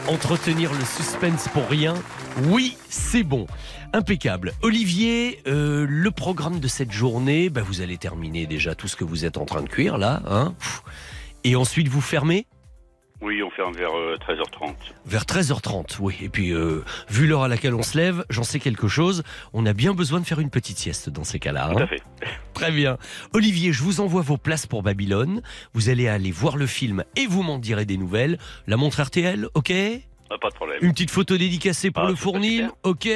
entretenir 0.08 0.72
le 0.74 0.86
suspense 0.86 1.48
pour 1.48 1.68
rien. 1.68 1.96
Oui, 2.44 2.78
c'est 2.88 3.24
bon. 3.24 3.48
Impeccable. 3.94 4.54
Olivier, 4.62 5.42
euh, 5.48 5.88
le 5.90 6.12
programme 6.12 6.60
de 6.60 6.68
cette 6.68 6.92
journée, 6.92 7.50
bah, 7.50 7.62
vous 7.66 7.82
allez 7.82 7.98
terminer 7.98 8.46
déjà 8.46 8.76
tout 8.76 8.88
ce 8.88 8.96
que 8.96 9.04
vous 9.04 9.26
êtes 9.26 9.38
en 9.38 9.46
train 9.46 9.64
de 9.64 9.70
cuire 9.70 9.98
là. 9.98 10.22
Hein. 10.28 10.54
Et 11.44 11.56
ensuite, 11.56 11.88
vous 11.88 12.02
fermez? 12.02 12.46
Oui, 13.22 13.44
on 13.44 13.50
ferme 13.50 13.74
vers 13.74 13.92
euh, 13.98 14.18
13h30. 14.18 14.74
Vers 15.06 15.24
13h30, 15.24 15.98
oui. 16.00 16.16
Et 16.22 16.30
puis, 16.30 16.52
euh, 16.52 16.86
vu 17.10 17.28
l'heure 17.28 17.44
à 17.44 17.48
laquelle 17.50 17.74
on 17.74 17.84
se 17.84 17.98
lève, 17.98 18.24
j'en 18.30 18.44
sais 18.44 18.60
quelque 18.60 18.88
chose. 18.88 19.24
On 19.52 19.66
a 19.66 19.74
bien 19.74 19.94
besoin 19.94 20.22
de 20.22 20.26
faire 20.26 20.40
une 20.40 20.50
petite 20.50 20.78
sieste 20.78 21.10
dans 21.10 21.26
ces 21.26 21.38
cas-là. 21.38 21.70
Tout 21.74 21.80
hein. 21.80 21.84
à 21.84 21.88
fait. 21.88 22.02
Très 22.54 22.72
bien. 22.72 22.98
Olivier, 23.34 23.74
je 23.74 23.84
vous 23.84 24.00
envoie 24.00 24.22
vos 24.22 24.38
places 24.38 24.68
pour 24.68 24.84
Babylone. 24.84 25.42
Vous 25.74 25.90
allez 25.90 26.08
aller 26.08 26.32
voir 26.32 26.56
le 26.56 26.66
film 26.66 27.04
et 27.18 27.28
vous 27.28 27.44
m'en 27.44 27.60
direz 27.60 27.86
des 27.86 27.98
nouvelles. 27.98 28.38
La 28.68 28.78
montre 28.78 29.02
RTL, 29.02 29.48
ok? 29.54 29.74
Ah, 30.30 30.36
pas 30.40 30.50
de 30.50 30.56
problème. 30.56 30.78
Une 30.82 30.94
petite 30.94 31.12
photo 31.12 31.36
dédicacée 31.38 31.92
pour 31.92 32.04
Ah, 32.04 32.10
le 32.10 32.16
fournil, 32.16 32.70
ok? 32.84 33.08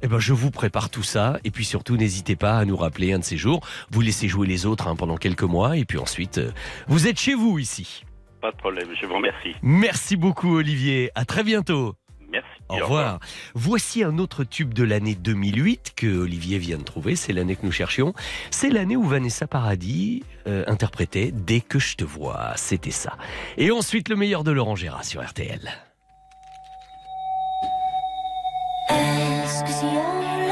Eh 0.00 0.06
ben, 0.06 0.18
je 0.18 0.32
vous 0.32 0.50
prépare 0.50 0.90
tout 0.90 1.02
ça. 1.02 1.38
Et 1.44 1.50
puis 1.50 1.64
surtout, 1.64 1.96
n'hésitez 1.96 2.36
pas 2.36 2.58
à 2.58 2.64
nous 2.64 2.76
rappeler 2.76 3.14
un 3.14 3.20
de 3.20 3.24
ces 3.24 3.36
jours. 3.38 3.66
Vous 3.90 4.00
laissez 4.00 4.28
jouer 4.28 4.46
les 4.46 4.66
autres 4.66 4.86
hein, 4.86 4.96
pendant 4.96 5.16
quelques 5.16 5.42
mois. 5.42 5.76
Et 5.76 5.84
puis 5.84 5.98
ensuite, 5.98 6.38
euh, 6.38 6.50
vous 6.88 7.08
êtes 7.08 7.18
chez 7.18 7.34
vous 7.34 7.58
ici. 7.58 8.04
Pas 8.40 8.52
de 8.52 8.56
problème, 8.56 8.88
je 9.00 9.06
vous 9.06 9.14
remercie. 9.14 9.54
Merci 9.62 10.16
beaucoup, 10.16 10.56
Olivier. 10.56 11.10
À 11.14 11.24
très 11.24 11.42
bientôt. 11.42 11.94
Merci. 12.30 12.48
Au 12.68 12.76
revoir. 12.76 13.20
Voici 13.54 14.04
un 14.04 14.18
autre 14.18 14.44
tube 14.44 14.74
de 14.74 14.84
l'année 14.84 15.14
2008 15.14 15.94
que 15.96 16.06
Olivier 16.06 16.58
vient 16.58 16.78
de 16.78 16.82
trouver. 16.82 17.16
C'est 17.16 17.32
l'année 17.32 17.56
que 17.56 17.64
nous 17.64 17.72
cherchions. 17.72 18.12
C'est 18.50 18.68
l'année 18.68 18.96
où 18.96 19.04
Vanessa 19.04 19.46
Paradis 19.46 20.24
euh, 20.46 20.64
interprétait 20.66 21.32
Dès 21.32 21.60
que 21.60 21.78
je 21.78 21.96
te 21.96 22.04
vois. 22.04 22.52
C'était 22.56 22.90
ça. 22.90 23.16
Et 23.56 23.70
ensuite, 23.70 24.08
le 24.08 24.16
meilleur 24.16 24.44
de 24.44 24.52
Laurent 24.52 24.76
Gérard 24.76 25.04
sur 25.04 25.26
RTL. 25.26 25.70
Est-ce 28.90 29.64
que 29.64 30.47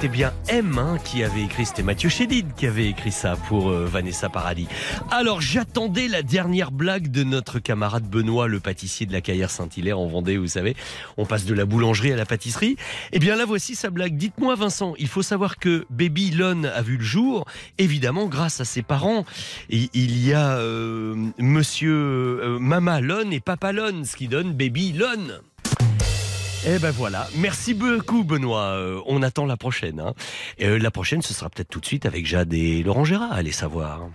c'était 0.00 0.16
bien 0.16 0.32
M 0.48 0.78
hein, 0.78 0.96
qui 1.04 1.22
avait 1.22 1.42
écrit, 1.42 1.66
c'était 1.66 1.82
Mathieu 1.82 2.08
Chédid 2.08 2.54
qui 2.56 2.66
avait 2.66 2.86
écrit 2.86 3.12
ça 3.12 3.36
pour 3.36 3.68
euh, 3.68 3.84
Vanessa 3.84 4.30
Paradis. 4.30 4.66
Alors 5.10 5.42
j'attendais 5.42 6.08
la 6.08 6.22
dernière 6.22 6.70
blague 6.70 7.08
de 7.10 7.22
notre 7.22 7.58
camarade 7.58 8.04
Benoît, 8.04 8.48
le 8.48 8.60
pâtissier 8.60 9.04
de 9.04 9.12
la 9.12 9.20
Caillère 9.20 9.50
Saint-Hilaire 9.50 9.98
en 9.98 10.06
Vendée, 10.06 10.38
vous 10.38 10.46
savez. 10.46 10.74
On 11.18 11.26
passe 11.26 11.44
de 11.44 11.52
la 11.52 11.66
boulangerie 11.66 12.12
à 12.12 12.16
la 12.16 12.24
pâtisserie. 12.24 12.76
Eh 13.12 13.18
bien 13.18 13.36
là 13.36 13.44
voici 13.44 13.74
sa 13.74 13.90
blague. 13.90 14.16
Dites-moi 14.16 14.54
Vincent, 14.54 14.94
il 14.98 15.06
faut 15.08 15.20
savoir 15.20 15.58
que 15.58 15.84
Baby 15.90 16.30
Lon 16.30 16.64
a 16.64 16.80
vu 16.80 16.96
le 16.96 17.04
jour, 17.04 17.44
évidemment 17.76 18.24
grâce 18.24 18.58
à 18.62 18.64
ses 18.64 18.80
parents. 18.80 19.26
Il 19.68 20.26
y 20.26 20.32
a 20.32 20.56
euh, 20.56 21.14
monsieur 21.36 21.92
euh, 21.92 22.58
Mama 22.58 23.02
Lon 23.02 23.30
et 23.32 23.40
Papa 23.40 23.72
Lon, 23.72 24.04
ce 24.04 24.16
qui 24.16 24.28
donne 24.28 24.54
Baby 24.54 24.92
Lon. 24.92 25.42
Eh 26.66 26.78
ben 26.78 26.90
voilà, 26.90 27.26
merci 27.36 27.72
beaucoup 27.74 28.22
Benoît. 28.22 28.72
Euh, 28.76 29.00
on 29.06 29.22
attend 29.22 29.46
la 29.46 29.56
prochaine. 29.56 29.98
hein. 30.00 30.12
Et, 30.58 30.66
euh, 30.66 30.78
la 30.78 30.90
prochaine, 30.90 31.22
ce 31.22 31.32
sera 31.32 31.48
peut-être 31.48 31.68
tout 31.70 31.80
de 31.80 31.86
suite 31.86 32.04
avec 32.04 32.26
Jade 32.26 32.52
et 32.52 32.82
Laurent 32.82 33.04
Gérard, 33.04 33.32
allez 33.32 33.52
savoir. 33.52 34.08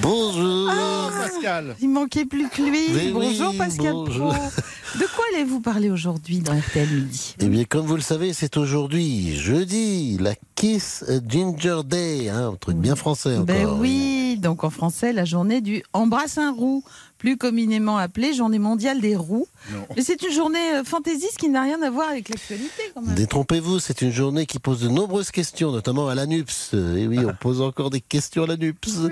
Bonjour 0.00 0.70
Pascal. 1.18 1.76
Il 1.82 1.90
manquait 1.90 2.24
plus 2.24 2.48
que 2.48 2.62
lui. 2.62 2.86
Mais 2.94 3.10
bonjour 3.12 3.50
oui, 3.50 3.58
Pascal 3.58 3.92
bonjour. 3.92 4.32
De 4.32 5.04
quoi 5.14 5.24
allez-vous 5.34 5.60
parler 5.60 5.90
aujourd'hui 5.90 6.38
dans 6.38 6.58
RTL 6.58 6.88
Midi? 6.88 7.34
Eh 7.38 7.46
bien, 7.46 7.64
comme 7.64 7.84
vous 7.86 7.96
le 7.96 8.02
savez, 8.02 8.32
c'est 8.32 8.56
aujourd'hui, 8.56 9.36
jeudi, 9.36 10.16
la 10.18 10.34
Kiss 10.54 11.04
Ginger 11.28 11.80
Day, 11.84 12.28
hein, 12.30 12.50
un 12.52 12.56
truc 12.56 12.76
bien 12.78 12.96
français 12.96 13.34
encore. 13.34 13.44
Ben 13.46 13.66
oui, 13.78 14.19
donc 14.40 14.64
en 14.64 14.70
français, 14.70 15.12
la 15.12 15.24
journée 15.24 15.60
du 15.60 15.82
Embrasse 15.92 16.38
un 16.38 16.52
roux, 16.52 16.82
plus 17.18 17.36
communément 17.36 17.98
appelée 17.98 18.32
journée 18.32 18.58
mondiale 18.58 19.00
des 19.00 19.14
roux. 19.14 19.46
Mais 19.94 20.02
c'est 20.02 20.22
une 20.22 20.32
journée 20.32 20.74
euh, 20.74 20.84
fantaisiste 20.84 21.36
qui 21.36 21.48
n'a 21.48 21.62
rien 21.62 21.80
à 21.82 21.90
voir 21.90 22.08
avec 22.08 22.28
l'actualité. 22.28 22.92
Détrompez-vous, 23.14 23.78
c'est 23.78 24.00
une 24.02 24.10
journée 24.10 24.46
qui 24.46 24.58
pose 24.58 24.80
de 24.80 24.88
nombreuses 24.88 25.30
questions, 25.30 25.70
notamment 25.70 26.08
à 26.08 26.14
l'ANUPS. 26.14 26.74
Et 26.74 27.06
oui, 27.06 27.18
on 27.18 27.34
pose 27.34 27.60
encore 27.60 27.90
des 27.90 28.00
questions 28.00 28.44
à 28.44 28.46
l'ANUPS. 28.46 29.08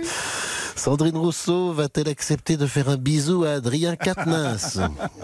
Sandrine 0.78 1.16
Rousseau 1.16 1.72
va-t-elle 1.72 2.08
accepter 2.08 2.56
de 2.56 2.64
faire 2.66 2.88
un 2.88 2.96
bisou 2.96 3.42
à 3.44 3.54
Adrien 3.54 3.96
Quatennens? 3.96 4.80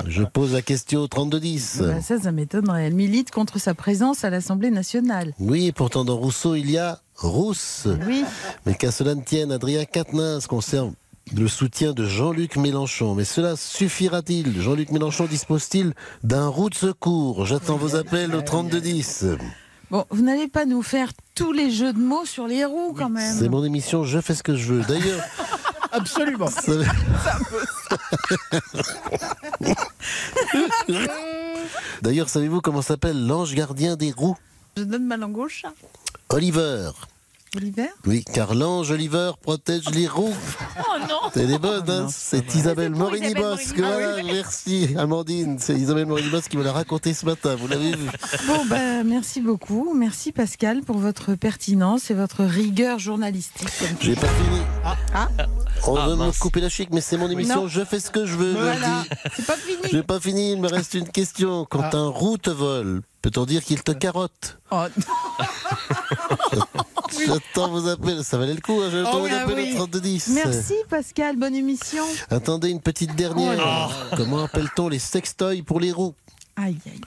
Je 0.06 0.24
pose 0.24 0.52
la 0.52 0.62
question 0.62 1.02
au 1.02 1.06
3210. 1.06 1.78
Ben 1.80 2.02
ça, 2.02 2.18
ça 2.18 2.32
m'étonnerait. 2.32 2.86
Elle 2.86 2.94
milite 2.94 3.30
contre 3.30 3.60
sa 3.60 3.72
présence 3.72 4.24
à 4.24 4.30
l'Assemblée 4.30 4.70
nationale. 4.70 5.32
Oui, 5.38 5.66
et 5.66 5.72
pourtant 5.72 6.04
dans 6.04 6.16
Rousseau, 6.16 6.56
il 6.56 6.70
y 6.70 6.76
a 6.76 7.00
Rousse. 7.16 7.86
Oui. 8.06 8.24
Mais 8.66 8.74
qu'à 8.74 8.90
cela 8.90 9.14
ne 9.14 9.22
tienne, 9.22 9.52
Adrien 9.52 9.84
Quatennens 9.84 10.46
conserve 10.46 10.92
le 11.34 11.48
soutien 11.48 11.92
de 11.92 12.04
Jean-Luc 12.04 12.56
Mélenchon. 12.56 13.14
Mais 13.14 13.24
cela 13.24 13.56
suffira-t-il? 13.56 14.60
Jean-Luc 14.60 14.90
Mélenchon 14.90 15.26
dispose-t-il 15.26 15.94
d'un 16.22 16.48
roue 16.48 16.70
de 16.70 16.74
secours? 16.74 17.46
J'attends 17.46 17.76
vos 17.76 17.96
appels 17.96 18.34
au 18.34 18.42
3210. 18.42 19.26
Bon, 19.90 20.04
vous 20.10 20.22
n'allez 20.22 20.48
pas 20.48 20.64
nous 20.66 20.82
faire 20.82 21.12
tous 21.34 21.52
les 21.52 21.70
jeux 21.70 21.92
de 21.92 21.98
mots 21.98 22.24
sur 22.24 22.46
les 22.46 22.64
roues 22.64 22.94
quand 22.96 23.10
même. 23.10 23.34
C'est 23.38 23.48
mon 23.48 23.64
émission, 23.64 24.02
je 24.04 24.20
fais 24.20 24.34
ce 24.34 24.42
que 24.42 24.56
je 24.56 24.72
veux. 24.74 24.82
D'ailleurs, 24.82 25.22
Absolument. 25.94 26.48
D'ailleurs, 32.02 32.28
savez-vous 32.28 32.60
comment 32.60 32.82
s'appelle 32.82 33.26
l'ange 33.26 33.54
gardien 33.54 33.94
des 33.94 34.10
roues? 34.10 34.36
Je 34.76 34.82
donne 34.82 35.06
ma 35.06 35.16
langue 35.16 35.38
au 35.38 35.48
chat. 35.48 35.72
Oliver. 36.34 37.13
Oliver 37.56 37.88
Oui, 38.06 38.24
car 38.32 38.54
l'ange 38.54 38.90
Oliver 38.90 39.32
protège 39.40 39.88
les 39.90 40.06
roues. 40.08 40.34
Oh 40.78 40.82
non 41.08 41.30
C'est 41.32 41.46
des 41.46 41.58
bonnes, 41.58 41.88
hein 41.88 42.06
C'est 42.10 42.54
Isabelle 42.54 42.90
Morini-Bosque. 42.92 43.76
Voilà, 43.78 44.22
merci 44.22 44.94
Amandine. 44.98 45.58
C'est 45.60 45.74
Isabelle 45.74 46.06
Morini-Bosque 46.06 46.48
qui 46.50 46.56
me 46.56 46.64
l'a 46.64 46.72
raconté 46.72 47.14
ce 47.14 47.24
matin, 47.26 47.54
vous 47.54 47.68
l'avez 47.68 47.92
vu. 47.96 48.08
Bon, 48.46 48.64
bah, 48.66 49.02
merci 49.04 49.40
beaucoup. 49.40 49.94
Merci 49.94 50.32
Pascal 50.32 50.82
pour 50.82 50.98
votre 50.98 51.34
pertinence 51.34 52.10
et 52.10 52.14
votre 52.14 52.44
rigueur 52.44 52.98
journalistique. 52.98 53.68
J'ai 54.00 54.14
pas 54.16 54.26
fini. 54.28 54.60
Ah. 55.14 55.28
On 55.86 55.96
Ah, 55.96 56.08
veut 56.08 56.16
me 56.16 56.30
couper 56.38 56.60
la 56.60 56.68
chic, 56.68 56.88
mais 56.92 57.00
c'est 57.00 57.16
mon 57.16 57.28
émission, 57.30 57.62
Non. 57.62 57.68
je 57.68 57.84
fais 57.84 58.00
ce 58.00 58.10
que 58.10 58.24
je 58.26 58.36
veux. 58.36 58.52
Voilà, 58.54 59.04
c'est 59.36 59.46
pas 59.46 59.56
fini. 59.56 59.78
J'ai 59.90 60.02
pas 60.02 60.18
fini, 60.20 60.52
il 60.52 60.60
me 60.60 60.68
reste 60.68 60.94
une 60.94 61.08
question. 61.08 61.66
Quand 61.68 61.82
Ah. 61.92 61.96
un 61.96 62.08
roux 62.08 62.38
te 62.38 62.50
vole, 62.50 63.02
peut-on 63.22 63.44
dire 63.44 63.62
qu'il 63.62 63.82
te 63.82 63.92
carotte? 63.92 64.58
Oh, 64.70 64.84
J'attends 67.26 67.68
vos 67.68 67.88
appels, 67.88 68.22
ça 68.24 68.38
valait 68.38 68.54
le 68.54 68.60
coup, 68.60 68.80
hein, 68.82 68.88
j'attends 68.92 69.10
Oh 69.14 69.18
vos 69.18 69.24
oui, 69.24 69.30
ah 69.32 69.42
appels 69.42 69.56
oui. 69.56 69.72
au 69.72 69.76
3210. 69.76 70.28
Merci 70.34 70.74
Pascal, 70.88 71.36
bonne 71.36 71.54
émission. 71.54 72.04
Attendez 72.30 72.70
une 72.70 72.80
petite 72.80 73.14
dernière. 73.14 73.90
Oh 74.12 74.14
Comment 74.16 74.44
appelle-t-on 74.44 74.88
les 74.88 74.98
sextoys 74.98 75.62
pour 75.62 75.80
les 75.80 75.92
roues? 75.92 76.14
Aïe, 76.56 76.76
aïe, 76.86 76.92
aïe. 76.94 77.00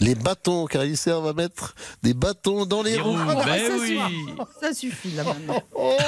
Les 0.00 0.14
bâtons, 0.14 0.64
car 0.66 0.84
ils 0.84 0.96
servent 0.96 1.26
à 1.28 1.32
mettre 1.34 1.74
des 2.02 2.14
bâtons 2.14 2.64
dans 2.64 2.82
les, 2.82 2.92
Les 2.92 3.00
roues. 3.00 3.12
roues, 3.12 3.18
Ah, 3.28 3.44
ben 3.44 3.66
ça, 3.66 3.72
oui. 3.78 3.98
suffit. 3.98 4.26
ça 4.60 4.74
suffit 4.74 5.10
là 5.12 5.24
maintenant. 5.24 5.62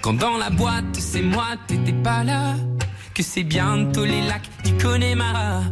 Quand 0.00 0.14
dans 0.14 0.38
la 0.38 0.50
boîte, 0.50 0.96
c'est 0.98 1.22
moi, 1.22 1.46
t'étais 1.66 1.92
pas 1.92 2.24
là. 2.24 2.54
Que 3.14 3.22
c'est 3.22 3.44
bientôt 3.44 4.04
les 4.04 4.22
lacs 4.22 4.48
du 4.64 4.72
Connemara. 4.82 5.62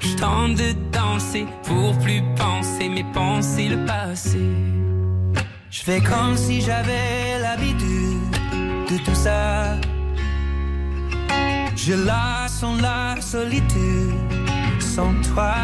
Je 0.00 0.16
tente 0.16 0.54
de 0.54 0.72
danser 0.92 1.46
pour 1.64 1.98
plus 1.98 2.22
penser, 2.36 2.88
mais 2.88 3.04
penser 3.12 3.68
le 3.68 3.84
passé. 3.84 4.38
Je 5.72 5.82
fais 5.84 6.02
comme 6.02 6.36
si 6.36 6.60
j'avais 6.60 7.38
l'habitude 7.40 8.30
de 8.90 8.98
tout 9.06 9.14
ça. 9.14 9.78
Je 11.74 11.94
la 11.94 12.46
sens 12.46 12.78
la 12.82 13.16
solitude 13.22 14.12
sans 14.78 15.14
toi. 15.32 15.54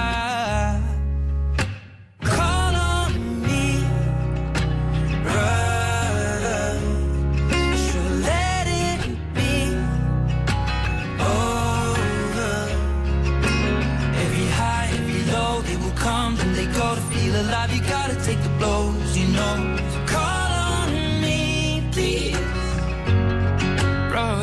Call 2.23 2.75
on 2.75 3.13
me, 3.45 3.85
brother. 5.25 6.81
Je 7.87 8.01
let 8.29 8.67
it 8.67 9.03
be 9.35 9.77
over. 11.21 12.57
Every 14.25 14.47
high, 14.59 14.89
every 14.95 15.23
low, 15.31 15.61
they 15.67 15.77
will 15.77 15.97
come 16.03 16.35
and 16.41 16.55
they 16.57 16.67
go 16.81 16.95
to 16.95 17.03
feel 17.13 17.35
alive. 17.43 17.71
You 17.75 17.83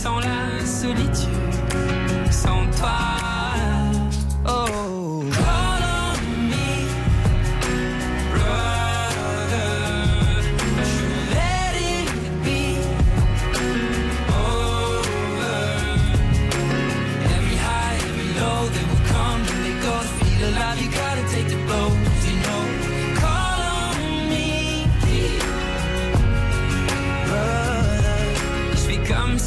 Sens 0.00 0.24
la 0.24 0.66
solitude 0.66 1.39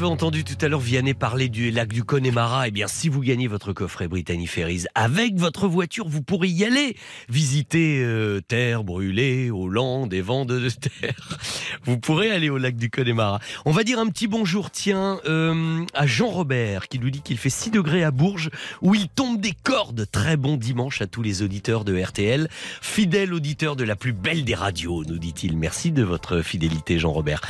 Sais 0.00 0.09
entendu 0.20 0.44
tout 0.44 0.62
à 0.62 0.68
l'heure 0.68 0.80
Vianney 0.80 1.14
parler 1.14 1.48
du 1.48 1.70
lac 1.70 1.90
du 1.90 2.04
Connemara. 2.04 2.68
Eh 2.68 2.70
bien, 2.70 2.88
si 2.88 3.08
vous 3.08 3.22
gagnez 3.22 3.46
votre 3.46 3.72
coffret 3.72 4.06
Brittany 4.06 4.46
Ferries 4.46 4.84
avec 4.94 5.38
votre 5.38 5.66
voiture, 5.66 6.08
vous 6.08 6.20
pourrez 6.20 6.48
y 6.48 6.62
aller. 6.62 6.94
Visiter 7.30 8.02
euh, 8.04 8.42
terre 8.46 8.84
brûlée, 8.84 9.50
Hollande 9.50 10.12
et 10.12 10.20
vents 10.20 10.44
de 10.44 10.68
terre. 10.68 11.38
Vous 11.84 11.98
pourrez 11.98 12.30
aller 12.30 12.50
au 12.50 12.58
lac 12.58 12.76
du 12.76 12.90
Connemara. 12.90 13.40
On 13.64 13.70
va 13.70 13.82
dire 13.82 13.98
un 13.98 14.08
petit 14.08 14.26
bonjour, 14.26 14.70
tiens, 14.70 15.20
euh, 15.24 15.86
à 15.94 16.06
Jean-Robert 16.06 16.88
qui 16.88 16.98
nous 16.98 17.08
dit 17.08 17.22
qu'il 17.22 17.38
fait 17.38 17.48
6 17.48 17.70
degrés 17.70 18.04
à 18.04 18.10
Bourges 18.10 18.50
où 18.82 18.94
il 18.94 19.08
tombe 19.08 19.40
des 19.40 19.54
cordes. 19.62 20.06
Très 20.12 20.36
bon 20.36 20.58
dimanche 20.58 21.00
à 21.00 21.06
tous 21.06 21.22
les 21.22 21.40
auditeurs 21.40 21.86
de 21.86 21.98
RTL. 21.98 22.50
Fidèle 22.82 23.32
auditeur 23.32 23.74
de 23.74 23.84
la 23.84 23.96
plus 23.96 24.12
belle 24.12 24.44
des 24.44 24.54
radios, 24.54 25.02
nous 25.04 25.18
dit-il. 25.18 25.56
Merci 25.56 25.92
de 25.92 26.02
votre 26.02 26.42
fidélité, 26.42 26.98
Jean-Robert. 26.98 27.40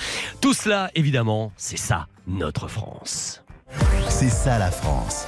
Tout 0.40 0.54
cela, 0.54 0.92
évidemment, 0.94 1.52
c'est 1.56 1.76
ça, 1.76 2.06
notre 2.28 2.59
France. 2.68 3.42
C'est 4.08 4.28
ça 4.28 4.58
la 4.58 4.70
France. 4.70 5.26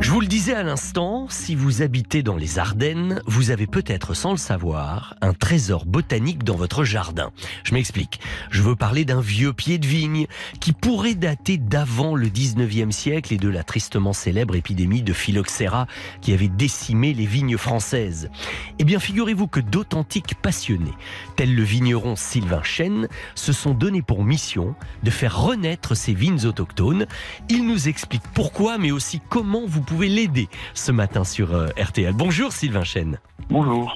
Je 0.00 0.10
vous 0.12 0.22
le 0.22 0.26
disais 0.26 0.54
à 0.54 0.62
l'instant, 0.62 1.26
si 1.28 1.54
vous 1.54 1.82
habitez 1.82 2.22
dans 2.22 2.38
les 2.38 2.58
Ardennes, 2.58 3.20
vous 3.26 3.50
avez 3.50 3.66
peut-être, 3.66 4.14
sans 4.14 4.30
le 4.30 4.38
savoir, 4.38 5.14
un 5.20 5.34
trésor 5.34 5.84
botanique 5.84 6.42
dans 6.42 6.56
votre 6.56 6.84
jardin. 6.84 7.32
Je 7.64 7.74
m'explique. 7.74 8.18
Je 8.50 8.62
veux 8.62 8.76
parler 8.76 9.04
d'un 9.04 9.20
vieux 9.20 9.52
pied 9.52 9.76
de 9.76 9.86
vigne 9.86 10.26
qui 10.58 10.72
pourrait 10.72 11.14
dater 11.14 11.58
d'avant 11.58 12.14
le 12.14 12.28
19e 12.28 12.92
siècle 12.92 13.34
et 13.34 13.36
de 13.36 13.50
la 13.50 13.62
tristement 13.62 14.14
célèbre 14.14 14.56
épidémie 14.56 15.02
de 15.02 15.12
phylloxéra 15.12 15.86
qui 16.22 16.32
avait 16.32 16.48
décimé 16.48 17.12
les 17.12 17.26
vignes 17.26 17.58
françaises. 17.58 18.30
Eh 18.78 18.84
bien, 18.84 19.00
figurez-vous 19.00 19.48
que 19.48 19.60
d'authentiques 19.60 20.34
passionnés, 20.40 20.94
tels 21.36 21.54
le 21.54 21.62
vigneron 21.62 22.16
Sylvain 22.16 22.62
Chêne, 22.62 23.06
se 23.34 23.52
sont 23.52 23.74
donnés 23.74 24.02
pour 24.02 24.24
mission 24.24 24.74
de 25.02 25.10
faire 25.10 25.38
renaître 25.38 25.94
ces 25.94 26.14
vignes 26.14 26.46
autochtones. 26.46 27.06
Il 27.50 27.66
nous 27.66 27.88
explique 27.88 28.26
pourquoi, 28.32 28.78
mais 28.78 28.92
aussi 28.92 29.20
comment 29.28 29.66
vous 29.66 29.82
pouvez 29.90 30.08
l'aider 30.08 30.48
ce 30.72 30.92
matin 30.92 31.24
sur 31.24 31.52
euh, 31.52 31.66
RTL. 31.76 32.14
Bonjour 32.14 32.52
Sylvain 32.52 32.84
Chêne. 32.84 33.18
Bonjour. 33.48 33.92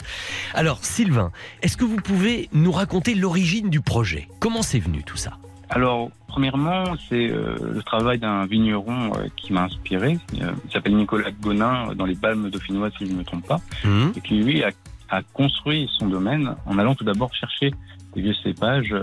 Alors 0.52 0.78
Sylvain, 0.82 1.30
est-ce 1.62 1.76
que 1.76 1.84
vous 1.84 1.98
pouvez 1.98 2.48
nous 2.52 2.72
raconter 2.72 3.14
l'origine 3.14 3.70
du 3.70 3.80
projet? 3.80 4.28
Comment 4.40 4.62
c'est 4.62 4.80
venu 4.80 5.04
tout 5.04 5.16
ça? 5.16 5.38
Alors, 5.70 6.10
premièrement, 6.26 6.82
c'est 7.08 7.30
euh, 7.30 7.54
le 7.72 7.82
travail 7.84 8.18
d'un 8.18 8.44
vigneron 8.44 9.12
euh, 9.14 9.28
qui 9.36 9.52
m'a 9.52 9.62
inspiré. 9.62 10.18
Euh, 10.40 10.50
il 10.64 10.72
s'appelle 10.72 10.96
Nicolas 10.96 11.30
Gonin, 11.30 11.94
dans 11.94 12.06
les 12.06 12.16
Balmes 12.16 12.50
dauphinoises, 12.50 12.92
si 12.98 13.06
je 13.06 13.12
ne 13.12 13.18
me 13.18 13.24
trompe 13.24 13.46
pas, 13.46 13.60
Mmh. 13.84 14.08
et 14.16 14.20
qui, 14.20 14.34
lui, 14.42 14.64
a, 14.64 14.72
a 15.10 15.22
construit 15.22 15.88
son 15.96 16.08
domaine 16.08 16.56
en 16.66 16.76
allant 16.78 16.96
tout 16.96 17.04
d'abord 17.04 17.32
chercher 17.34 17.72
des 18.14 18.22
vieux 18.22 18.34
cépages 18.42 18.94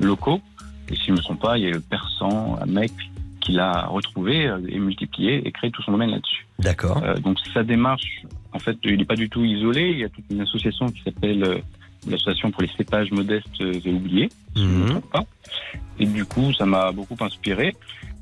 locaux. 0.00 0.40
Et 0.90 0.96
si 0.96 1.06
je 1.08 1.12
ne 1.12 1.16
me 1.18 1.22
trompe 1.22 1.40
pas, 1.40 1.58
il 1.58 1.64
y 1.64 1.66
a 1.66 1.70
le 1.70 1.80
persan, 1.80 2.58
un 2.60 2.66
mec 3.38 3.40
qui 3.40 3.52
l'a 3.52 3.86
retrouvé 3.86 4.46
euh, 4.46 4.58
et 4.68 4.78
multiplié 4.78 5.46
et 5.46 5.52
créé 5.52 5.70
tout 5.70 5.82
son 5.82 5.92
domaine 5.92 6.10
là-dessus. 6.10 6.46
D'accord. 6.58 7.02
Euh, 7.04 7.14
donc 7.14 7.38
sa 7.52 7.62
démarche, 7.62 8.22
en 8.52 8.58
fait, 8.58 8.76
il 8.84 8.96
n'est 8.96 9.04
pas 9.04 9.16
du 9.16 9.28
tout 9.28 9.44
isolé. 9.44 9.90
Il 9.90 9.98
y 9.98 10.04
a 10.04 10.08
toute 10.08 10.24
une 10.30 10.40
association 10.40 10.86
qui 10.86 11.02
s'appelle 11.02 11.42
euh, 11.44 11.58
l'association 12.08 12.50
pour 12.50 12.62
les 12.62 12.70
cépages 12.76 13.10
modestes 13.10 13.60
et 13.60 13.90
oubliés, 13.90 14.28
si 14.54 14.62
je 14.62 14.68
ne 14.68 14.82
me 14.82 14.88
trompe 14.88 15.10
pas. 15.10 15.24
Et 15.98 16.06
du 16.06 16.24
coup, 16.24 16.52
ça 16.52 16.64
m'a 16.64 16.92
beaucoup 16.92 17.16
inspiré. 17.20 17.74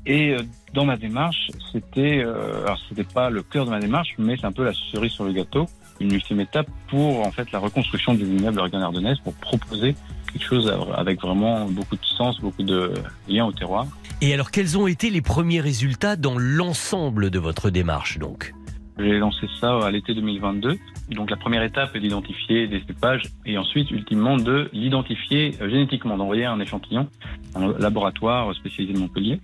Et 0.05 0.31
euh, 0.31 0.39
dans 0.73 0.85
ma 0.85 0.97
démarche, 0.97 1.49
c'était, 1.71 2.21
alors 2.21 2.79
c'était 2.87 3.03
pas 3.03 3.29
le 3.29 3.43
cœur 3.43 3.65
de 3.65 3.71
ma 3.71 3.79
démarche, 3.79 4.15
mais 4.17 4.35
c'est 4.37 4.47
un 4.47 4.51
peu 4.51 4.63
la 4.63 4.73
cerise 4.73 5.11
sur 5.11 5.25
le 5.25 5.33
gâteau, 5.33 5.67
une 5.99 6.13
ultime 6.13 6.39
étape 6.39 6.67
pour 6.87 7.25
en 7.25 7.31
fait 7.31 7.51
la 7.51 7.59
reconstruction 7.59 8.13
des 8.13 8.23
vignobles 8.23 8.59
Oregon 8.59 8.79
Ardennaise, 8.79 9.17
pour 9.23 9.33
proposer 9.35 9.95
quelque 10.37 10.47
chose 10.47 10.71
avec 10.95 11.21
vraiment 11.21 11.65
beaucoup 11.65 11.95
de 11.95 12.05
sens, 12.05 12.39
beaucoup 12.39 12.63
de 12.63 12.93
liens 13.27 13.45
au 13.45 13.51
terroir. 13.51 13.85
Et 14.21 14.33
alors, 14.33 14.49
quels 14.51 14.77
ont 14.77 14.87
été 14.87 15.09
les 15.09 15.21
premiers 15.21 15.61
résultats 15.61 16.15
dans 16.15 16.37
l'ensemble 16.37 17.29
de 17.29 17.39
votre 17.39 17.69
démarche 17.69 18.17
donc? 18.17 18.53
J'ai 18.99 19.19
lancé 19.19 19.45
ça 19.61 19.77
à 19.85 19.91
l'été 19.91 20.15
2022. 20.15 20.75
Donc 21.11 21.29
la 21.29 21.37
première 21.37 21.61
étape 21.61 21.95
est 21.95 21.99
d'identifier 21.99 22.67
des 22.67 22.81
cépages 22.87 23.21
et 23.45 23.57
ensuite, 23.57 23.91
ultimement, 23.91 24.37
de 24.37 24.69
l'identifier 24.73 25.53
euh, 25.61 25.69
génétiquement, 25.69 26.17
d'envoyer 26.17 26.45
un 26.45 26.59
échantillon 26.59 27.07
à 27.53 27.59
un 27.59 27.77
laboratoire 27.77 28.53
spécialisé 28.55 28.93
de 28.93 28.99
Montpellier. 28.99 29.39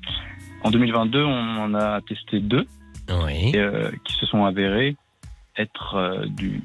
En 0.64 0.72
2022, 0.72 1.24
on 1.24 1.58
en 1.58 1.74
a 1.76 2.02
testé 2.02 2.40
deux 2.40 2.66
Oui. 3.10 3.52
euh, 3.56 3.92
qui 4.06 4.14
se 4.16 4.26
sont 4.26 4.44
avérés 4.44 4.96
être 5.58 5.96
euh, 5.96 6.26
du 6.26 6.64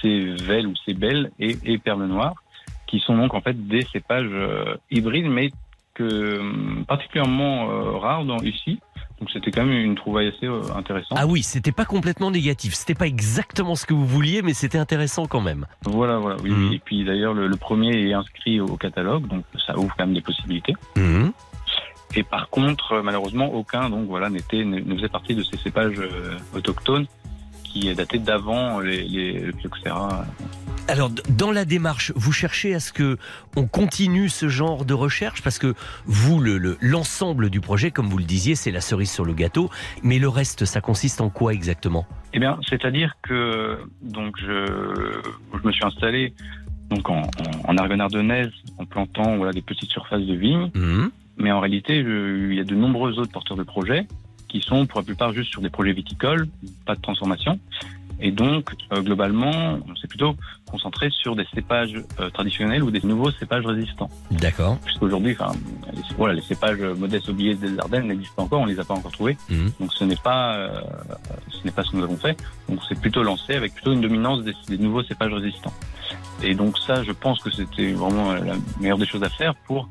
Cével 0.00 0.66
ou 0.66 0.72
Cébel 0.86 1.30
et, 1.38 1.56
et 1.64 1.76
Perle 1.78 2.06
Noire, 2.06 2.34
qui 2.90 2.98
sont 2.98 3.16
donc 3.16 3.34
en 3.34 3.40
fait 3.40 3.68
des 3.68 3.82
cépages 3.92 4.26
euh, 4.30 4.74
hybrides, 4.90 5.28
mais 5.28 5.50
que 5.94 6.38
hum, 6.38 6.84
particulièrement 6.86 7.70
euh, 7.70 7.96
rares 7.96 8.24
dans 8.24 8.38
ici. 8.38 8.80
Donc 9.20 9.30
c'était 9.30 9.50
quand 9.50 9.64
même 9.64 9.76
une 9.76 9.94
trouvaille 9.94 10.28
assez 10.28 10.46
euh, 10.46 10.62
intéressante. 10.74 11.18
Ah 11.20 11.26
oui, 11.26 11.42
c'était 11.42 11.72
pas 11.72 11.84
complètement 11.84 12.30
négatif. 12.30 12.74
C'était 12.74 12.94
pas 12.94 13.06
exactement 13.06 13.74
ce 13.74 13.86
que 13.86 13.94
vous 13.94 14.06
vouliez, 14.06 14.42
mais 14.42 14.54
c'était 14.54 14.78
intéressant 14.78 15.26
quand 15.26 15.42
même. 15.42 15.66
Voilà, 15.84 16.18
voilà, 16.18 16.36
oui. 16.42 16.50
Oui. 16.52 16.74
Et 16.76 16.78
puis 16.78 17.04
d'ailleurs, 17.04 17.34
le, 17.34 17.46
le 17.46 17.56
premier 17.56 18.08
est 18.08 18.12
inscrit 18.12 18.60
au 18.60 18.76
catalogue, 18.76 19.26
donc 19.28 19.44
ça 19.66 19.78
ouvre 19.78 19.94
quand 19.96 20.06
même 20.06 20.14
des 20.14 20.22
possibilités. 20.22 20.74
Mhm. 20.96 21.32
Et 22.16 22.24
par 22.24 22.48
contre, 22.48 23.02
malheureusement, 23.02 23.52
aucun 23.52 23.88
donc 23.88 24.08
voilà 24.08 24.30
n'était 24.30 24.64
ne, 24.64 24.82
faisait 24.96 25.08
partie 25.08 25.36
de 25.36 25.44
ces 25.44 25.58
cépages 25.58 26.00
autochtones 26.54 27.06
qui 27.72 27.94
dataient 27.94 28.18
d'avant 28.18 28.80
les. 28.80 29.50
Alors, 30.88 31.10
dans 31.28 31.52
la 31.52 31.64
démarche, 31.64 32.12
vous 32.16 32.32
cherchez 32.32 32.74
à 32.74 32.80
ce 32.80 32.92
que 32.92 33.16
on 33.56 33.66
continue 33.68 34.28
ce 34.28 34.48
genre 34.48 34.84
de 34.84 34.92
recherche? 34.94 35.40
Parce 35.42 35.58
que 35.60 35.74
vous, 36.04 36.40
le- 36.40 36.58
le- 36.58 36.76
l'ensemble 36.80 37.48
du 37.48 37.60
projet, 37.60 37.92
comme 37.92 38.08
vous 38.08 38.18
le 38.18 38.24
disiez, 38.24 38.56
c'est 38.56 38.72
la 38.72 38.80
cerise 38.80 39.10
sur 39.10 39.24
le 39.24 39.32
gâteau. 39.32 39.70
Mais 40.02 40.18
le 40.18 40.28
reste, 40.28 40.64
ça 40.64 40.80
consiste 40.80 41.20
en 41.20 41.30
quoi 41.30 41.52
exactement? 41.54 42.06
Eh 42.32 42.40
bien, 42.40 42.58
c'est-à-dire 42.68 43.14
que 43.22 43.78
donc 44.02 44.34
je, 44.38 44.66
je 45.62 45.66
me 45.66 45.70
suis 45.72 45.84
installé 45.84 46.34
donc 46.88 47.08
en, 47.08 47.22
en, 47.68 47.76
en 47.76 47.98
ardennaise 48.00 48.50
en 48.78 48.84
plantant 48.84 49.36
voilà 49.36 49.52
des 49.52 49.62
petites 49.62 49.90
surfaces 49.90 50.22
de 50.26 50.34
vignes, 50.34 50.70
Mhm. 50.74 51.10
mais 51.36 51.52
en 51.52 51.60
réalité, 51.60 52.02
je- 52.02 52.48
il 52.50 52.56
y 52.56 52.60
a 52.60 52.64
de 52.64 52.74
nombreux 52.74 53.16
autres 53.20 53.30
porteurs 53.30 53.56
de 53.56 53.62
projets 53.62 54.08
qui 54.50 54.60
sont 54.60 54.86
pour 54.86 55.00
la 55.00 55.04
plupart 55.06 55.32
juste 55.32 55.50
sur 55.50 55.62
des 55.62 55.70
projets 55.70 55.92
viticoles, 55.92 56.48
pas 56.84 56.96
de 56.96 57.00
transformation. 57.00 57.58
Et 58.22 58.32
donc, 58.32 58.70
euh, 58.92 59.00
globalement, 59.00 59.78
on 59.88 59.96
s'est 59.96 60.06
plutôt 60.06 60.36
concentré 60.70 61.08
sur 61.10 61.34
des 61.36 61.46
cépages 61.54 61.94
euh, 62.20 62.28
traditionnels 62.28 62.82
ou 62.82 62.90
des 62.90 63.00
nouveaux 63.00 63.30
cépages 63.30 63.64
résistants. 63.64 64.10
D'accord. 64.30 64.78
Puisqu'aujourd'hui, 64.84 65.34
enfin, 65.38 65.52
les, 65.94 66.02
voilà, 66.18 66.34
les 66.34 66.42
cépages 66.42 66.80
modestes 66.80 67.28
oubliés 67.28 67.54
des 67.54 67.78
Ardennes 67.78 68.08
n'existent 68.08 68.34
pas 68.36 68.42
encore, 68.42 68.60
on 68.60 68.66
les 68.66 68.78
a 68.78 68.84
pas 68.84 68.94
encore 68.94 69.12
trouvés. 69.12 69.38
Mhm. 69.48 69.70
Donc 69.80 69.92
ce 69.94 70.04
n'est 70.04 70.16
pas, 70.16 70.54
euh, 70.54 70.80
ce 71.48 71.64
n'est 71.64 71.70
pas 71.70 71.82
ce 71.82 71.92
que 71.92 71.96
nous 71.96 72.04
avons 72.04 72.18
fait. 72.18 72.36
Donc 72.68 72.80
c'est 72.88 73.00
plutôt 73.00 73.22
lancé 73.22 73.54
avec 73.54 73.72
plutôt 73.72 73.92
une 73.92 74.02
dominance 74.02 74.44
des, 74.44 74.54
des 74.68 74.78
nouveaux 74.78 75.02
cépages 75.02 75.32
résistants. 75.32 75.72
Et 76.42 76.54
donc 76.54 76.76
ça, 76.78 77.02
je 77.02 77.12
pense 77.12 77.40
que 77.40 77.50
c'était 77.50 77.92
vraiment 77.92 78.34
la 78.34 78.54
meilleure 78.80 78.98
des 78.98 79.06
choses 79.06 79.22
à 79.22 79.30
faire 79.30 79.54
pour 79.66 79.88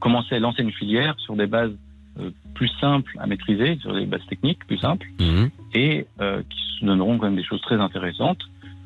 commencer 0.00 0.36
à 0.36 0.38
lancer 0.38 0.62
une 0.62 0.72
filière 0.72 1.14
sur 1.18 1.36
des 1.36 1.46
bases 1.46 1.72
plus 2.54 2.68
simples 2.80 3.12
à 3.18 3.26
maîtriser, 3.26 3.76
sur 3.80 3.94
des 3.94 4.06
bases 4.06 4.26
techniques 4.28 4.64
plus 4.66 4.78
simples, 4.78 5.06
Mhm. 5.20 5.50
et 5.74 6.06
euh, 6.20 6.42
qui 6.48 6.58
se 6.80 6.84
donneront 6.84 7.18
quand 7.18 7.26
même 7.26 7.36
des 7.36 7.44
choses 7.44 7.60
très 7.62 7.76
intéressantes. 7.80 8.40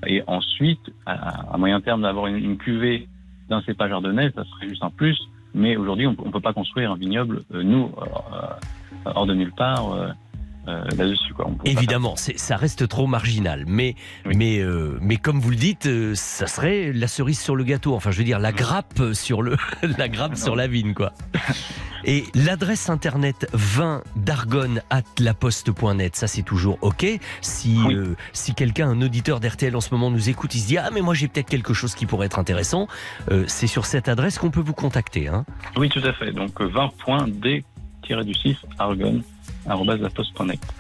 Et 0.06 0.22
ensuite, 0.26 0.80
à, 1.06 1.52
à 1.54 1.58
moyen 1.58 1.80
terme, 1.80 2.02
d'avoir 2.02 2.26
une, 2.26 2.36
une 2.36 2.56
cuvée 2.56 3.08
d'un 3.48 3.62
cépage 3.62 3.92
ardennais, 3.92 4.30
ça 4.34 4.44
serait 4.44 4.68
juste 4.68 4.82
un 4.82 4.90
plus. 4.90 5.18
Mais 5.54 5.76
aujourd'hui, 5.76 6.06
on 6.06 6.12
ne 6.12 6.30
peut 6.30 6.40
pas 6.40 6.52
construire 6.54 6.92
un 6.92 6.96
vignoble, 6.96 7.42
euh, 7.54 7.62
nous, 7.62 7.92
euh, 8.02 9.10
hors 9.14 9.26
de 9.26 9.34
nulle 9.34 9.52
part, 9.52 9.92
euh, 10.68 10.84
là-dessus. 10.96 11.32
Évidemment, 11.64 12.14
c'est- 12.16 12.38
ça 12.38 12.56
reste 12.56 12.86
trop 12.88 13.06
marginal, 13.06 13.64
mais 13.66 13.94
mais 14.24 14.58
euh, 14.60 14.98
mais 15.00 15.16
comme 15.16 15.40
vous 15.40 15.50
le 15.50 15.56
dites, 15.56 15.86
euh, 15.86 16.14
ça 16.14 16.46
serait 16.46 16.92
la 16.92 17.08
cerise 17.08 17.40
sur 17.40 17.56
le 17.56 17.64
gâteau. 17.64 17.94
Enfin, 17.94 18.10
je 18.10 18.18
veux 18.18 18.24
dire 18.24 18.38
la 18.38 18.52
grappe 18.52 19.00
sur 19.12 19.42
le 19.42 19.56
la 19.98 20.08
grappe 20.08 20.36
sur 20.36 20.54
la 20.56 20.66
vigne, 20.68 20.94
quoi. 20.94 21.12
Et 22.04 22.24
l'adresse 22.34 22.90
internet 22.90 23.48
vin 23.52 24.02
d'argonne 24.16 24.82
at 24.90 25.02
laposte.net, 25.20 26.16
ça 26.16 26.26
c'est 26.26 26.42
toujours 26.42 26.78
ok. 26.80 27.06
Si 27.40 27.78
euh, 27.90 28.16
si 28.32 28.54
quelqu'un, 28.54 28.88
un 28.90 29.00
auditeur 29.02 29.38
d'RTL 29.40 29.74
en 29.76 29.80
ce 29.80 29.92
moment 29.94 30.10
nous 30.10 30.28
écoute, 30.28 30.54
il 30.54 30.60
se 30.60 30.66
dit 30.66 30.78
ah 30.78 30.90
mais 30.92 31.00
moi 31.00 31.14
j'ai 31.14 31.28
peut-être 31.28 31.48
quelque 31.48 31.74
chose 31.74 31.94
qui 31.94 32.06
pourrait 32.06 32.26
être 32.26 32.38
intéressant, 32.40 32.88
euh, 33.30 33.44
c'est 33.46 33.68
sur 33.68 33.86
cette 33.86 34.08
adresse 34.08 34.38
qu'on 34.38 34.50
peut 34.50 34.60
vous 34.60 34.74
contacter. 34.74 35.28
Hein. 35.28 35.44
Oui, 35.76 35.88
tout 35.88 36.02
à 36.04 36.12
fait. 36.12 36.32
Donc 36.32 36.60
euh, 36.60 36.68
20.d-du6 36.68 38.56
argonne. 38.78 39.22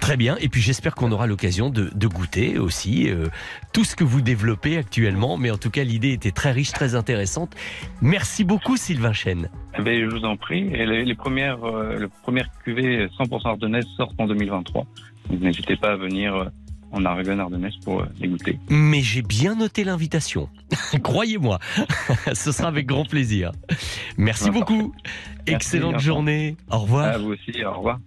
Très 0.00 0.16
bien, 0.16 0.36
et 0.40 0.48
puis 0.48 0.60
j'espère 0.60 0.94
qu'on 0.94 1.12
aura 1.12 1.26
l'occasion 1.26 1.70
de, 1.70 1.90
de 1.94 2.06
goûter 2.06 2.58
aussi 2.58 3.08
euh, 3.08 3.28
tout 3.72 3.84
ce 3.84 3.94
que 3.96 4.04
vous 4.04 4.20
développez 4.20 4.76
actuellement, 4.76 5.36
mais 5.36 5.50
en 5.50 5.58
tout 5.58 5.70
cas 5.70 5.84
l'idée 5.84 6.12
était 6.12 6.30
très 6.32 6.52
riche, 6.52 6.72
très 6.72 6.94
intéressante. 6.94 7.54
Merci 8.00 8.44
beaucoup 8.44 8.76
Sylvain 8.76 9.12
Chen. 9.12 9.48
Eh 9.78 9.82
ben, 9.82 10.00
je 10.00 10.14
vous 10.14 10.24
en 10.24 10.36
prie. 10.36 10.66
Et 10.74 10.84
les, 10.86 11.04
les 11.04 11.14
premières, 11.14 11.64
euh, 11.64 11.98
les 12.00 12.08
premières 12.22 12.48
cuvées 12.64 13.06
100% 13.18 13.46
ardennaises 13.48 13.86
sortent 13.96 14.20
en 14.20 14.26
2023. 14.26 14.84
Donc 15.30 15.40
n'hésitez 15.40 15.76
pas 15.76 15.92
à 15.92 15.96
venir 15.96 16.34
euh, 16.34 16.44
en 16.90 17.04
Argonne 17.06 17.40
ardennaise 17.40 17.72
pour 17.84 18.00
euh, 18.02 18.06
les 18.20 18.28
goûter. 18.28 18.58
Mais 18.68 19.00
j'ai 19.00 19.22
bien 19.22 19.54
noté 19.54 19.84
l'invitation. 19.84 20.48
Croyez-moi, 21.02 21.58
ce 22.34 22.52
sera 22.52 22.68
avec 22.68 22.86
grand 22.86 23.04
plaisir. 23.08 23.52
Merci 24.18 24.44
Ouais, 24.46 24.50
beaucoup. 24.50 24.92
Merci, 25.46 25.54
Excellente 25.54 26.00
journée. 26.00 26.56
Au 26.70 26.78
revoir. 26.80 27.04
À 27.06 27.18
vous 27.18 27.32
aussi, 27.32 27.64
au 27.64 27.72
revoir. 27.72 27.98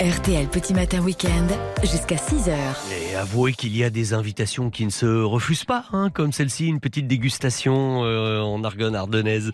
RTL 0.00 0.48
Petit 0.48 0.72
Matin 0.72 1.02
Week-end 1.02 1.46
jusqu'à 1.82 2.16
6h. 2.16 2.54
Et 2.90 3.14
avouez 3.16 3.52
qu'il 3.52 3.76
y 3.76 3.84
a 3.84 3.90
des 3.90 4.14
invitations 4.14 4.70
qui 4.70 4.86
ne 4.86 4.90
se 4.90 5.04
refusent 5.04 5.66
pas, 5.66 5.84
hein, 5.92 6.08
comme 6.08 6.32
celle-ci, 6.32 6.68
une 6.68 6.80
petite 6.80 7.06
dégustation 7.06 8.02
euh, 8.04 8.40
en 8.40 8.64
Argonne 8.64 8.96
ardennaise. 8.96 9.52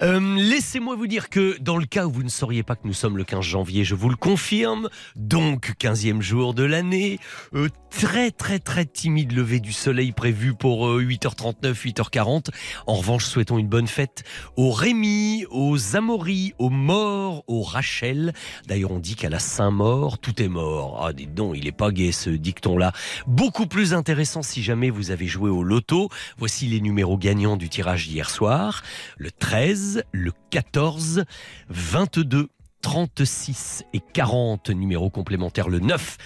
Euh, 0.00 0.36
Laissez-moi 0.38 0.96
vous 0.96 1.06
dire 1.06 1.28
que 1.28 1.58
dans 1.60 1.76
le 1.76 1.84
cas 1.84 2.06
où 2.06 2.10
vous 2.10 2.22
ne 2.22 2.30
sauriez 2.30 2.62
pas 2.62 2.76
que 2.76 2.86
nous 2.86 2.94
sommes 2.94 3.18
le 3.18 3.24
15 3.24 3.44
janvier, 3.44 3.84
je 3.84 3.94
vous 3.94 4.08
le 4.08 4.16
confirme, 4.16 4.88
donc 5.16 5.74
15e 5.78 6.22
jour 6.22 6.54
de 6.54 6.64
l'année, 6.64 7.18
euh, 7.54 7.68
très 7.90 8.30
très 8.30 8.58
très 8.58 8.86
timide 8.86 9.32
lever 9.32 9.60
du 9.60 9.72
soleil 9.72 10.12
prévu 10.12 10.54
pour 10.54 10.88
euh, 10.88 11.02
8h39, 11.02 11.74
8h40. 11.74 12.48
En 12.86 12.94
revanche, 12.94 13.26
souhaitons 13.26 13.58
une 13.58 13.68
bonne 13.68 13.86
fête 13.86 14.24
aux 14.56 14.72
Rémi, 14.72 15.44
aux 15.50 15.94
Amaury, 15.94 16.54
aux 16.58 16.70
Morts, 16.70 17.44
aux 17.48 17.62
Rachel. 17.62 18.32
D'ailleurs, 18.66 18.90
on 18.90 18.98
dit 18.98 19.14
qu'à 19.14 19.28
la 19.28 19.38
Saint-Maur, 19.74 20.18
tout 20.18 20.40
est 20.40 20.48
mort. 20.48 21.04
Ah, 21.04 21.12
dites 21.12 21.34
donc, 21.34 21.56
il 21.56 21.66
est 21.66 21.72
pas 21.72 21.90
gai 21.90 22.12
ce 22.12 22.30
dicton-là. 22.30 22.92
Beaucoup 23.26 23.66
plus 23.66 23.92
intéressant 23.92 24.42
si 24.42 24.62
jamais 24.62 24.88
vous 24.88 25.10
avez 25.10 25.26
joué 25.26 25.50
au 25.50 25.64
loto. 25.64 26.10
Voici 26.38 26.66
les 26.66 26.80
numéros 26.80 27.18
gagnants 27.18 27.56
du 27.56 27.68
tirage 27.68 28.06
d'hier 28.06 28.30
soir. 28.30 28.84
Le 29.18 29.32
13, 29.32 30.04
le 30.12 30.30
14, 30.50 31.24
22, 31.70 32.50
36 32.84 33.84
et 33.94 34.00
40, 34.12 34.68
numéros 34.68 35.08
complémentaires 35.08 35.70
le 35.70 35.78
9, 35.78 36.18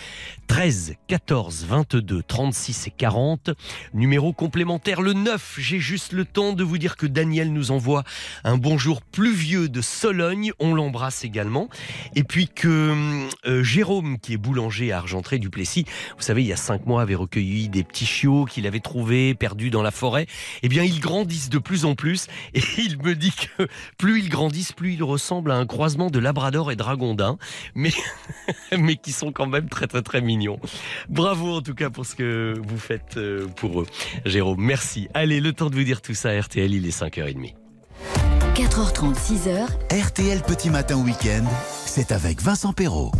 13, 0.49 0.95
14, 1.07 1.67
22, 1.69 2.23
36 2.25 2.89
et 2.89 2.91
40, 2.91 3.51
numéro 3.95 4.33
complémentaire 4.33 5.01
le 5.01 5.13
9. 5.13 5.55
J'ai 5.59 5.79
juste 5.79 6.13
le 6.13 6.25
temps 6.25 6.55
de 6.55 6.65
vous 6.65 6.79
dire 6.79 6.97
que 6.97 7.07
Daniel 7.07 7.53
nous 7.53 7.71
envoie 7.71 8.03
un 8.43 8.57
bonjour 8.57 9.03
pluvieux 9.03 9.69
de 9.69 9.81
Sologne, 9.81 10.51
on 10.59 10.75
l'embrasse 10.75 11.23
également, 11.23 11.69
et 12.17 12.25
puis 12.25 12.49
que 12.49 13.29
euh, 13.47 13.63
Jérôme, 13.63 14.19
qui 14.19 14.33
est 14.33 14.37
boulanger 14.37 14.91
à 14.91 14.99
Argentré 14.99 15.39
du 15.39 15.51
Plessis, 15.51 15.85
vous 16.17 16.25
savez, 16.25 16.43
il 16.43 16.49
y 16.49 16.53
a 16.53 16.57
cinq 16.57 16.87
mois, 16.87 17.03
avait 17.03 17.15
recueilli 17.15 17.69
des 17.69 17.85
petits 17.85 18.07
chiots 18.07 18.47
qu'il 18.47 18.67
avait 18.67 18.81
trouvés 18.81 19.37
perdus 19.37 19.71
dans 19.71 19.83
la 19.83 19.93
forêt, 19.93 20.27
eh 20.65 20.69
bien, 20.69 20.83
ils 20.83 20.99
grandissent 20.99 21.51
de 21.51 21.59
plus 21.59 21.85
en 21.85 21.95
plus, 21.95 22.27
et 22.53 22.63
il 22.79 23.01
me 23.01 23.15
dit 23.15 23.33
que 23.33 23.69
plus 23.97 24.23
ils 24.23 24.29
grandissent, 24.29 24.73
plus 24.73 24.95
ils 24.95 25.05
ressemblent 25.05 25.53
à 25.53 25.57
un 25.57 25.67
croisement 25.67 26.11
de 26.11 26.19
Labrador 26.19 26.48
et 26.71 26.77
de 26.77 26.83
Ragondin, 26.83 27.39
mais, 27.75 27.93
mais 28.79 28.97
qui 28.97 29.13
sont 29.13 29.33
quand 29.33 29.47
même 29.47 29.69
très 29.69 29.87
très 29.87 30.03
très 30.03 30.21
mignons. 30.21 30.59
Bravo 31.09 31.57
en 31.57 31.63
tout 31.63 31.75
cas 31.75 31.91
pour 31.91 32.07
ce 32.07 32.15
que 32.15 32.55
vous 32.67 32.79
faites 32.79 33.17
euh, 33.17 33.47
pour 33.57 33.83
eux. 33.83 33.87
Jérôme, 34.25 34.61
merci. 34.61 35.09
Allez, 35.15 35.41
le 35.41 35.53
temps 35.53 35.71
de 35.71 35.75
vous 35.75 35.85
dire 35.85 36.01
tout 36.01 36.15
ça, 36.15 36.39
RTL, 36.39 36.73
il 36.73 36.87
est 36.87 36.99
5h30. 36.99 37.55
4h30, 38.55 39.15
6h. 39.15 40.07
RTL 40.07 40.43
Petit 40.43 40.71
Matin 40.71 40.97
Week-end, 40.97 41.45
c'est 41.87 42.13
avec 42.13 42.43
Vincent 42.43 42.73
Perrault. 42.73 43.13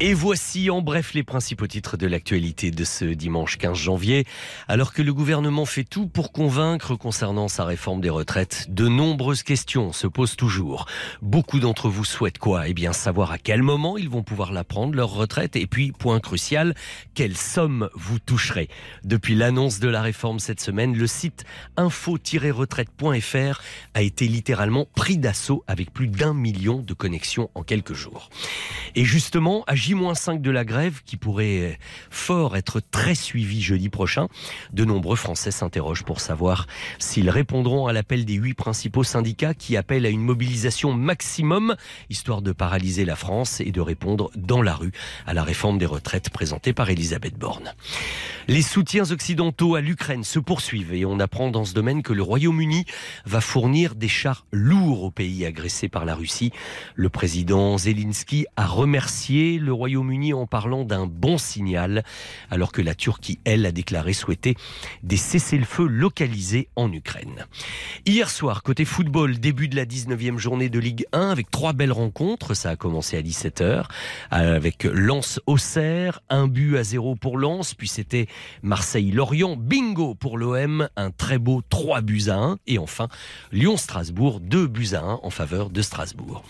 Et 0.00 0.12
voici 0.12 0.70
en 0.70 0.82
bref 0.82 1.14
les 1.14 1.22
principaux 1.22 1.68
titres 1.68 1.96
de 1.96 2.08
l'actualité 2.08 2.72
de 2.72 2.82
ce 2.82 3.04
dimanche 3.04 3.58
15 3.58 3.78
janvier. 3.78 4.26
Alors 4.66 4.92
que 4.92 5.02
le 5.02 5.14
gouvernement 5.14 5.66
fait 5.66 5.84
tout 5.84 6.08
pour 6.08 6.32
convaincre 6.32 6.96
concernant 6.96 7.46
sa 7.46 7.64
réforme 7.64 8.00
des 8.00 8.10
retraites, 8.10 8.66
de 8.70 8.88
nombreuses 8.88 9.44
questions 9.44 9.92
se 9.92 10.08
posent 10.08 10.34
toujours. 10.34 10.86
Beaucoup 11.22 11.60
d'entre 11.60 11.88
vous 11.88 12.04
souhaitent 12.04 12.38
quoi? 12.38 12.66
Eh 12.66 12.74
bien 12.74 12.92
savoir 12.92 13.30
à 13.30 13.38
quel 13.38 13.62
moment 13.62 13.96
ils 13.96 14.08
vont 14.08 14.24
pouvoir 14.24 14.50
la 14.52 14.64
prendre, 14.64 14.96
leur 14.96 15.10
retraite, 15.10 15.54
et 15.54 15.68
puis, 15.68 15.92
point 15.92 16.18
crucial, 16.18 16.74
quelle 17.14 17.36
somme 17.36 17.88
vous 17.94 18.18
toucherez? 18.18 18.68
Depuis 19.04 19.36
l'annonce 19.36 19.78
de 19.78 19.88
la 19.88 20.02
réforme 20.02 20.40
cette 20.40 20.60
semaine, 20.60 20.96
le 20.96 21.06
site 21.06 21.44
info-retraite.fr 21.76 23.62
a 23.94 24.02
été 24.02 24.26
littéralement 24.26 24.88
pris 24.96 25.18
d'assaut 25.18 25.62
avec 25.68 25.92
plus 25.92 26.08
d'un 26.08 26.34
million 26.34 26.80
de 26.80 26.94
connexions 26.94 27.48
en 27.54 27.62
quelques 27.62 27.94
jours. 27.94 28.28
Et 28.96 29.04
justement, 29.04 29.62
J-5 29.84 30.40
de 30.40 30.50
la 30.50 30.64
grève, 30.64 31.02
qui 31.04 31.18
pourrait 31.18 31.78
fort 32.08 32.56
être 32.56 32.80
très 32.80 33.14
suivi 33.14 33.60
jeudi 33.60 33.90
prochain, 33.90 34.28
de 34.72 34.82
nombreux 34.82 35.14
Français 35.14 35.50
s'interrogent 35.50 36.04
pour 36.04 36.20
savoir 36.20 36.66
s'ils 36.98 37.28
répondront 37.28 37.86
à 37.86 37.92
l'appel 37.92 38.24
des 38.24 38.32
huit 38.32 38.54
principaux 38.54 39.04
syndicats 39.04 39.52
qui 39.52 39.76
appellent 39.76 40.06
à 40.06 40.08
une 40.08 40.22
mobilisation 40.22 40.94
maximum, 40.94 41.76
histoire 42.08 42.40
de 42.40 42.52
paralyser 42.52 43.04
la 43.04 43.14
France 43.14 43.60
et 43.60 43.72
de 43.72 43.80
répondre 43.82 44.30
dans 44.36 44.62
la 44.62 44.74
rue 44.74 44.92
à 45.26 45.34
la 45.34 45.44
réforme 45.44 45.76
des 45.76 45.84
retraites 45.84 46.30
présentée 46.30 46.72
par 46.72 46.88
Elisabeth 46.88 47.36
Borne. 47.36 47.74
Les 48.48 48.62
soutiens 48.62 49.10
occidentaux 49.10 49.74
à 49.74 49.82
l'Ukraine 49.82 50.24
se 50.24 50.38
poursuivent 50.38 50.94
et 50.94 51.04
on 51.04 51.20
apprend 51.20 51.50
dans 51.50 51.66
ce 51.66 51.74
domaine 51.74 52.02
que 52.02 52.14
le 52.14 52.22
Royaume-Uni 52.22 52.86
va 53.26 53.42
fournir 53.42 53.96
des 53.96 54.08
chars 54.08 54.46
lourds 54.50 55.02
au 55.02 55.10
pays 55.10 55.44
agressé 55.44 55.90
par 55.90 56.06
la 56.06 56.14
Russie. 56.14 56.52
Le 56.94 57.10
président 57.10 57.76
Zelensky 57.76 58.46
a 58.56 58.66
remercié 58.66 59.58
le 59.58 59.73
Royaume-Uni 59.74 60.32
en 60.32 60.46
parlant 60.46 60.84
d'un 60.84 61.06
bon 61.06 61.38
signal, 61.38 62.04
alors 62.50 62.72
que 62.72 62.82
la 62.82 62.94
Turquie, 62.94 63.38
elle, 63.44 63.66
a 63.66 63.72
déclaré 63.72 64.12
souhaiter 64.12 64.54
des 65.02 65.16
cessez-le-feu 65.16 65.86
localisés 65.86 66.68
en 66.76 66.92
Ukraine. 66.92 67.46
Hier 68.06 68.30
soir, 68.30 68.62
côté 68.62 68.84
football, 68.84 69.38
début 69.38 69.68
de 69.68 69.76
la 69.76 69.84
19e 69.84 70.38
journée 70.38 70.68
de 70.68 70.78
Ligue 70.78 71.06
1 71.12 71.30
avec 71.30 71.50
trois 71.50 71.72
belles 71.72 71.92
rencontres. 71.92 72.54
Ça 72.54 72.70
a 72.70 72.76
commencé 72.76 73.16
à 73.16 73.22
17h 73.22 73.84
avec 74.30 74.84
Lens-Auxerre, 74.84 76.20
un 76.28 76.48
but 76.48 76.76
à 76.76 76.84
zéro 76.84 77.16
pour 77.16 77.38
Lens, 77.38 77.74
puis 77.74 77.88
c'était 77.88 78.26
Marseille-Lorient, 78.62 79.56
bingo 79.56 80.14
pour 80.14 80.38
l'OM, 80.38 80.88
un 80.96 81.10
très 81.10 81.38
beau 81.38 81.62
3 81.68 82.00
buts 82.00 82.24
à 82.28 82.36
1 82.36 82.58
et 82.66 82.78
enfin 82.78 83.08
Lyon-Strasbourg, 83.52 84.40
2 84.40 84.66
buts 84.66 84.94
à 84.94 85.00
1 85.00 85.20
en 85.22 85.30
faveur 85.30 85.70
de 85.70 85.82
Strasbourg. 85.82 86.44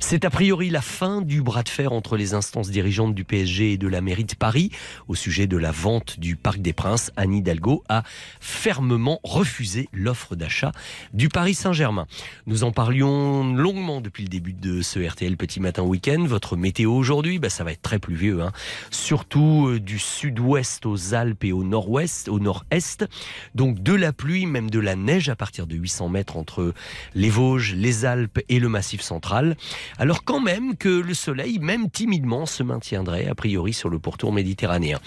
C'est 0.00 0.24
a 0.24 0.30
priori 0.30 0.70
la 0.70 0.82
fin 0.82 1.22
du 1.22 1.42
bras 1.42 1.62
de 1.62 1.68
fer 1.68 1.92
entre 1.92 2.16
les 2.16 2.34
instances 2.34 2.55
dirigeantes 2.62 3.14
du 3.14 3.24
PSG 3.24 3.72
et 3.72 3.78
de 3.78 3.88
la 3.88 4.00
mairie 4.00 4.24
de 4.24 4.34
Paris 4.34 4.70
au 5.08 5.14
sujet 5.14 5.46
de 5.46 5.56
la 5.56 5.70
vente 5.70 6.18
du 6.18 6.36
Parc 6.36 6.58
des 6.58 6.72
Princes. 6.72 7.12
Anne 7.16 7.34
Hidalgo 7.34 7.84
a 7.88 8.02
fermement 8.40 9.20
refusé 9.22 9.88
l'offre 9.92 10.36
d'achat 10.36 10.72
du 11.12 11.28
Paris 11.28 11.54
Saint-Germain. 11.54 12.06
Nous 12.46 12.64
en 12.64 12.72
parlions 12.72 13.54
longuement 13.54 14.00
depuis 14.00 14.24
le 14.24 14.28
début 14.28 14.52
de 14.52 14.82
ce 14.82 14.98
RTL 14.98 15.36
Petit 15.36 15.60
Matin 15.60 15.82
Week-end. 15.82 16.24
Votre 16.26 16.56
météo 16.56 16.92
aujourd'hui, 16.92 17.38
bah, 17.38 17.50
ça 17.50 17.64
va 17.64 17.72
être 17.72 17.82
très 17.82 17.98
pluvieux, 17.98 18.42
hein. 18.42 18.52
surtout 18.90 19.68
euh, 19.68 19.80
du 19.80 19.98
sud-ouest 19.98 20.86
aux 20.86 21.14
Alpes 21.14 21.44
et 21.44 21.52
au 21.52 21.64
nord-ouest, 21.64 22.28
au 22.28 22.38
nord-est. 22.38 23.06
Donc 23.54 23.82
de 23.82 23.92
la 23.92 24.12
pluie, 24.12 24.46
même 24.46 24.70
de 24.70 24.80
la 24.80 24.96
neige 24.96 25.28
à 25.28 25.36
partir 25.36 25.66
de 25.66 25.76
800 25.76 26.08
mètres 26.08 26.36
entre 26.36 26.72
les 27.14 27.30
Vosges, 27.30 27.74
les 27.74 28.04
Alpes 28.04 28.40
et 28.48 28.58
le 28.58 28.68
Massif 28.68 29.00
central. 29.00 29.56
Alors 29.98 30.24
quand 30.24 30.40
même 30.40 30.76
que 30.76 30.88
le 30.88 31.14
soleil, 31.14 31.58
même 31.58 31.90
timidement, 31.90 32.45
se 32.46 32.62
maintiendrait 32.62 33.26
a 33.26 33.34
priori 33.34 33.72
sur 33.72 33.88
le 33.88 33.98
pourtour 33.98 34.32
méditerranéen. 34.32 34.98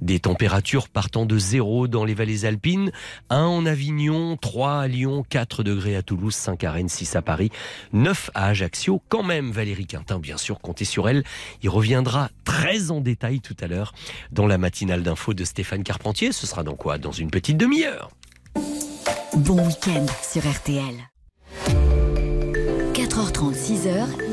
Des 0.00 0.20
températures 0.20 0.88
partant 0.88 1.26
de 1.26 1.38
zéro 1.38 1.88
dans 1.88 2.04
les 2.04 2.14
vallées 2.14 2.44
alpines, 2.44 2.92
1 3.30 3.42
en 3.42 3.66
Avignon, 3.66 4.36
3 4.36 4.80
à 4.80 4.88
Lyon, 4.88 5.24
4 5.28 5.62
degrés 5.62 5.96
à 5.96 6.02
Toulouse, 6.02 6.34
5 6.34 6.64
à 6.64 6.72
Rennes, 6.72 6.88
6 6.88 7.16
à 7.16 7.22
Paris, 7.22 7.50
9 7.92 8.30
à 8.34 8.46
Ajaccio. 8.46 9.02
Quand 9.08 9.22
même 9.22 9.50
Valérie 9.50 9.86
Quintin, 9.86 10.18
bien 10.18 10.36
sûr, 10.36 10.60
comptez 10.60 10.84
sur 10.84 11.08
elle. 11.08 11.24
Il 11.62 11.70
reviendra 11.70 12.30
très 12.44 12.90
en 12.90 13.00
détail 13.00 13.40
tout 13.40 13.56
à 13.60 13.66
l'heure 13.66 13.92
dans 14.32 14.46
la 14.46 14.58
matinale 14.58 15.02
d'info 15.02 15.34
de 15.34 15.44
Stéphane 15.44 15.82
Carpentier. 15.82 16.32
Ce 16.32 16.46
sera 16.46 16.62
dans 16.62 16.76
quoi 16.76 16.98
Dans 16.98 17.12
une 17.12 17.30
petite 17.30 17.56
demi-heure? 17.56 18.10
Bon 19.36 19.66
week-end 19.66 20.06
sur 20.22 20.42
RTL. 20.48 20.94
4h30, 22.94 23.54
6h. 23.54 24.27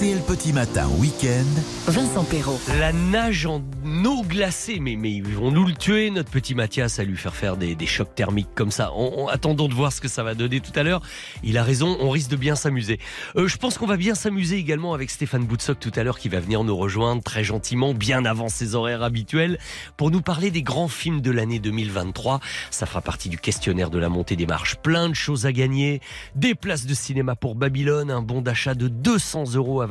RTL 0.00 0.22
Petit 0.22 0.54
Matin 0.54 0.88
Week-end, 0.98 1.44
Vincent 1.86 2.24
Perrault. 2.24 2.58
La 2.78 2.90
nage 2.90 3.44
en 3.44 3.60
eau 4.06 4.22
glacée, 4.22 4.78
mais, 4.80 4.96
mais 4.96 5.12
ils 5.12 5.22
vont 5.22 5.50
nous 5.50 5.66
le 5.66 5.74
tuer, 5.74 6.10
notre 6.10 6.30
petit 6.30 6.54
Mathias, 6.54 6.98
à 6.98 7.04
lui 7.04 7.18
faire 7.18 7.34
faire 7.34 7.58
des, 7.58 7.74
des 7.74 7.84
chocs 7.84 8.14
thermiques 8.14 8.48
comme 8.54 8.70
ça. 8.70 8.92
On, 8.94 9.24
on- 9.24 9.28
attendons 9.28 9.68
de 9.68 9.74
voir 9.74 9.92
ce 9.92 10.00
que 10.00 10.08
ça 10.08 10.22
va 10.22 10.34
donner 10.34 10.60
tout 10.60 10.72
à 10.74 10.84
l'heure. 10.84 11.02
Il 11.42 11.58
a 11.58 11.62
raison, 11.62 11.98
on 12.00 12.08
risque 12.08 12.30
de 12.30 12.36
bien 12.36 12.54
s'amuser. 12.54 12.98
Euh, 13.36 13.46
je 13.46 13.58
pense 13.58 13.76
qu'on 13.76 13.86
va 13.86 13.98
bien 13.98 14.14
s'amuser 14.14 14.56
également 14.56 14.94
avec 14.94 15.10
Stéphane 15.10 15.44
Boutsock 15.44 15.78
tout 15.78 15.92
à 15.94 16.02
l'heure 16.02 16.18
qui 16.18 16.30
va 16.30 16.40
venir 16.40 16.64
nous 16.64 16.76
rejoindre 16.78 17.22
très 17.22 17.44
gentiment, 17.44 17.92
bien 17.92 18.24
avant 18.24 18.48
ses 18.48 18.74
horaires 18.74 19.02
habituels, 19.02 19.58
pour 19.98 20.10
nous 20.10 20.22
parler 20.22 20.50
des 20.50 20.62
grands 20.62 20.88
films 20.88 21.20
de 21.20 21.30
l'année 21.30 21.58
2023. 21.58 22.40
Ça 22.70 22.86
fera 22.86 23.02
partie 23.02 23.28
du 23.28 23.36
questionnaire 23.36 23.90
de 23.90 23.98
la 23.98 24.08
montée 24.08 24.36
des 24.36 24.46
marches. 24.46 24.76
Plein 24.76 25.10
de 25.10 25.14
choses 25.14 25.44
à 25.44 25.52
gagner. 25.52 26.00
Des 26.36 26.54
places 26.54 26.86
de 26.86 26.94
cinéma 26.94 27.36
pour 27.36 27.54
Babylone, 27.54 28.10
un 28.10 28.22
bon 28.22 28.40
d'achat 28.40 28.74
de 28.74 28.88
200 28.88 29.56
euros 29.56 29.82
à 29.82 29.89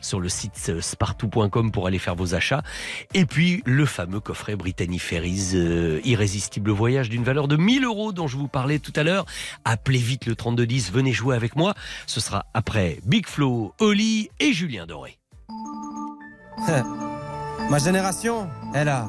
sur 0.00 0.20
le 0.20 0.28
site 0.28 0.66
euh, 0.70 0.80
spartou.com 0.80 1.70
pour 1.70 1.86
aller 1.86 1.98
faire 1.98 2.14
vos 2.14 2.34
achats. 2.34 2.62
Et 3.14 3.26
puis 3.26 3.62
le 3.66 3.86
fameux 3.86 4.20
coffret 4.20 4.56
Brittany 4.56 4.98
Ferries, 4.98 5.50
euh, 5.54 6.00
irrésistible 6.04 6.70
voyage 6.70 7.08
d'une 7.08 7.24
valeur 7.24 7.48
de 7.48 7.56
1000 7.56 7.84
euros 7.84 8.12
dont 8.12 8.26
je 8.26 8.36
vous 8.36 8.48
parlais 8.48 8.78
tout 8.78 8.92
à 8.96 9.02
l'heure. 9.02 9.26
Appelez 9.64 9.98
vite 9.98 10.26
le 10.26 10.34
3210, 10.34 10.92
venez 10.92 11.12
jouer 11.12 11.36
avec 11.36 11.56
moi. 11.56 11.74
Ce 12.06 12.20
sera 12.20 12.46
après 12.54 13.00
Big 13.04 13.26
Flo, 13.26 13.74
Oli 13.80 14.30
et 14.40 14.52
Julien 14.52 14.86
Doré. 14.86 15.18
Ma 17.70 17.78
génération, 17.78 18.48
elle 18.74 18.88
a, 18.88 19.08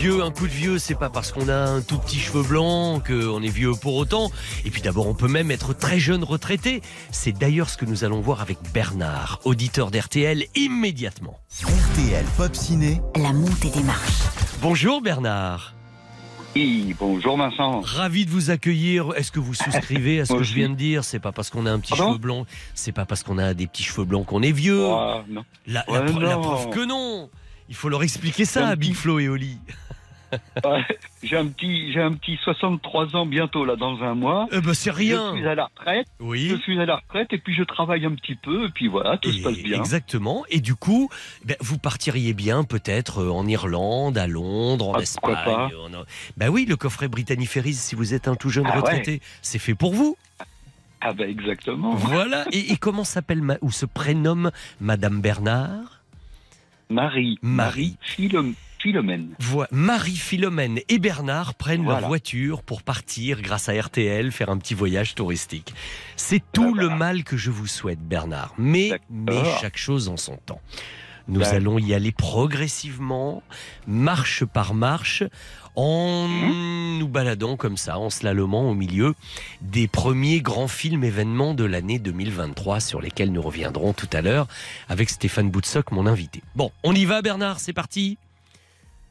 Vieux, 0.00 0.22
un 0.22 0.30
coup 0.30 0.46
de 0.46 0.52
vieux, 0.52 0.78
c'est 0.78 0.94
pas 0.94 1.10
parce 1.10 1.30
qu'on 1.30 1.48
a 1.50 1.54
un 1.54 1.82
tout 1.82 1.98
petit 1.98 2.18
cheveu 2.18 2.42
blanc 2.42 3.00
qu'on 3.06 3.42
est 3.42 3.48
vieux 3.48 3.72
pour 3.80 3.96
autant. 3.96 4.30
Et 4.64 4.70
puis 4.70 4.80
d'abord, 4.80 5.06
on 5.06 5.14
peut 5.14 5.28
même 5.28 5.50
être 5.50 5.74
très 5.74 5.98
jeune 5.98 6.24
retraité. 6.24 6.80
C'est 7.10 7.32
d'ailleurs 7.32 7.68
ce 7.68 7.76
que 7.76 7.84
nous 7.84 8.02
allons 8.04 8.20
voir 8.20 8.40
avec 8.40 8.56
Bernard, 8.72 9.40
auditeur 9.44 9.90
d'RTL, 9.90 10.44
immédiatement. 10.54 11.38
RTL 11.62 12.24
Pop 12.38 12.54
Ciné. 12.56 13.02
La 13.16 13.34
montée 13.34 13.68
des 13.70 13.82
marches. 13.82 14.22
Bonjour 14.62 15.02
Bernard. 15.02 15.74
Oui, 16.56 16.96
bonjour 16.98 17.36
Vincent. 17.36 17.82
Ravi 17.82 18.24
de 18.24 18.30
vous 18.30 18.50
accueillir. 18.50 19.10
Est-ce 19.16 19.30
que 19.30 19.38
vous 19.38 19.54
souscrivez 19.54 20.20
à 20.20 20.24
ce 20.24 20.32
que 20.32 20.42
je 20.42 20.54
viens 20.54 20.70
de 20.70 20.74
dire? 20.76 21.04
C'est 21.04 21.20
pas 21.20 21.30
parce 21.32 21.50
qu'on 21.50 21.66
a 21.66 21.70
un 21.70 21.78
petit 21.78 21.90
Pardon? 21.94 22.12
cheveu 22.12 22.18
blanc, 22.18 22.46
c'est 22.74 22.92
pas 22.92 23.04
parce 23.04 23.22
qu'on 23.22 23.36
a 23.38 23.52
des 23.52 23.66
petits 23.66 23.82
cheveux 23.84 24.04
blancs 24.06 24.24
qu'on 24.26 24.42
est 24.42 24.50
vieux. 24.52 24.86
Ah, 24.88 25.22
non. 25.28 25.44
La, 25.66 25.84
la 25.86 25.92
Ouais, 25.92 26.10
pre- 26.10 26.20
la 26.20 26.34
non. 26.36 26.40
preuve 26.40 26.70
que 26.70 26.84
non. 26.86 27.28
Il 27.70 27.74
faut 27.76 27.88
leur 27.88 28.02
expliquer 28.02 28.44
ça 28.44 28.68
à 28.68 28.76
Big 28.76 28.94
Flo 28.94 29.18
et 29.18 29.28
Oli. 29.28 29.56
Ouais, 30.64 30.84
j'ai 31.24 31.36
un 31.36 31.48
petit, 31.48 31.92
j'ai 31.92 32.00
un 32.00 32.12
petit 32.12 32.38
63 32.44 33.16
ans 33.16 33.26
bientôt 33.26 33.64
là 33.64 33.74
dans 33.74 34.00
un 34.04 34.14
mois. 34.14 34.46
Eh 34.52 34.60
ben, 34.60 34.74
c'est 34.74 34.92
rien. 34.92 35.32
Je 35.34 35.38
suis 35.38 35.48
à 35.48 35.56
la 35.56 35.64
retraite. 35.64 36.06
Oui. 36.20 36.46
Je 36.50 36.54
suis 36.54 36.80
à 36.80 36.86
la 36.86 36.98
retraite 36.98 37.32
et 37.32 37.38
puis 37.38 37.52
je 37.52 37.64
travaille 37.64 38.06
un 38.06 38.14
petit 38.14 38.36
peu 38.36 38.66
et 38.66 38.68
puis 38.68 38.86
voilà, 38.86 39.18
tout 39.18 39.32
se 39.32 39.42
passe 39.42 39.56
bien. 39.58 39.76
Exactement. 39.76 40.44
Et 40.48 40.60
du 40.60 40.76
coup, 40.76 41.10
ben, 41.44 41.56
vous 41.60 41.78
partiriez 41.78 42.32
bien 42.32 42.62
peut-être 42.62 43.22
euh, 43.22 43.30
en 43.30 43.44
Irlande, 43.48 44.16
à 44.18 44.28
Londres, 44.28 44.90
en 44.90 44.94
Ah, 44.94 45.02
Espagne. 45.02 45.34
en- 45.76 46.04
Ben 46.36 46.48
oui, 46.48 46.64
le 46.64 46.76
coffret 46.76 47.08
Ferries, 47.48 47.74
si 47.74 47.96
vous 47.96 48.14
êtes 48.14 48.28
un 48.28 48.36
tout 48.36 48.50
jeune 48.50 48.66
Ah 48.68 48.74
ouais. 48.74 48.76
retraité, 48.82 49.20
c'est 49.42 49.58
fait 49.58 49.74
pour 49.74 49.94
vous. 49.94 50.16
Ah 51.00 51.12
ben 51.12 51.28
exactement. 51.28 51.96
Voilà. 51.96 52.44
Et, 52.52 52.70
et 52.72 52.76
comment 52.76 53.02
s'appelle 53.04 53.42
ma- 53.42 53.58
ou 53.62 53.72
se 53.72 53.84
prénomme 53.84 54.52
Madame 54.80 55.20
Bernard? 55.20 55.99
Marie. 56.90 57.38
Marie. 57.42 57.96
Philom- 58.02 58.54
Philomène. 58.78 59.28
Voi- 59.38 59.68
Marie 59.70 60.16
Philomène 60.16 60.80
et 60.88 60.98
Bernard 60.98 61.54
prennent 61.54 61.84
leur 61.84 62.00
voiture 62.08 62.62
pour 62.62 62.82
partir, 62.82 63.42
grâce 63.42 63.68
à 63.68 63.74
RTL, 63.78 64.32
faire 64.32 64.48
un 64.48 64.56
petit 64.58 64.74
voyage 64.74 65.14
touristique. 65.14 65.74
C'est 66.16 66.42
tout 66.52 66.74
le 66.74 66.88
mal 66.88 67.22
que 67.22 67.36
je 67.36 67.50
vous 67.50 67.66
souhaite, 67.66 68.00
Bernard. 68.00 68.54
Mais, 68.58 68.90
mais 69.10 69.42
chaque 69.60 69.76
chose 69.76 70.08
en 70.08 70.16
son 70.16 70.36
temps. 70.38 70.60
Nous 71.28 71.44
allons 71.44 71.78
y 71.78 71.94
aller 71.94 72.10
progressivement, 72.10 73.42
marche 73.86 74.44
par 74.44 74.74
marche, 74.74 75.22
en 75.76 76.28
nous 76.28 77.08
baladant 77.08 77.56
comme 77.56 77.76
ça, 77.76 77.98
en 77.98 78.10
slalomant 78.10 78.68
au 78.70 78.74
milieu 78.74 79.14
des 79.60 79.88
premiers 79.88 80.40
grands 80.40 80.68
films 80.68 81.04
événements 81.04 81.54
de 81.54 81.64
l'année 81.64 81.98
2023 81.98 82.80
sur 82.80 83.00
lesquels 83.00 83.32
nous 83.32 83.42
reviendrons 83.42 83.92
tout 83.92 84.08
à 84.12 84.20
l'heure 84.20 84.46
avec 84.88 85.10
Stéphane 85.10 85.50
Boutsock, 85.50 85.92
mon 85.92 86.06
invité. 86.06 86.42
Bon, 86.54 86.70
on 86.82 86.94
y 86.94 87.04
va 87.04 87.22
Bernard, 87.22 87.60
c'est 87.60 87.72
parti 87.72 88.18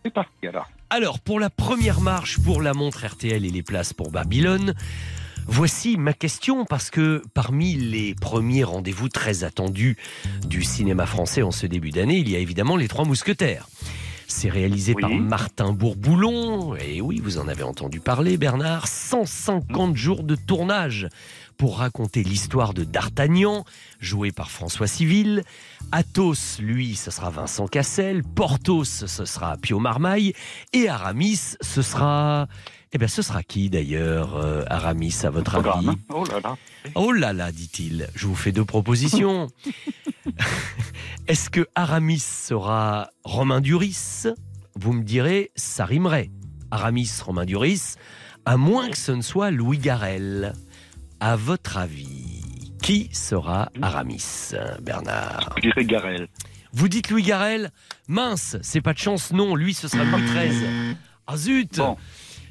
C'est 0.04 0.14
parti 0.14 0.48
alors. 0.48 0.70
alors, 0.90 1.20
pour 1.20 1.40
la 1.40 1.50
première 1.50 2.02
marche 2.02 2.40
pour 2.40 2.62
la 2.62 2.74
montre 2.74 3.06
RTL 3.06 3.46
et 3.46 3.50
les 3.50 3.64
places 3.64 3.94
pour 3.94 4.12
Babylone, 4.12 4.74
Voici 5.52 5.98
ma 5.98 6.14
question 6.14 6.64
parce 6.64 6.92
que 6.92 7.24
parmi 7.34 7.74
les 7.74 8.14
premiers 8.14 8.64
rendez-vous 8.64 9.10
très 9.10 9.44
attendus 9.44 9.98
du 10.46 10.62
cinéma 10.62 11.08
français 11.08 11.42
en 11.42 11.50
ce 11.50 11.66
début 11.66 11.90
d'année, 11.90 12.18
il 12.18 12.30
y 12.30 12.36
a 12.36 12.40
évidemment 12.40 12.78
Les 12.78 12.88
Trois 12.88 13.04
Mousquetaires. 13.04 13.68
C'est 14.32 14.50
réalisé 14.50 14.94
par 14.94 15.10
Martin 15.10 15.74
Bourboulon. 15.74 16.76
Et 16.76 17.02
oui, 17.02 17.20
vous 17.20 17.40
en 17.40 17.48
avez 17.48 17.64
entendu 17.64 18.00
parler, 18.00 18.38
Bernard. 18.38 18.88
150 18.88 19.98
jours 19.98 20.24
de 20.24 20.36
tournage 20.36 21.10
pour 21.58 21.80
raconter 21.80 22.24
l'histoire 22.24 22.76
de 22.76 22.84
D'Artagnan, 22.84 23.66
joué 24.00 24.32
par 24.32 24.52
François 24.52 24.86
Civil. 24.88 25.44
Athos, 25.92 26.60
lui, 26.60 26.96
ce 26.96 27.10
sera 27.10 27.32
Vincent 27.32 27.68
Cassel. 27.68 28.24
Porthos, 28.24 29.08
ce 29.08 29.26
sera 29.26 29.58
Pio 29.58 29.80
Marmaille. 29.80 30.34
Et 30.74 30.88
Aramis, 30.88 31.58
ce 31.60 31.82
sera... 31.82 32.48
Eh 32.92 32.98
bien, 32.98 33.08
ce 33.08 33.22
sera 33.22 33.44
qui 33.44 33.70
d'ailleurs, 33.70 34.36
euh, 34.36 34.64
Aramis, 34.68 35.16
à 35.24 35.30
votre 35.30 35.56
avis 35.56 35.90
Oh 36.10 36.24
là 36.26 36.40
là. 36.44 36.58
Oh 36.96 37.12
là 37.12 37.34
là, 37.34 37.52
dit-il. 37.52 38.08
Je 38.16 38.26
vous 38.26 38.36
fais 38.36 38.52
deux 38.52 38.66
propositions. 38.66 39.48
Est-ce 41.28 41.52
que 41.52 41.68
Aramis 41.76 42.20
sera 42.20 43.12
Romain 43.24 43.62
Duris? 43.62 44.24
Vous 44.76 44.94
me 44.94 45.04
direz, 45.04 45.52
ça 45.56 45.86
rimerait. 45.86 46.32
Aramis, 46.72 47.12
Romain 47.24 47.46
Duris, 47.46 47.96
à 48.46 48.58
moins 48.58 48.90
que 48.90 48.98
ce 48.98 49.12
ne 49.12 49.22
soit 49.22 49.52
Louis 49.52 49.78
Garrel. 49.78 50.54
À 51.20 51.36
votre 51.36 51.78
avis, 51.78 52.42
qui 52.82 53.10
sera 53.14 53.70
Aramis, 53.84 54.54
Bernard? 54.82 55.54
Je 55.58 55.62
dirais 55.64 55.86
Garel. 55.86 56.28
Vous 56.72 56.88
dites 56.88 57.10
Louis 57.10 57.24
Garrel? 57.24 57.72
Mince, 58.08 58.58
c'est 58.62 58.82
pas 58.82 58.94
de 58.94 59.00
chance, 59.00 59.32
non. 59.32 59.56
Lui, 59.56 59.74
ce 59.76 59.88
sera 59.88 60.04
Louis 60.06 60.24
XIII. 60.24 60.96
Ah 61.28 61.38
zut 61.38 61.80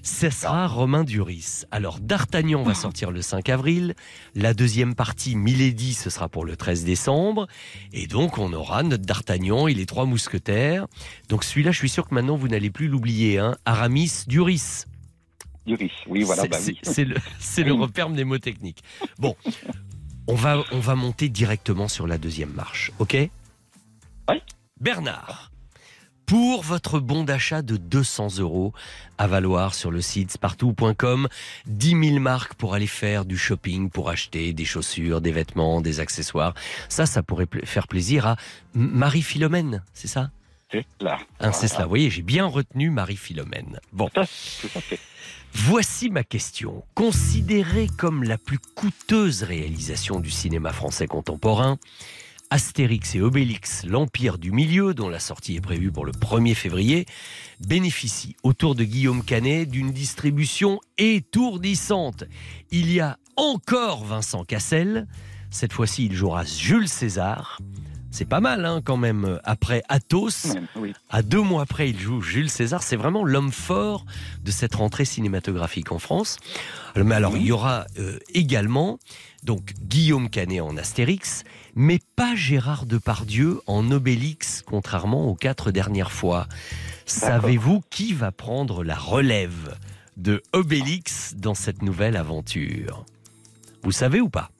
Ce 0.09 0.31
sera 0.31 0.67
Romain 0.67 1.05
Duris. 1.05 1.65
Alors, 1.71 2.01
D'Artagnan 2.01 2.63
va 2.63 2.73
sortir 2.75 3.11
le 3.11 3.21
5 3.21 3.51
avril. 3.51 3.95
La 4.35 4.55
deuxième 4.55 4.95
partie, 4.95 5.37
Milady, 5.37 5.93
ce 5.93 6.09
sera 6.09 6.31
pour 6.31 6.47
le 6.47 6.57
13 6.57 6.83
décembre. 6.85 7.47
Et 7.93 8.07
donc, 8.07 8.39
on 8.39 8.53
aura 8.55 8.83
notre 8.83 9.05
D'Artagnan 9.05 9.69
et 9.69 9.75
les 9.75 9.85
trois 9.85 10.07
mousquetaires. 10.07 10.87
Donc, 11.29 11.45
celui-là, 11.45 11.73
je 11.73 11.79
suis 11.79 11.91
sûr 11.91 12.09
que 12.09 12.15
maintenant, 12.15 12.37
vous 12.37 12.49
n'allez 12.49 12.71
plus 12.71 12.89
l'oublier. 12.89 13.39
Hein. 13.39 13.59
Aramis 13.67 14.25
Duris. 14.27 14.85
Duris, 15.67 15.93
oui, 16.07 16.23
voilà. 16.23 16.43
C'est- 16.43 16.49
bah 16.49 16.59
oui. 16.67 17.05
le, 17.05 17.17
c'est 17.39 17.63
le 17.63 17.75
repère 17.75 18.09
mnémotechnique. 18.09 18.83
Bon, 19.19 19.37
on 20.27 20.35
va, 20.35 20.65
on 20.73 20.81
va 20.81 20.95
monter 20.95 21.29
directement 21.29 21.87
sur 21.87 22.07
la 22.07 22.17
deuxième 22.17 22.53
marche, 22.55 22.93
ok? 22.99 23.29
Bernard, 24.81 25.48
pour 26.29 26.63
votre 26.63 27.01
bon 27.01 27.25
d'achat 27.25 27.63
de 27.63 27.79
200 27.79 28.39
euros 28.41 28.75
à 29.17 29.27
valoir 29.27 29.75
sur 29.75 29.91
le 29.91 30.03
site 30.03 30.31
spartou.com, 30.31 31.27
10 31.67 32.11
000 32.11 32.21
marques 32.21 32.53
pour 32.53 32.75
aller 32.75 32.87
faire 32.87 33.25
du 33.25 33.39
shopping, 33.39 33.89
pour 33.89 34.11
acheter 34.11 34.53
des 34.53 34.67
chaussures, 34.67 35.23
des 35.23 35.33
vêtements, 35.33 35.81
des 35.81 36.01
accessoires. 36.01 36.53
Ça, 36.91 37.07
ça 37.07 37.23
pourrait 37.23 37.49
faire 37.65 37.89
plaisir 37.89 38.27
à 38.27 38.37
Marie-Philomène, 38.75 39.83
c'est 39.95 40.07
ça? 40.07 40.31
C'est 40.71 40.85
là. 41.01 41.19
Hein, 41.41 41.53
C'est 41.53 41.67
cela, 41.67 41.85
vous 41.85 41.89
voyez, 41.89 42.11
j'ai 42.11 42.21
bien 42.21 42.45
retenu 42.45 42.91
Marie-Philomène. 42.91 43.81
Bon. 43.95 44.11
Voici 45.55 46.11
ma 46.11 46.25
question. 46.25 46.85
Considérée 46.95 47.89
comme 47.97 48.23
la 48.23 48.37
plus 48.37 48.59
coûteuse 48.59 49.45
réalisation 49.45 50.21
du 50.21 50.31
cinéma 50.31 50.75
français 50.75 51.07
contemporain, 51.07 51.79
Astérix 52.51 53.15
et 53.15 53.21
Obélix, 53.21 53.85
l'Empire 53.85 54.39
du 54.39 54.53
Milieu, 54.53 54.95
dont 54.95 55.09
la 55.09 55.21
sortie 55.21 55.57
est 55.57 55.61
prévue 55.61 55.93
pour 55.93 56.07
le 56.07 56.13
1er 56.13 56.55
février, 56.55 57.05
bénéficie 57.61 58.37
autour 58.43 58.75
de 58.75 58.85
Guillaume 58.85 59.23
Canet 59.23 59.69
d'une 59.69 59.93
distribution 59.93 60.81
étourdissante. 60.97 62.25
Il 62.71 62.91
y 62.91 63.01
a 63.01 63.19
encore 63.37 64.05
Vincent 64.05 64.45
Cassel. 64.45 65.07
Cette 65.51 65.73
fois-ci, 65.73 66.07
il 66.07 66.15
jouera 66.15 66.45
Jules 66.45 66.89
César. 66.89 67.59
C'est 68.11 68.25
pas 68.25 68.41
mal 68.41 68.65
hein, 68.65 68.81
quand 68.83 68.97
même. 68.97 69.39
Après 69.45 69.83
Athos, 69.89 70.55
à 71.11 71.21
deux 71.21 71.43
mois 71.43 71.63
après, 71.63 71.91
il 71.91 71.99
joue 71.99 72.23
Jules 72.23 72.49
César. 72.49 72.83
C'est 72.83 72.97
vraiment 72.97 73.25
l'homme 73.25 73.53
fort 73.53 74.07
de 74.43 74.51
cette 74.51 74.75
rentrée 74.75 75.05
cinématographique 75.05 75.93
en 75.93 75.99
France. 75.99 76.39
Mais 76.97 77.15
alors, 77.15 77.37
il 77.37 77.45
y 77.45 77.53
aura 77.53 77.87
euh, 77.99 78.19
également 78.33 78.99
donc 79.45 79.75
Guillaume 79.83 80.31
Canet 80.31 80.61
en 80.61 80.77
Astérix, 80.77 81.45
mais 81.79 82.01
pas 82.17 82.35
Gérard 82.35 82.87
Depardieu 82.87 83.61
en 83.69 83.89
Obélix, 83.93 84.63
contrairement 84.67 85.29
aux 85.29 85.37
quatre 85.37 85.71
dernières 85.71 86.11
fois. 86.11 86.49
Savez-vous 87.07 87.85
qui 87.89 88.13
va 88.15 88.33
prendre 88.33 88.83
la 88.83 88.97
relève 88.97 89.79
de 90.17 90.43
Obélix 90.53 91.37
dans 91.37 91.55
cette 91.55 91.83
nouvelle 91.83 92.17
aventure? 92.17 93.07
Vous 93.85 93.93
savez 93.93 94.21
ou 94.21 94.29
pas? 94.29 94.51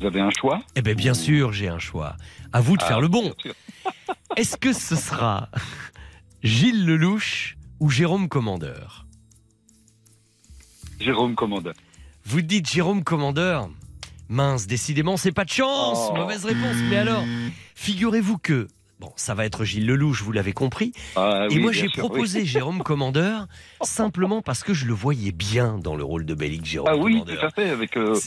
Vous 0.00 0.06
avez 0.06 0.20
un 0.20 0.30
choix? 0.30 0.62
Eh 0.74 0.82
bien, 0.82 0.94
bien 0.94 1.14
sûr, 1.14 1.52
j'ai 1.52 1.68
un 1.68 1.78
choix. 1.78 2.16
À 2.52 2.60
vous 2.60 2.76
de 2.76 2.82
Ah, 2.82 2.88
faire 2.88 3.00
le 3.00 3.06
bon. 3.06 3.32
Est-ce 4.36 4.56
que 4.56 4.72
ce 4.72 4.96
sera 4.96 5.48
Gilles 6.42 6.84
Lelouch 6.84 7.56
ou 7.78 7.88
Jérôme 7.88 8.28
Commandeur? 8.28 9.06
Jérôme 10.98 11.36
Commandeur. 11.36 11.74
Vous 12.24 12.42
dites 12.42 12.68
Jérôme 12.68 13.04
Commandeur 13.04 13.70
Mince, 14.28 14.66
décidément, 14.66 15.16
c'est 15.16 15.32
pas 15.32 15.44
de 15.44 15.50
chance. 15.50 16.10
Oh. 16.10 16.16
Mauvaise 16.16 16.44
réponse. 16.44 16.76
Mais 16.90 16.96
alors, 16.96 17.22
figurez-vous 17.74 18.38
que 18.38 18.68
bon, 18.98 19.12
ça 19.16 19.34
va 19.34 19.44
être 19.44 19.64
Gilles 19.64 19.86
Lelouch, 19.86 20.22
vous 20.22 20.32
l'avez 20.32 20.52
compris. 20.52 20.92
Ah, 21.14 21.46
Et 21.50 21.58
moi, 21.58 21.72
j'ai 21.72 21.88
proposé 21.88 22.40
oui. 22.40 22.46
Jérôme 22.46 22.82
Commandeur 22.82 23.46
simplement 23.82 24.42
parce 24.42 24.62
que 24.64 24.74
je 24.74 24.86
le 24.86 24.94
voyais 24.94 25.32
bien 25.32 25.78
dans 25.78 25.96
le 25.96 26.04
rôle 26.04 26.24
de 26.26 26.34
Bélix 26.34 26.68
Jérôme 26.68 26.90
Ah 26.92 26.96
oui, 26.96 27.12
Commandeur. 27.12 27.38
tout 27.40 27.46
à 27.46 27.50
fait, 27.50 27.70
avec 27.70 27.96
euh, 27.96 28.18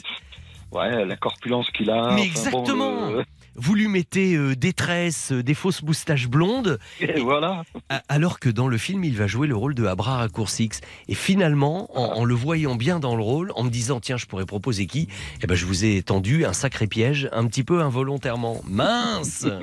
ouais, 0.72 1.06
la 1.06 1.16
corpulence 1.18 1.70
qu'il 1.72 1.90
a. 1.90 2.14
Mais 2.14 2.22
enfin, 2.22 2.24
exactement. 2.24 2.92
bon, 3.10 3.16
euh, 3.18 3.24
Vous 3.62 3.76
lui 3.76 3.88
mettez 3.88 4.36
euh, 4.36 4.56
des 4.56 4.74
tresses, 4.74 5.32
euh, 5.32 5.44
des 5.44 5.54
fausses 5.54 5.84
moustaches 5.84 6.28
blondes. 6.28 6.80
Et 7.02 7.20
voilà. 7.20 7.64
Alors 8.08 8.40
que 8.40 8.50
dans 8.50 8.68
le 8.68 8.78
film, 8.78 9.04
il 9.04 9.16
va 9.18 9.28
jouer 9.28 9.48
le 9.48 9.56
rôle 9.56 9.76
de 9.76 9.86
Abra 9.86 10.18
Raccourcix. 10.18 10.80
Et 11.08 11.16
finalement, 11.16 11.90
en, 12.00 12.20
en 12.20 12.24
le 12.26 12.34
voyant 12.34 12.76
bien 12.76 13.00
dans 13.00 13.16
le 13.16 13.24
rôle, 13.24 13.52
en 13.56 13.64
me 13.64 13.70
disant 13.70 14.00
tiens, 14.00 14.18
je 14.18 14.26
pourrais 14.26 14.46
proposer 14.46 14.86
qui 14.88 15.08
Eh 15.44 15.48
ben, 15.48 15.56
je 15.56 15.66
vous 15.66 15.84
ai 15.86 16.02
tendu 16.02 16.46
un 16.46 16.54
sacré 16.54 16.88
piège, 16.88 17.30
un 17.32 17.46
petit 17.48 17.64
peu 17.64 17.82
involontairement. 17.82 18.62
Mince 18.66 19.46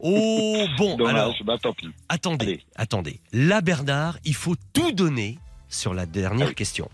Oh 0.00 0.64
bon, 0.78 0.96
Dommage, 0.96 1.14
alors 1.16 1.34
bah, 1.44 1.56
tant 1.60 1.72
pis. 1.72 1.88
attendez, 2.08 2.60
attendez. 2.76 3.18
Là, 3.32 3.60
Bernard, 3.60 4.18
il 4.24 4.34
faut 4.34 4.54
tout 4.72 4.92
donner 4.92 5.38
sur 5.68 5.92
la 5.92 6.02
Ah 6.02 6.06
dernière 6.06 6.54
question. 6.54 6.88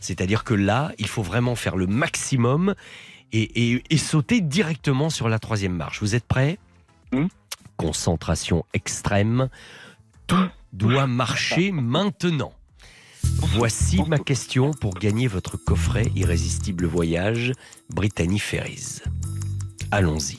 C'est-à-dire 0.00 0.42
que 0.42 0.54
là, 0.54 0.90
il 0.98 1.06
faut 1.06 1.22
vraiment 1.22 1.54
faire 1.54 1.76
le 1.76 1.86
maximum 1.86 2.74
et, 3.32 3.72
et- 3.72 3.82
et 3.90 3.98
sauter 3.98 4.40
directement 4.40 5.10
sur 5.10 5.28
la 5.28 5.38
troisième 5.38 5.74
marche. 5.74 6.00
Vous 6.00 6.14
êtes 6.14 6.26
prêts? 6.26 6.58
Hmm 7.12 7.26
Concentration 7.76 8.64
extrême. 8.74 9.48
Tout 10.26 10.48
doit 10.72 11.06
marcher 11.06 11.70
maintenant. 11.72 12.52
Voici 13.22 14.02
ma 14.08 14.18
question 14.18 14.72
pour 14.72 14.94
gagner 14.94 15.26
votre 15.28 15.56
coffret 15.56 16.10
Irrésistible 16.16 16.86
Voyage 16.86 17.52
Brittany 17.90 18.38
Ferries. 18.38 19.00
Allons-y. 19.90 20.38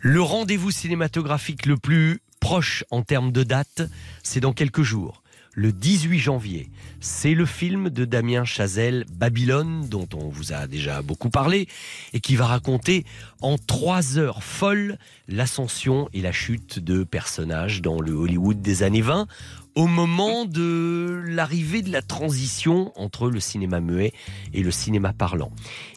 Le 0.00 0.22
rendez-vous 0.22 0.70
cinématographique 0.70 1.66
le 1.66 1.76
plus 1.76 2.20
proche 2.40 2.84
en 2.90 3.02
termes 3.02 3.32
de 3.32 3.42
date, 3.42 3.82
c'est 4.22 4.40
dans 4.40 4.52
quelques 4.52 4.82
jours. 4.82 5.22
Le 5.58 5.72
18 5.72 6.20
janvier, 6.20 6.70
c'est 7.00 7.34
le 7.34 7.44
film 7.44 7.90
de 7.90 8.04
Damien 8.04 8.44
Chazelle, 8.44 9.04
Babylone, 9.12 9.88
dont 9.88 10.06
on 10.14 10.28
vous 10.28 10.52
a 10.52 10.68
déjà 10.68 11.02
beaucoup 11.02 11.30
parlé, 11.30 11.66
et 12.12 12.20
qui 12.20 12.36
va 12.36 12.46
raconter 12.46 13.04
en 13.40 13.58
trois 13.58 14.18
heures 14.18 14.44
folles 14.44 14.98
l'ascension 15.26 16.08
et 16.12 16.20
la 16.20 16.30
chute 16.30 16.78
de 16.78 17.02
personnages 17.02 17.82
dans 17.82 18.00
le 18.00 18.12
Hollywood 18.12 18.62
des 18.62 18.84
années 18.84 19.00
20, 19.00 19.26
au 19.74 19.88
moment 19.88 20.44
de 20.44 21.24
l'arrivée 21.26 21.82
de 21.82 21.90
la 21.90 22.02
transition 22.02 22.92
entre 22.94 23.28
le 23.28 23.40
cinéma 23.40 23.80
muet 23.80 24.12
et 24.54 24.62
le 24.62 24.70
cinéma 24.70 25.12
parlant. 25.12 25.50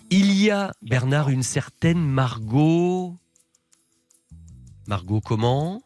Il 0.10 0.34
y 0.34 0.50
a, 0.50 0.72
Bernard, 0.82 1.30
une 1.30 1.44
certaine 1.44 2.04
Margot... 2.04 3.16
Margot 4.88 5.22
comment? 5.22 5.84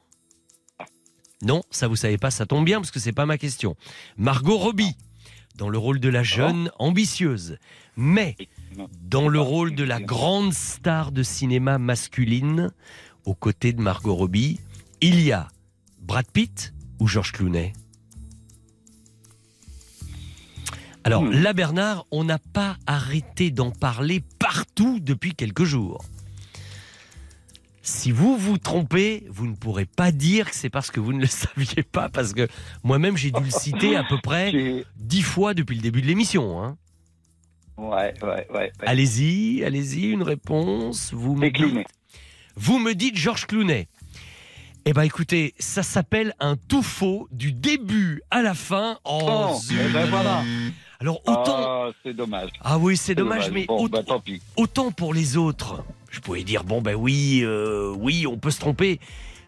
Non, 1.42 1.64
ça 1.70 1.88
vous 1.88 1.96
savez 1.96 2.18
pas, 2.18 2.32
ça 2.32 2.46
tombe 2.46 2.66
bien 2.66 2.80
parce 2.80 2.92
que 2.92 3.00
c'est 3.00 3.12
pas 3.12 3.26
ma 3.26 3.38
question. 3.38 3.76
Margot 4.18 4.58
Robbie 4.58 4.96
dans 5.58 5.70
le 5.70 5.78
rôle 5.78 6.00
de 6.00 6.10
la 6.10 6.24
jeune 6.24 6.70
ambitieuse, 6.80 7.58
mais 7.96 8.36
dans 9.02 9.30
le 9.30 9.40
rôle 9.40 9.74
de 9.74 9.84
la 9.84 10.02
grande 10.02 10.54
star 10.54 11.12
de 11.12 11.24
cinéma 11.24 11.78
masculine 11.78 12.72
aux 13.24 13.36
côtés 13.36 13.74
de 13.74 13.82
Margot 13.82 14.16
Robbie, 14.16 14.60
il 15.02 15.22
y 15.22 15.32
a 15.32 15.48
Brad 16.02 16.30
Pitt 16.32 16.74
ou 17.00 17.08
George 17.08 17.32
Clooney? 17.32 17.74
Alors 21.04 21.24
là, 21.24 21.54
Bernard, 21.54 22.06
on 22.10 22.24
n'a 22.24 22.40
pas 22.40 22.78
arrêté 22.88 23.52
d'en 23.52 23.70
parler 23.70 24.24
partout 24.40 25.00
depuis 25.00 25.36
quelques 25.36 25.64
jours. 25.64 26.04
Si 27.88 28.10
vous 28.12 28.36
vous 28.36 28.58
trompez, 28.58 29.28
vous 29.30 29.46
ne 29.46 29.56
pourrez 29.56 29.86
pas 29.86 30.12
dire 30.12 30.50
que 30.50 30.56
c'est 30.56 30.72
parce 30.72 30.90
que 30.90 31.00
vous 31.00 31.14
ne 31.14 31.20
le 31.22 31.28
saviez 31.28 31.84
pas, 31.84 32.10
parce 32.10 32.34
que 32.34 32.48
moi-même 32.84 33.16
j'ai 33.16 33.30
dû 33.30 33.44
le 33.44 33.52
citer 33.52 33.96
à 33.96 34.04
peu 34.04 34.18
près 34.18 34.84
dix 34.98 35.22
fois 35.22 35.54
depuis 35.54 35.76
le 35.76 35.82
début 35.84 36.02
de 36.02 36.08
l'émission. 36.08 36.64
hein. 36.64 36.78
Ouais, 37.78 38.14
ouais, 38.24 38.28
ouais. 38.28 38.48
ouais. 38.54 38.72
Allez-y, 38.88 39.64
allez-y, 39.64 40.06
une 40.10 40.24
réponse. 40.24 41.14
Vous 41.14 41.36
me 41.36 41.50
dites, 41.52 41.86
vous 42.56 42.80
me 42.80 42.96
dites 42.96 43.18
Georges 43.18 43.46
Clounet. 43.46 43.88
Eh 44.86 44.94
ben 44.94 45.02
écoutez, 45.04 45.54
ça 45.60 45.84
s'appelle 45.84 46.34
un 46.40 46.56
tout 46.58 46.84
faux 46.84 47.28
du 47.32 47.52
début 47.52 48.22
à 48.32 48.42
la 48.42 48.54
fin. 48.56 48.98
Oh, 49.04 49.20
Oh, 49.54 49.60
zut. 49.60 49.78
eh 49.80 49.92
ben 49.94 50.06
voilà. 50.10 50.44
Alors 51.00 51.22
autant. 51.28 51.58
Ah, 51.58 51.90
c'est 52.04 52.14
dommage. 52.16 52.50
Ah 52.62 52.78
oui, 52.80 52.98
c'est 52.98 53.14
dommage, 53.16 53.52
mais 53.52 53.66
Bon, 53.66 53.78
autant, 53.84 53.98
bah, 54.00 54.04
tant 54.08 54.20
pis. 54.20 54.42
autant 54.56 54.92
pour 54.92 55.14
les 55.14 55.38
autres, 55.38 55.84
je 56.16 56.22
pouvais 56.22 56.44
dire 56.44 56.64
bon 56.64 56.82
ben 56.82 56.96
oui, 56.96 57.42
euh, 57.44 57.94
oui, 57.98 58.26
on 58.28 58.38
peut 58.38 58.52
se 58.52 58.60
tromper. 58.60 59.00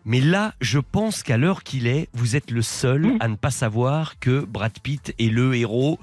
Mais 0.10 0.22
là, 0.22 0.54
je 0.62 0.80
pense 0.80 1.22
qu'à 1.22 1.36
l'heure 1.36 1.64
qu'il 1.64 1.86
est, 1.86 2.08
vous 2.14 2.38
êtes 2.38 2.50
le 2.52 2.62
seul 2.62 3.02
Hmm. 3.08 3.18
à 3.20 3.28
ne 3.28 3.36
pas 3.36 3.52
savoir 3.52 4.20
que 4.20 4.46
Brad 4.46 4.72
Pitt 4.80 5.14
est 5.20 5.30
le 5.30 5.54
héros 5.56 6.00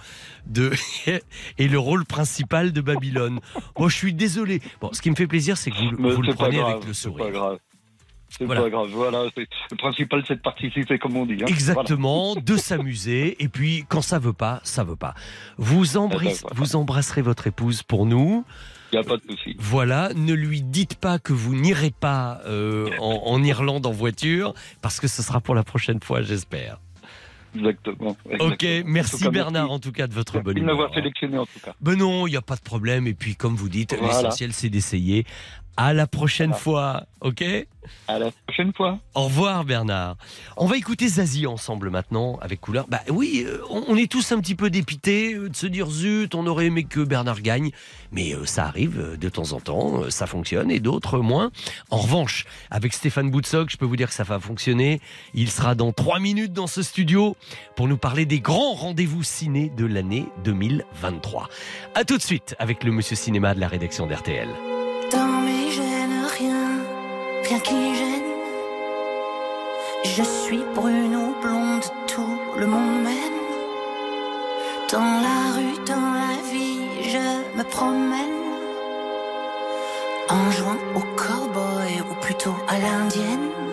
de 0.46 0.72
et 1.58 1.68
le 1.68 1.78
rôle 1.78 2.04
principal 2.04 2.72
de 2.72 2.80
Babylone. 2.82 3.40
Moi, 3.78 3.88
je 3.88 3.94
suis 3.96 4.12
désolé. 4.12 4.60
Bon, 4.82 4.90
ce 4.92 5.00
qui 5.00 5.10
me 5.10 5.14
fait 5.16 5.26
plaisir, 5.26 5.56
c'est 5.56 5.70
que 5.70 5.76
vous, 5.76 5.90
vous 6.14 6.22
le 6.22 6.34
prenez 6.34 6.56
grave, 6.58 6.70
avec 6.72 6.86
le 6.86 6.92
C'est 6.92 7.08
pas 7.08 7.16
sourire. 7.16 7.30
grave. 7.32 7.58
C'est 8.28 8.44
Voilà. 8.46 8.62
pas 8.62 8.70
grave. 8.70 8.88
Voilà. 8.92 9.24
c'est- 9.34 9.46
Le 9.70 9.76
principal, 9.76 10.22
c'est 10.28 10.34
de 10.34 10.40
participer, 10.40 10.98
comme 10.98 11.16
on 11.16 11.24
dit. 11.24 11.38
hein. 11.40 11.46
Exactement, 11.46 12.34
de 12.34 12.56
s'amuser. 12.56 13.42
Et 13.42 13.48
puis, 13.48 13.84
quand 13.88 14.02
ça 14.02 14.18
veut 14.18 14.32
pas, 14.32 14.60
ça 14.64 14.84
veut 14.84 14.96
pas. 14.96 15.14
Vous, 15.56 15.96
embrasse- 15.96 16.42
voilà. 16.42 16.56
vous 16.56 16.76
embrasserez 16.76 17.22
votre 17.22 17.46
épouse 17.46 17.82
pour 17.82 18.04
nous. 18.06 18.44
Il 18.94 19.00
n'y 19.00 19.06
a 19.06 19.08
pas 19.08 19.16
de 19.16 19.22
souci. 19.28 19.56
Voilà, 19.58 20.10
ne 20.14 20.32
lui 20.34 20.62
dites 20.62 20.94
pas 20.94 21.18
que 21.18 21.32
vous 21.32 21.56
n'irez 21.56 21.90
pas 21.90 22.40
euh, 22.46 22.88
en, 23.00 23.22
en 23.26 23.42
Irlande 23.42 23.86
en 23.86 23.90
voiture, 23.90 24.54
parce 24.82 25.00
que 25.00 25.08
ce 25.08 25.20
sera 25.20 25.40
pour 25.40 25.56
la 25.56 25.64
prochaine 25.64 25.98
fois, 26.00 26.22
j'espère. 26.22 26.78
Exactement. 27.56 28.10
Ok, 28.10 28.62
exactement. 28.62 28.82
Merci 28.92 29.24
cas, 29.24 29.30
Bernard, 29.30 29.70
en 29.72 29.78
tout 29.80 29.90
cas, 29.92 30.06
de 30.06 30.14
votre 30.14 30.34
bonne 30.40 30.54
Merci 30.54 30.54
de 30.54 30.60
humeur. 30.60 30.74
m'avoir 30.76 30.94
sélectionné, 30.94 31.38
en 31.38 31.46
tout 31.46 31.58
cas. 31.64 31.74
Ben 31.80 31.96
non, 31.96 32.26
il 32.28 32.30
n'y 32.30 32.36
a 32.36 32.42
pas 32.42 32.56
de 32.56 32.60
problème. 32.62 33.06
Et 33.08 33.14
puis, 33.14 33.34
comme 33.36 33.54
vous 33.56 33.68
dites, 33.68 33.94
Voilà. 33.96 34.14
l'essentiel, 34.14 34.52
c'est 34.52 34.68
d'essayer. 34.70 35.24
À 35.76 35.92
la 35.92 36.06
prochaine 36.06 36.54
fois, 36.54 37.06
ok 37.20 37.42
À 38.06 38.18
la 38.20 38.30
prochaine 38.30 38.72
fois. 38.72 38.98
Au 39.14 39.24
revoir 39.24 39.64
Bernard. 39.64 40.16
On 40.56 40.66
va 40.66 40.76
écouter 40.76 41.08
Zazie 41.08 41.48
ensemble 41.48 41.90
maintenant 41.90 42.38
avec 42.40 42.60
couleur. 42.60 42.86
Bah 42.88 43.00
oui, 43.08 43.44
euh, 43.44 43.58
on 43.70 43.96
est 43.96 44.10
tous 44.10 44.30
un 44.30 44.40
petit 44.40 44.54
peu 44.54 44.70
dépités 44.70 45.34
euh, 45.34 45.48
de 45.48 45.56
se 45.56 45.66
dire 45.66 45.90
zut, 45.90 46.34
on 46.36 46.46
aurait 46.46 46.66
aimé 46.66 46.84
que 46.84 47.00
Bernard 47.00 47.40
gagne, 47.40 47.72
mais 48.12 48.34
euh, 48.34 48.46
ça 48.46 48.66
arrive 48.66 49.18
de 49.18 49.28
temps 49.28 49.52
en 49.52 49.60
temps, 49.60 50.10
ça 50.10 50.26
fonctionne 50.26 50.70
et 50.70 50.78
d'autres 50.78 51.18
moins. 51.18 51.50
En 51.90 51.98
revanche, 51.98 52.44
avec 52.70 52.92
Stéphane 52.92 53.30
Boutsock, 53.30 53.68
je 53.68 53.76
peux 53.76 53.86
vous 53.86 53.96
dire 53.96 54.08
que 54.08 54.14
ça 54.14 54.24
va 54.24 54.38
fonctionner. 54.38 55.00
Il 55.34 55.50
sera 55.50 55.74
dans 55.74 55.90
trois 55.90 56.20
minutes 56.20 56.52
dans 56.52 56.68
ce 56.68 56.82
studio 56.82 57.36
pour 57.74 57.88
nous 57.88 57.98
parler 57.98 58.26
des 58.26 58.38
grands 58.38 58.74
rendez-vous 58.74 59.24
ciné 59.24 59.70
de 59.76 59.86
l'année 59.86 60.26
2023. 60.44 61.48
À 61.96 62.04
tout 62.04 62.16
de 62.16 62.22
suite 62.22 62.54
avec 62.60 62.84
le 62.84 62.92
Monsieur 62.92 63.16
Cinéma 63.16 63.54
de 63.54 63.60
la 63.60 63.66
rédaction 63.66 64.06
d'RTL. 64.06 64.48
Rien 67.46 67.58
qui 67.60 67.94
gêne. 67.94 68.30
Je 70.04 70.22
suis 70.22 70.64
brune 70.74 71.16
ou 71.16 71.34
blonde, 71.42 71.84
tout 72.06 72.38
le 72.56 72.66
monde 72.66 73.02
m'aime. 73.02 73.40
Dans 74.92 75.20
la 75.26 75.40
rue, 75.56 75.78
dans 75.86 76.12
la 76.24 76.34
vie, 76.50 76.80
je 77.02 77.56
me 77.56 77.64
promène. 77.64 78.40
En 80.28 80.50
jouant 80.50 80.78
au 80.94 81.00
cowboy 81.16 82.00
ou 82.10 82.14
plutôt 82.20 82.56
à 82.68 82.78
l'indienne. 82.78 83.63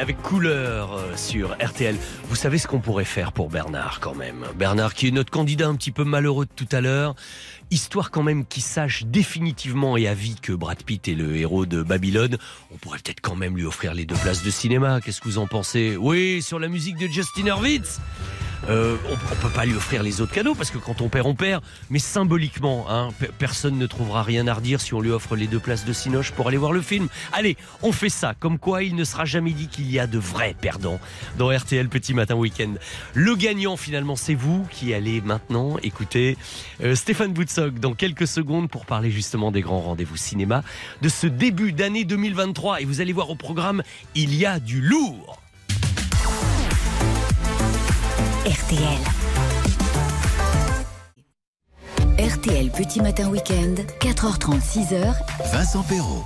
Avec 0.00 0.22
couleur 0.22 0.92
euh, 0.92 1.16
sur 1.16 1.56
RTL. 1.60 1.96
Vous 2.28 2.36
savez 2.36 2.58
ce 2.58 2.68
qu'on 2.68 2.78
pourrait 2.78 3.04
faire 3.04 3.32
pour 3.32 3.48
Bernard 3.50 3.98
quand 3.98 4.14
même. 4.14 4.46
Bernard 4.56 4.94
qui 4.94 5.08
est 5.08 5.10
notre 5.10 5.32
candidat 5.32 5.66
un 5.66 5.74
petit 5.74 5.90
peu 5.90 6.04
malheureux 6.04 6.46
de 6.46 6.50
tout 6.54 6.68
à 6.70 6.80
l'heure. 6.80 7.16
Histoire 7.72 8.12
quand 8.12 8.22
même 8.22 8.46
qu'il 8.46 8.62
sache 8.62 9.04
définitivement 9.04 9.96
et 9.96 10.06
à 10.06 10.14
vie 10.14 10.36
que 10.40 10.52
Brad 10.52 10.80
Pitt 10.80 11.08
est 11.08 11.14
le 11.14 11.34
héros 11.34 11.66
de 11.66 11.82
Babylone. 11.82 12.38
On 12.70 12.76
pourrait 12.76 13.00
peut-être 13.02 13.20
quand 13.20 13.34
même 13.34 13.56
lui 13.56 13.64
offrir 13.64 13.94
les 13.94 14.04
deux 14.04 14.14
places 14.14 14.44
de 14.44 14.50
cinéma. 14.50 15.00
Qu'est-ce 15.00 15.20
que 15.20 15.28
vous 15.28 15.38
en 15.38 15.48
pensez? 15.48 15.96
Oui, 15.96 16.40
sur 16.40 16.60
la 16.60 16.68
musique 16.68 16.96
de 16.96 17.08
Justin 17.08 17.46
Hurwitz. 17.46 17.98
Euh, 18.68 18.96
on, 19.08 19.12
on 19.12 19.36
peut 19.36 19.48
pas 19.54 19.64
lui 19.64 19.74
offrir 19.74 20.02
les 20.02 20.20
autres 20.20 20.32
cadeaux 20.32 20.54
parce 20.54 20.70
que 20.70 20.78
quand 20.78 21.00
on 21.00 21.08
perd, 21.08 21.26
on 21.26 21.34
perd. 21.34 21.62
Mais 21.90 21.98
symboliquement, 21.98 22.86
hein, 22.90 23.10
pe- 23.18 23.30
personne 23.38 23.78
ne 23.78 23.86
trouvera 23.86 24.22
rien 24.22 24.46
à 24.48 24.54
redire 24.54 24.80
si 24.80 24.92
on 24.94 25.00
lui 25.00 25.10
offre 25.10 25.36
les 25.36 25.46
deux 25.46 25.60
places 25.60 25.84
de 25.84 25.92
Cinoche 25.92 26.32
pour 26.32 26.48
aller 26.48 26.56
voir 26.56 26.72
le 26.72 26.80
film. 26.82 27.08
Allez, 27.32 27.56
on 27.82 27.92
fait 27.92 28.08
ça. 28.08 28.34
Comme 28.38 28.58
quoi, 28.58 28.82
il 28.82 28.94
ne 28.96 29.04
sera 29.04 29.24
jamais 29.24 29.52
dit 29.52 29.68
qu'il 29.68 29.90
y 29.90 29.98
a 29.98 30.06
de 30.06 30.18
vrais 30.18 30.54
perdants 30.60 30.98
dans 31.38 31.48
RTL 31.56 31.88
Petit 31.88 32.12
Matin 32.14 32.34
Week-end. 32.34 32.74
Le 33.14 33.34
gagnant, 33.36 33.76
finalement, 33.76 34.16
c'est 34.16 34.34
vous 34.34 34.66
qui 34.70 34.92
allez 34.94 35.20
maintenant 35.20 35.76
écouter 35.82 36.36
euh, 36.82 36.94
Stéphane 36.94 37.32
Boutsock 37.32 37.74
dans 37.78 37.94
quelques 37.94 38.26
secondes 38.26 38.68
pour 38.68 38.84
parler 38.86 39.10
justement 39.10 39.52
des 39.52 39.60
grands 39.60 39.80
rendez-vous 39.80 40.16
cinéma 40.16 40.62
de 41.02 41.08
ce 41.08 41.26
début 41.26 41.72
d'année 41.72 42.04
2023. 42.04 42.80
Et 42.80 42.84
vous 42.84 43.00
allez 43.00 43.12
voir 43.12 43.30
au 43.30 43.36
programme, 43.36 43.82
il 44.14 44.34
y 44.34 44.44
a 44.44 44.58
du 44.58 44.80
lourd. 44.80 45.40
RTL. 48.46 48.78
RTL 52.16 52.70
Petit 52.70 53.00
Matin 53.00 53.28
Week-end, 53.28 53.74
4h30, 54.00 54.60
6h. 54.60 55.14
Vincent 55.52 55.82
Perrault. 55.82 56.24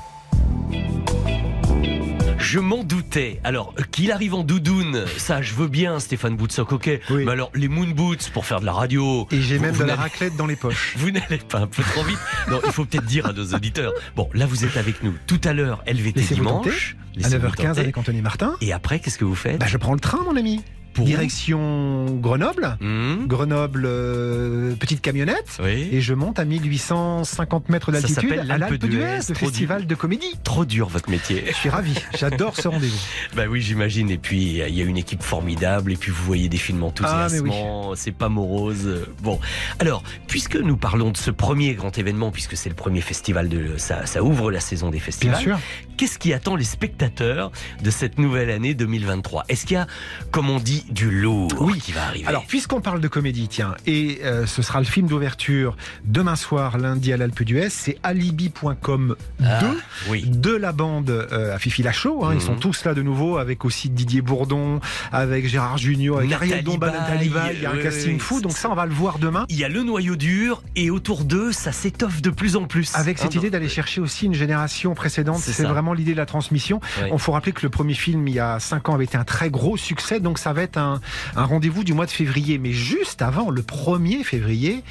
Je 2.37 2.59
m'en 2.59 2.85
doutais. 2.85 3.41
Alors, 3.43 3.75
qu'il 3.91 4.13
arrive 4.13 4.35
en 4.35 4.45
doudoune, 4.45 5.07
ça, 5.17 5.41
je 5.41 5.55
veux 5.55 5.69
bien, 5.69 5.99
Stéphane 5.99 6.37
Boutsock, 6.37 6.73
ok. 6.73 7.01
Mais 7.11 7.31
alors, 7.31 7.51
les 7.55 7.69
moon 7.69 7.89
boots 7.89 8.29
pour 8.35 8.45
faire 8.45 8.61
de 8.61 8.67
la 8.67 8.73
radio. 8.75 9.27
Et 9.31 9.41
j'ai 9.41 9.59
même 9.59 9.73
vous 9.73 9.85
de 9.85 9.89
la 9.89 9.97
raclette 9.97 10.37
dans 10.37 10.47
les 10.47 10.57
poches. 10.57 10.95
Vous 10.99 11.11
n'allez 11.11 11.39
pas 11.39 11.61
un 11.61 11.69
peu 11.69 11.83
trop 11.83 12.03
vite 12.03 12.19
Non, 12.51 12.61
il 12.67 12.73
faut 12.73 12.85
peut-être 12.85 13.07
dire 13.07 13.25
à 13.25 13.33
nos 13.33 13.55
auditeurs. 13.55 13.95
Bon, 14.15 14.29
là, 14.35 14.45
vous 14.45 14.67
êtes 14.67 14.77
avec 14.77 15.03
nous. 15.03 15.15
Tout 15.27 15.41
à 15.45 15.55
l'heure, 15.55 15.83
LVT 15.87 16.35
dimanche. 16.35 16.97
À 17.15 17.19
Laissez-vous 17.19 17.47
9h15 17.47 17.57
tenter. 17.57 17.81
avec 17.81 17.97
Anthony 17.97 18.21
Martin. 18.21 18.57
Et 18.61 18.75
après, 18.75 19.01
qu'est-ce 19.01 19.17
que 19.17 19.25
vous 19.25 19.35
faites? 19.35 19.59
Bah, 19.59 19.67
je 19.67 19.79
prends 19.79 19.95
le 19.95 20.01
train, 20.01 20.23
mon 20.25 20.37
ami. 20.37 20.61
Pour 20.93 21.05
Direction 21.05 22.07
Grenoble. 22.21 22.77
Hmm 22.81 23.27
Grenoble, 23.27 23.85
euh, 23.87 24.75
petite 24.75 25.01
camionnette. 25.01 25.59
Oui. 25.63 25.89
Et 25.93 26.01
je 26.01 26.15
monte 26.15 26.39
à 26.39 26.45
1850 26.45 27.69
mètres 27.69 27.93
d'altitude 27.93 28.33
à 28.33 28.45
l'Alpe 28.45 28.75
d'Huez, 28.75 29.19
le 29.29 29.35
festival 29.35 29.87
de 29.87 29.95
comédie. 29.95 30.35
Trop 30.45 30.65
dur 30.65 30.89
votre 30.89 31.11
métier. 31.11 31.45
Je 31.49 31.55
suis 31.55 31.69
ravi. 31.69 31.95
J'adore 32.19 32.57
ce 32.57 32.69
rendez-vous. 32.69 32.99
Bah 33.37 33.45
oui, 33.49 33.61
j'imagine. 33.61 34.11
Et 34.11 34.19
puis, 34.19 34.61
il 34.69 34.75
y 34.75 34.83
a 34.83 34.85
une 34.85 34.97
équipe 34.97 35.23
formidable. 35.23 35.93
Et 35.93 35.97
puis, 35.97 36.11
vous 36.11 36.25
voyez 36.25 36.49
des 36.49 36.57
films 36.57 36.83
enthousiasmants. 36.83 37.95
C'est 37.95 38.13
pas 38.13 38.29
morose. 38.29 39.07
Bon. 39.23 39.39
Alors, 39.79 40.03
puisque 40.27 40.57
nous 40.57 40.77
parlons 40.77 41.11
de 41.11 41.17
ce 41.17 41.31
premier 41.31 41.75
grand 41.75 41.97
événement, 41.97 42.31
puisque 42.31 42.57
c'est 42.57 42.69
le 42.69 42.75
premier 42.75 43.01
festival 43.01 43.49
de, 43.49 43.77
ça, 43.77 44.07
ça 44.07 44.23
ouvre 44.23 44.51
la 44.51 44.61
saison 44.61 44.91
des 44.91 45.01
festivals. 45.01 45.37
Bien 45.37 45.57
sûr. 45.57 45.61
Qu'est-ce 45.97 46.19
qui 46.19 46.33
attend 46.33 46.57
les 46.57 46.65
spectateurs 46.65 47.53
de 47.83 47.91
cette 47.91 48.19
nouvelle 48.19 48.51
année 48.51 48.75
2023? 48.75 49.45
Est-ce 49.49 49.67
qu'il 49.67 49.75
y 49.75 49.79
a, 49.79 49.87
comme 50.31 50.49
on 50.49 50.59
dit, 50.59 50.85
du 50.91 51.11
lourd 51.11 51.49
qui 51.83 51.93
va 51.93 52.05
arriver? 52.07 52.27
Alors, 52.27 52.45
puisqu'on 52.47 52.81
parle 52.81 53.01
de 53.01 53.09
comédie, 53.09 53.49
tiens, 53.49 53.75
et 53.87 54.21
euh, 54.25 54.47
ce 54.47 54.63
sera 54.63 54.79
le 54.81 54.87
film 54.87 55.07
d'ouverture 55.07 55.77
demain 56.05 56.37
soir, 56.37 56.79
lundi 56.79 57.13
à 57.13 57.17
l'Alpe 57.17 57.43
d'Huez, 57.43 57.69
c'est 57.71 57.99
alibi.com 58.03 59.17
2 59.41 59.47
Ah, 59.47 59.61
oui. 60.09 60.25
de 60.27 60.51
la 60.55 60.73
bande 60.73 61.11
euh, 61.11 61.55
à 61.55 61.59
Fifi 61.59 61.83
Lachaud. 61.83 62.25
hein, 62.25 62.31
Ils 62.33 62.37
Mhm. 62.37 62.41
sont 62.41 62.57
tous 62.57 62.85
là 62.85 62.95
de 62.95 63.03
nouveau, 63.03 63.39
avec 63.39 63.65
aussi 63.65 63.91
Didier 63.91 64.23
Bourdon, 64.23 64.81
avec 65.13 65.47
Gérard 65.49 65.79
Junior, 65.79 66.19
avec 66.19 66.33
Ariel 66.33 66.65
Dombal. 66.65 66.93
Il 67.23 67.63
y 67.63 67.67
a 67.67 67.71
un 67.71 67.75
oui, 67.77 67.83
casting 67.83 68.13
oui, 68.15 68.19
fou, 68.19 68.41
donc 68.41 68.53
ça, 68.53 68.71
on 68.71 68.75
va 68.75 68.87
le 68.87 68.93
voir 68.95 69.19
demain. 69.19 69.47
Il 69.49 69.57
y 69.57 69.65
a 69.65 69.69
le 69.69 69.83
noyau 69.83 70.17
dur 70.17 70.63
et 70.77 70.91
autour 70.91 71.25
d'eux, 71.25 71.53
ça 71.53 71.73
s'étoffe 71.73 72.23
de 72.23 72.31
plus 72.31 72.57
en 72.57 72.65
plus. 72.65 72.95
Avec 72.95 73.19
cette 73.19 73.35
Hein, 73.35 73.39
idée 73.39 73.51
d'aller 73.51 73.69
chercher 73.69 74.01
aussi 74.01 74.27
une 74.27 74.35
génération 74.35 74.95
précédente, 74.95 75.39
C'est 75.41 75.65
vraiment 75.65 75.93
l'idée 75.93 76.13
de 76.13 76.17
la 76.17 76.27
transmission. 76.27 76.81
Oui. 77.03 77.09
On 77.13 77.19
faut 77.19 77.33
rappeler 77.33 77.53
que 77.53 77.63
le 77.63 77.69
premier 77.71 77.95
film, 77.95 78.27
il 78.29 78.35
y 78.35 78.41
a 78.41 78.59
5 78.59 78.89
ans, 78.89 78.95
avait 78.95 79.05
été 79.05 79.17
un 79.17 79.25
très 79.25 79.51
gros 79.51 79.77
succès, 79.77 80.21
donc 80.21 80.39
ça 80.39 80.53
va 80.53 80.63
être 80.63 80.70
un, 80.77 81.01
un 81.37 81.45
rendez-vous 81.45 81.85
du 81.85 81.93
mois 81.95 82.07
de 82.07 82.11
février. 82.11 82.59
Mais 82.59 82.73
juste 82.73 83.23
avant, 83.23 83.51
le 83.51 83.63
1er 83.63 84.25
février, 84.25 84.83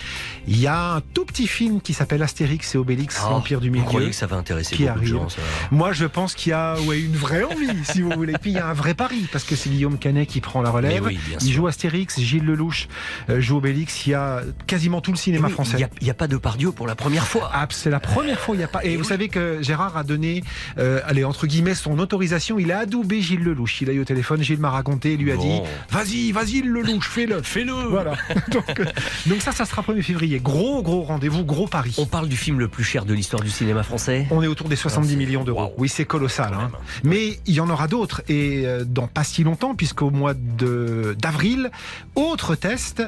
il 0.47 0.59
y 0.59 0.67
a 0.67 0.95
un 0.95 1.01
tout 1.01 1.25
petit 1.25 1.47
film 1.47 1.81
qui 1.81 1.93
s'appelle 1.93 2.21
Astérix 2.23 2.75
et 2.75 2.77
Obélix, 2.77 3.21
Oh, 3.25 3.29
l'Empire 3.31 3.59
du 3.61 3.67
vous 3.69 3.75
Milieu. 3.75 3.85
croyez 3.87 4.09
que 4.09 4.15
ça 4.15 4.27
va 4.27 4.37
intéresser 4.37 4.75
qui 4.75 4.83
beaucoup 4.83 4.93
de 4.95 4.99
arrive. 4.99 5.09
gens, 5.13 5.29
ça 5.29 5.41
Moi, 5.71 5.91
je 5.93 6.05
pense 6.05 6.33
qu'il 6.35 6.51
y 6.51 6.53
a 6.53 6.75
ouais, 6.81 6.99
une 6.99 7.15
vraie 7.15 7.43
envie, 7.43 7.67
si 7.83 8.01
vous 8.01 8.11
voulez. 8.11 8.33
Puis 8.41 8.51
il 8.51 8.55
y 8.57 8.59
a 8.59 8.67
un 8.67 8.73
vrai 8.73 8.93
pari, 8.93 9.27
parce 9.31 9.43
que 9.43 9.55
c'est 9.55 9.69
Guillaume 9.69 9.97
Canet 9.97 10.27
qui 10.27 10.41
prend 10.41 10.61
la 10.61 10.69
relève. 10.69 11.03
Oui, 11.05 11.19
il 11.41 11.51
joue 11.51 11.67
Astérix, 11.67 12.19
Gilles 12.19 12.45
Lelouch 12.45 12.87
euh, 13.29 13.39
joue 13.41 13.57
Obélix. 13.57 14.05
Il 14.07 14.11
y 14.11 14.13
a 14.13 14.41
quasiment 14.67 15.01
tout 15.01 15.11
le 15.11 15.17
cinéma 15.17 15.47
Oui, 15.47 15.53
français. 15.53 15.77
Il 15.77 16.03
n'y 16.05 16.09
a, 16.09 16.13
y 16.13 16.15
pas 16.15 16.27
de 16.27 16.37
Pardieu 16.37 16.71
pour 16.71 16.87
la 16.87 16.95
première 16.95 17.27
fois. 17.27 17.49
Ah, 17.53 17.67
c'est 17.69 17.89
la 17.89 17.99
première 17.99 18.39
fois, 18.39 18.55
il 18.55 18.59
n'y 18.59 18.63
a 18.63 18.67
pas. 18.67 18.83
Et, 18.83 18.97
vous 18.97 19.03
savez 19.03 19.29
que 19.29 19.59
Gérard 19.61 19.97
a 19.97 20.03
donné, 20.03 20.43
euh, 20.77 21.01
allez, 21.05 21.23
entre 21.23 21.47
guillemets, 21.47 21.75
son 21.75 21.97
autorisation. 21.99 22.59
Il 22.59 22.71
a 22.71 22.79
adoubé 22.79 23.21
Gilles 23.21 23.43
Lelouch. 23.43 23.81
Il 23.81 23.89
a 23.89 23.93
eu 23.93 23.99
au 24.01 24.05
téléphone, 24.05 24.41
Gilles 24.41 24.59
m'a 24.59 24.69
raconté, 24.71 25.13
il 25.13 25.19
lui 25.21 25.31
a 25.31 25.35
Bon. 25.35 25.41
dit 25.43 25.68
Vas-y, 25.91 26.31
vas-y, 26.31 26.61
Lelouch, 26.61 27.07
fais-le. 27.07 27.41
Fais-le 27.41 27.73
Voilà. 27.73 28.13
donc, 28.51 28.79
euh, 28.79 28.85
donc 29.25 29.41
ça, 29.41 29.51
ça 29.51 29.65
sera 29.65 29.81
1er 29.81 30.01
février. 30.01 30.39
Gros, 30.39 30.81
gros 30.83 31.01
rendez-vous, 31.01 31.43
gros 31.43 31.67
pari. 31.67 31.95
On 31.97 32.05
parle 32.05 32.27
du 32.27 32.37
film 32.37 32.59
le 32.59 32.67
plus 32.67 32.83
cher 32.83 33.05
de 33.05 33.13
l'histoire 33.13 33.41
du 33.43 33.49
cinéma 33.49 33.83
français? 33.83 34.27
On 34.31 34.41
est 34.43 34.47
autour 34.47 34.69
des 34.69 34.75
70 34.75 35.13
Ah, 35.13 35.17
millions 35.17 35.43
d'euros. 35.43 35.73
Oui, 35.77 35.89
c'est 35.89 36.05
colossal. 36.05 36.53
hein. 36.53 36.71
Mais 37.03 37.39
il 37.45 37.53
y 37.53 37.59
en 37.59 37.69
aura 37.69 37.87
d'autres. 37.87 38.21
Et 38.29 38.63
euh, 38.65 38.83
dans 38.85 39.07
pas 39.07 39.23
si 39.23 39.43
longtemps, 39.43 39.75
puisqu'au 39.75 40.09
mois 40.11 40.33
de- 40.33 41.15
d'avril, 41.19 41.71
autre 42.15 42.55
test, 42.55 43.03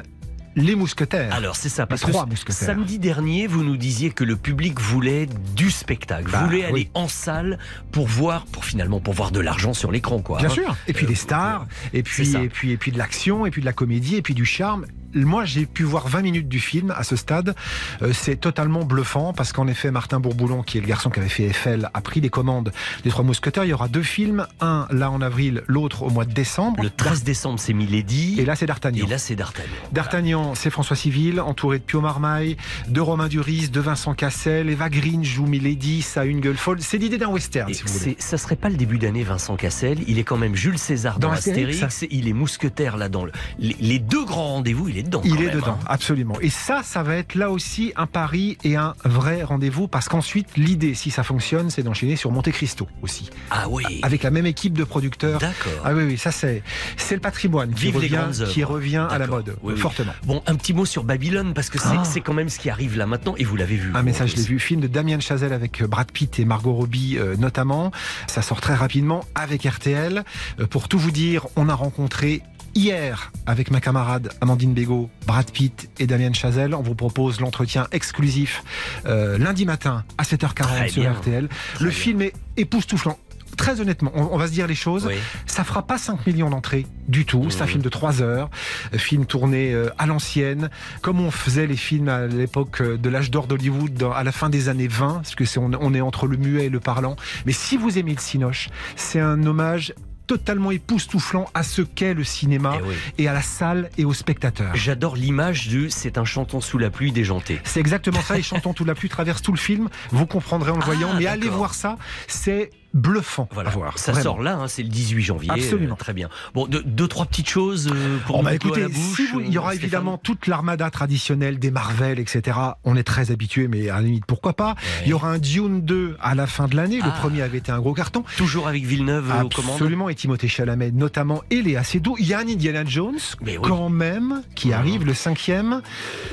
les 0.56 0.74
mousquetaires. 0.74 1.34
Alors 1.34 1.56
c'est 1.56 1.68
ça, 1.68 1.86
parce 1.86 2.02
que 2.02 2.10
trois 2.10 2.26
mousquetaires. 2.26 2.66
samedi 2.66 2.98
dernier, 2.98 3.46
vous 3.46 3.64
nous 3.64 3.76
disiez 3.76 4.10
que 4.10 4.24
le 4.24 4.36
public 4.36 4.80
voulait 4.80 5.26
du 5.56 5.70
spectacle, 5.70 6.30
Bah, 6.30 6.44
voulait 6.44 6.64
aller 6.64 6.90
en 6.94 7.08
salle 7.08 7.58
pour 7.90 8.06
voir, 8.06 8.46
pour 8.46 8.64
finalement 8.64 9.00
pour 9.00 9.14
voir 9.14 9.30
de 9.30 9.40
l'argent 9.40 9.74
sur 9.74 9.92
l'écran, 9.92 10.20
quoi. 10.20 10.38
Bien 10.38 10.48
hein. 10.48 10.52
sûr. 10.52 10.76
Et 10.86 10.92
puis 10.92 11.06
Euh, 11.06 11.08
des 11.08 11.14
stars, 11.14 11.66
et 11.92 12.02
puis, 12.02 12.36
et 12.36 12.48
puis, 12.48 12.70
et 12.72 12.76
puis 12.76 12.92
de 12.92 12.98
l'action, 12.98 13.46
et 13.46 13.50
puis 13.50 13.60
de 13.60 13.66
la 13.66 13.72
comédie, 13.72 14.16
et 14.16 14.22
puis 14.22 14.34
du 14.34 14.44
charme. 14.44 14.86
Moi, 15.14 15.44
j'ai 15.44 15.66
pu 15.66 15.82
voir 15.84 16.08
20 16.08 16.22
minutes 16.22 16.48
du 16.48 16.60
film 16.60 16.92
à 16.96 17.02
ce 17.04 17.16
stade. 17.16 17.54
Euh, 18.02 18.12
c'est 18.12 18.36
totalement 18.36 18.84
bluffant 18.84 19.32
parce 19.32 19.52
qu'en 19.52 19.66
effet, 19.68 19.90
Martin 19.90 20.20
Bourboulon, 20.20 20.62
qui 20.62 20.78
est 20.78 20.80
le 20.80 20.86
garçon 20.86 21.10
qui 21.10 21.20
avait 21.20 21.28
fait 21.28 21.44
Eiffel, 21.44 21.90
a 21.92 22.00
pris 22.00 22.20
les 22.20 22.30
commandes 22.30 22.72
des 23.04 23.10
Trois 23.10 23.24
Mousquetaires. 23.24 23.64
Il 23.64 23.70
y 23.70 23.72
aura 23.72 23.88
deux 23.88 24.02
films, 24.02 24.46
un 24.60 24.86
là 24.90 25.10
en 25.10 25.20
avril, 25.20 25.62
l'autre 25.66 26.02
au 26.02 26.10
mois 26.10 26.24
de 26.24 26.32
décembre. 26.32 26.82
Le 26.82 26.90
13 26.90 27.24
décembre, 27.24 27.58
c'est 27.58 27.72
Milady. 27.72 28.36
Et 28.40 28.44
là, 28.44 28.56
c'est 28.56 28.66
D'Artagnan. 28.66 29.04
Et 29.06 29.08
là, 29.08 29.18
c'est 29.18 29.36
D'Artagnan. 29.36 29.68
D'Artagnan, 29.92 30.54
c'est 30.54 30.70
François 30.70 30.96
Civil, 30.96 31.40
entouré 31.40 31.78
de 31.78 31.84
Pio 31.84 32.00
Marmaille, 32.00 32.56
de 32.88 33.00
Romain 33.00 33.28
Duris, 33.28 33.68
de 33.68 33.80
Vincent 33.80 34.14
Cassel. 34.14 34.70
Eva 34.70 34.88
Green 34.88 35.24
joue 35.24 35.46
Milady, 35.46 36.02
ça 36.02 36.22
a 36.22 36.24
une 36.24 36.40
gueule 36.40 36.56
folle. 36.56 36.78
C'est 36.80 36.98
l'idée 36.98 37.18
d'un 37.18 37.28
western, 37.28 37.70
Et 37.70 37.74
si 37.74 37.82
vous 37.82 37.92
voulez. 37.92 38.16
ça 38.18 38.38
serait 38.38 38.56
pas 38.56 38.68
le 38.68 38.76
début 38.76 38.98
d'année 38.98 39.22
Vincent 39.24 39.56
Cassel. 39.56 39.98
Il 40.06 40.18
est 40.18 40.24
quand 40.24 40.38
même 40.38 40.54
Jules 40.54 40.78
César 40.78 41.18
dans, 41.18 41.28
Dans 41.28 41.34
Astérix. 41.34 41.82
Astérix. 41.82 42.14
Il 42.14 42.28
est 42.28 42.32
mousquetaire 42.32 42.96
là 42.96 43.08
dans 43.08 43.24
le, 43.24 43.32
les, 43.58 43.76
les 43.80 43.98
deux 43.98 44.24
grands 44.24 44.48
rendez-vous. 44.54 44.88
Il 44.88 44.98
est 44.98 45.01
dedans. 45.02 45.20
Il 45.24 45.40
est 45.42 45.46
même, 45.46 45.54
dedans, 45.56 45.78
hein. 45.80 45.84
absolument. 45.86 46.34
Et 46.40 46.50
ça, 46.50 46.82
ça 46.82 47.02
va 47.02 47.16
être 47.16 47.34
là 47.34 47.50
aussi 47.50 47.92
un 47.96 48.06
pari 48.06 48.58
et 48.64 48.76
un 48.76 48.94
vrai 49.04 49.42
rendez-vous 49.42 49.88
parce 49.88 50.08
qu'ensuite, 50.08 50.48
l'idée, 50.56 50.94
si 50.94 51.10
ça 51.10 51.22
fonctionne, 51.22 51.70
c'est 51.70 51.82
d'enchaîner 51.82 52.16
sur 52.16 52.30
Monte 52.30 52.50
Cristo 52.50 52.86
aussi. 53.02 53.30
Ah 53.50 53.66
oui. 53.68 53.84
Avec 54.02 54.22
la 54.22 54.30
même 54.30 54.46
équipe 54.46 54.76
de 54.76 54.84
producteurs. 54.84 55.38
D'accord. 55.40 55.72
Ah 55.84 55.92
oui, 55.94 56.04
oui, 56.04 56.18
ça 56.18 56.30
c'est 56.32 56.62
c'est 56.96 57.14
le 57.14 57.20
patrimoine 57.20 57.72
qui 57.74 57.86
Vive 57.86 58.00
les 58.00 58.16
revient, 58.16 58.44
qui 58.52 58.64
revient 58.64 59.06
à 59.10 59.18
la 59.18 59.26
mode, 59.26 59.56
Oui, 59.62 59.74
oui. 59.74 59.80
fortement. 59.80 60.12
Bon, 60.24 60.42
un 60.46 60.54
petit 60.54 60.72
mot 60.74 60.84
sur 60.84 61.04
Babylone 61.04 61.54
parce 61.54 61.70
que 61.70 61.78
c'est 61.78 61.88
Ah. 61.98 62.04
c'est 62.04 62.20
quand 62.20 62.34
même 62.34 62.48
ce 62.48 62.58
qui 62.58 62.70
arrive 62.70 62.96
là 62.96 63.06
maintenant 63.06 63.34
et 63.36 63.44
vous 63.44 63.56
l'avez 63.56 63.76
vu. 63.76 63.92
Un 63.94 64.02
message, 64.02 64.30
je 64.32 64.36
l'ai 64.36 64.42
vu, 64.42 64.58
film 64.58 64.80
de 64.80 64.86
Damien 64.86 65.20
Chazelle 65.20 65.52
avec 65.52 65.82
euh, 65.82 65.86
Brad 65.86 66.10
Pitt 66.10 66.38
et 66.38 66.44
Margot 66.44 66.72
Robbie 66.72 67.16
euh, 67.18 67.36
notamment. 67.36 67.90
Ça 68.26 68.42
sort 68.42 68.60
très 68.60 68.74
rapidement 68.74 69.24
avec 69.34 69.64
RTL. 69.64 70.24
Euh, 70.60 70.66
pour 70.66 70.88
tout 70.88 70.98
vous 70.98 71.10
dire, 71.10 71.46
on 71.56 71.68
a 71.68 71.74
rencontré 71.74 72.42
hier 72.74 73.32
avec 73.46 73.70
ma 73.70 73.80
camarade 73.80 74.30
Amandine 74.40 74.72
Bégaud, 74.74 75.10
Brad 75.26 75.50
Pitt 75.50 75.90
et 75.98 76.06
Damien 76.06 76.32
Chazelle. 76.32 76.74
On 76.74 76.82
vous 76.82 76.94
propose 76.94 77.40
l'entretien 77.40 77.86
exclusif 77.92 78.62
euh, 79.06 79.38
lundi 79.38 79.66
matin 79.66 80.04
à 80.18 80.22
7h40 80.22 80.52
Très 80.54 80.88
sur. 80.88 81.10
RTL. 81.12 81.48
Le 81.80 81.90
film 81.90 82.22
est 82.22 82.32
époustouflant. 82.56 83.18
Très 83.58 83.82
honnêtement, 83.82 84.10
on, 84.14 84.38
va 84.38 84.46
se 84.46 84.52
dire 84.52 84.66
les 84.66 84.74
choses. 84.74 85.04
Oui. 85.06 85.14
Ça 85.44 85.62
fera 85.62 85.86
pas 85.86 85.98
5 85.98 86.26
millions 86.26 86.48
d'entrées 86.48 86.86
du 87.06 87.26
tout. 87.26 87.50
C'est 87.50 87.60
un 87.60 87.64
Mhm. 87.64 87.70
film 87.70 87.82
de 87.82 87.88
3 87.90 88.22
heures, 88.22 88.48
euh, 88.94 88.98
film 88.98 89.26
tourné 89.26 89.74
euh, 89.74 89.90
à 89.98 90.06
l'ancienne, 90.06 90.70
comme 91.02 91.20
on 91.20 91.30
faisait 91.30 91.66
les 91.66 91.76
films 91.76 92.08
à 92.08 92.26
l'époque 92.26 92.80
euh, 92.80 92.96
de 92.96 93.08
l'âge 93.10 93.30
d'or 93.30 93.46
d'Hollywood 93.46 94.02
à 94.16 94.24
la 94.24 94.32
fin 94.32 94.48
des 94.48 94.70
années 94.70 94.88
20, 94.88 95.16
parce 95.16 95.34
que 95.34 95.44
c'est 95.44 95.58
on, 95.58 95.70
on 95.78 95.92
est 95.92 96.00
entre 96.00 96.26
le 96.26 96.38
muet 96.38 96.64
et 96.64 96.68
le 96.70 96.80
parlant. 96.80 97.14
Mais 97.44 97.52
si 97.52 97.76
vous 97.76 97.98
aimez 97.98 98.14
le 98.14 98.20
cinoche, 98.20 98.70
c'est 98.96 99.20
un 99.20 99.44
hommage 99.44 99.92
totalement 100.26 100.70
époustouflant 100.70 101.48
à 101.54 101.62
ce 101.62 101.82
qu'est 101.82 102.14
le 102.14 102.24
cinéma 102.24 102.76
Eh 102.78 102.82
oui. 102.88 102.94
et 103.18 103.28
à 103.28 103.32
la 103.32 103.42
salle 103.42 103.90
et 103.98 104.04
aux 104.04 104.14
spectateurs. 104.14 104.74
J'adore 104.74 105.16
l'image 105.16 105.68
du 105.68 105.90
c'est 105.90 106.18
un 106.18 106.24
chanton 106.24 106.60
sous 106.60 106.78
la 106.78 106.90
pluie 106.90 107.12
déjanté. 107.12 107.60
C'est 107.64 107.80
exactement 107.80 108.20
ça, 108.22 108.38
et 108.38 108.42
Chantons 108.42 108.72
tout 108.74 108.84
la 108.84 108.94
pluie 108.94 109.08
traverse 109.08 109.42
tout 109.42 109.52
le 109.52 109.58
film, 109.58 109.88
vous 110.10 110.26
comprendrez 110.26 110.70
en 110.70 110.76
le 110.76 110.82
Ah, 110.82 110.86
voyant, 110.86 111.14
mais 111.18 111.26
allez 111.26 111.48
voir 111.48 111.74
ça, 111.74 111.96
c'est 112.28 112.70
bluffant 112.94 113.48
Voilà, 113.52 113.70
à 113.70 113.72
voir. 113.72 113.98
ça 113.98 114.12
vraiment. 114.12 114.22
sort 114.24 114.42
là, 114.42 114.56
hein, 114.56 114.68
c'est 114.68 114.82
le 114.82 114.88
18 114.88 115.22
janvier. 115.22 115.50
Absolument. 115.50 115.94
euh, 115.94 115.98
très 115.98 116.12
bien. 116.12 116.28
Bon, 116.54 116.66
deux, 116.66 116.82
deux, 116.84 117.08
trois 117.08 117.26
petites 117.26 117.48
choses 117.48 117.88
euh, 117.92 118.18
pour 118.26 118.40
Oh, 118.40 118.42
bah, 118.42 118.50
à 118.50 118.54
écoutez, 118.54 118.80
la 118.82 118.88
bouche. 118.88 119.16
si 119.16 119.26
vous- 119.28 119.40
il 119.40 119.50
y 119.52 119.58
aura 119.58 119.68
euh, 119.70 119.72
Stéphane 119.72 119.84
évidemment 119.84 120.18
toute 120.18 120.46
l'armada 120.46 120.90
traditionnelle 120.90 121.58
des 121.58 121.70
Marvel, 121.70 122.18
etc. 122.18 122.58
On 122.84 122.96
est 122.96 123.02
très 123.02 123.30
habitué, 123.30 123.68
mais 123.68 123.88
à 123.88 123.96
la 123.96 124.02
limite, 124.02 124.26
pourquoi 124.26 124.52
pas 124.54 124.74
Il 125.04 125.08
y 125.10 125.12
aura 125.12 125.28
un 125.30 125.38
Dune 125.38 125.80
2 125.82 126.16
à 126.20 126.34
la 126.34 126.46
fin 126.46 126.66
de 126.68 126.76
l'année. 126.76 126.98
Le 126.98 127.04
Ah. 127.06 127.18
premier 127.20 127.42
avait 127.42 127.58
été 127.58 127.72
un 127.72 127.78
gros 127.80 127.94
carton. 127.94 128.24
Toujours 128.36 128.68
avec 128.68 128.84
Villeneuve 128.84 129.30
euh, 129.30 129.42
aux 129.44 129.48
commandes. 129.48 129.72
Absolument, 129.74 130.08
et 130.08 130.14
Timothée 130.14 130.48
Chalamet 130.48 130.90
notamment, 130.92 131.42
et 131.50 131.62
Léa 131.62 131.84
Seydoux. 131.84 132.16
Il 132.18 132.26
y 132.26 132.34
a 132.34 132.38
un 132.38 132.48
Indiana 132.48 132.84
Jones, 132.84 133.18
Mais 133.40 133.56
oui. 133.58 133.64
quand 133.68 133.88
même, 133.88 134.42
qui 134.54 134.72
arrive, 134.72 135.04
le 135.04 135.14
cinquième. 135.14 135.80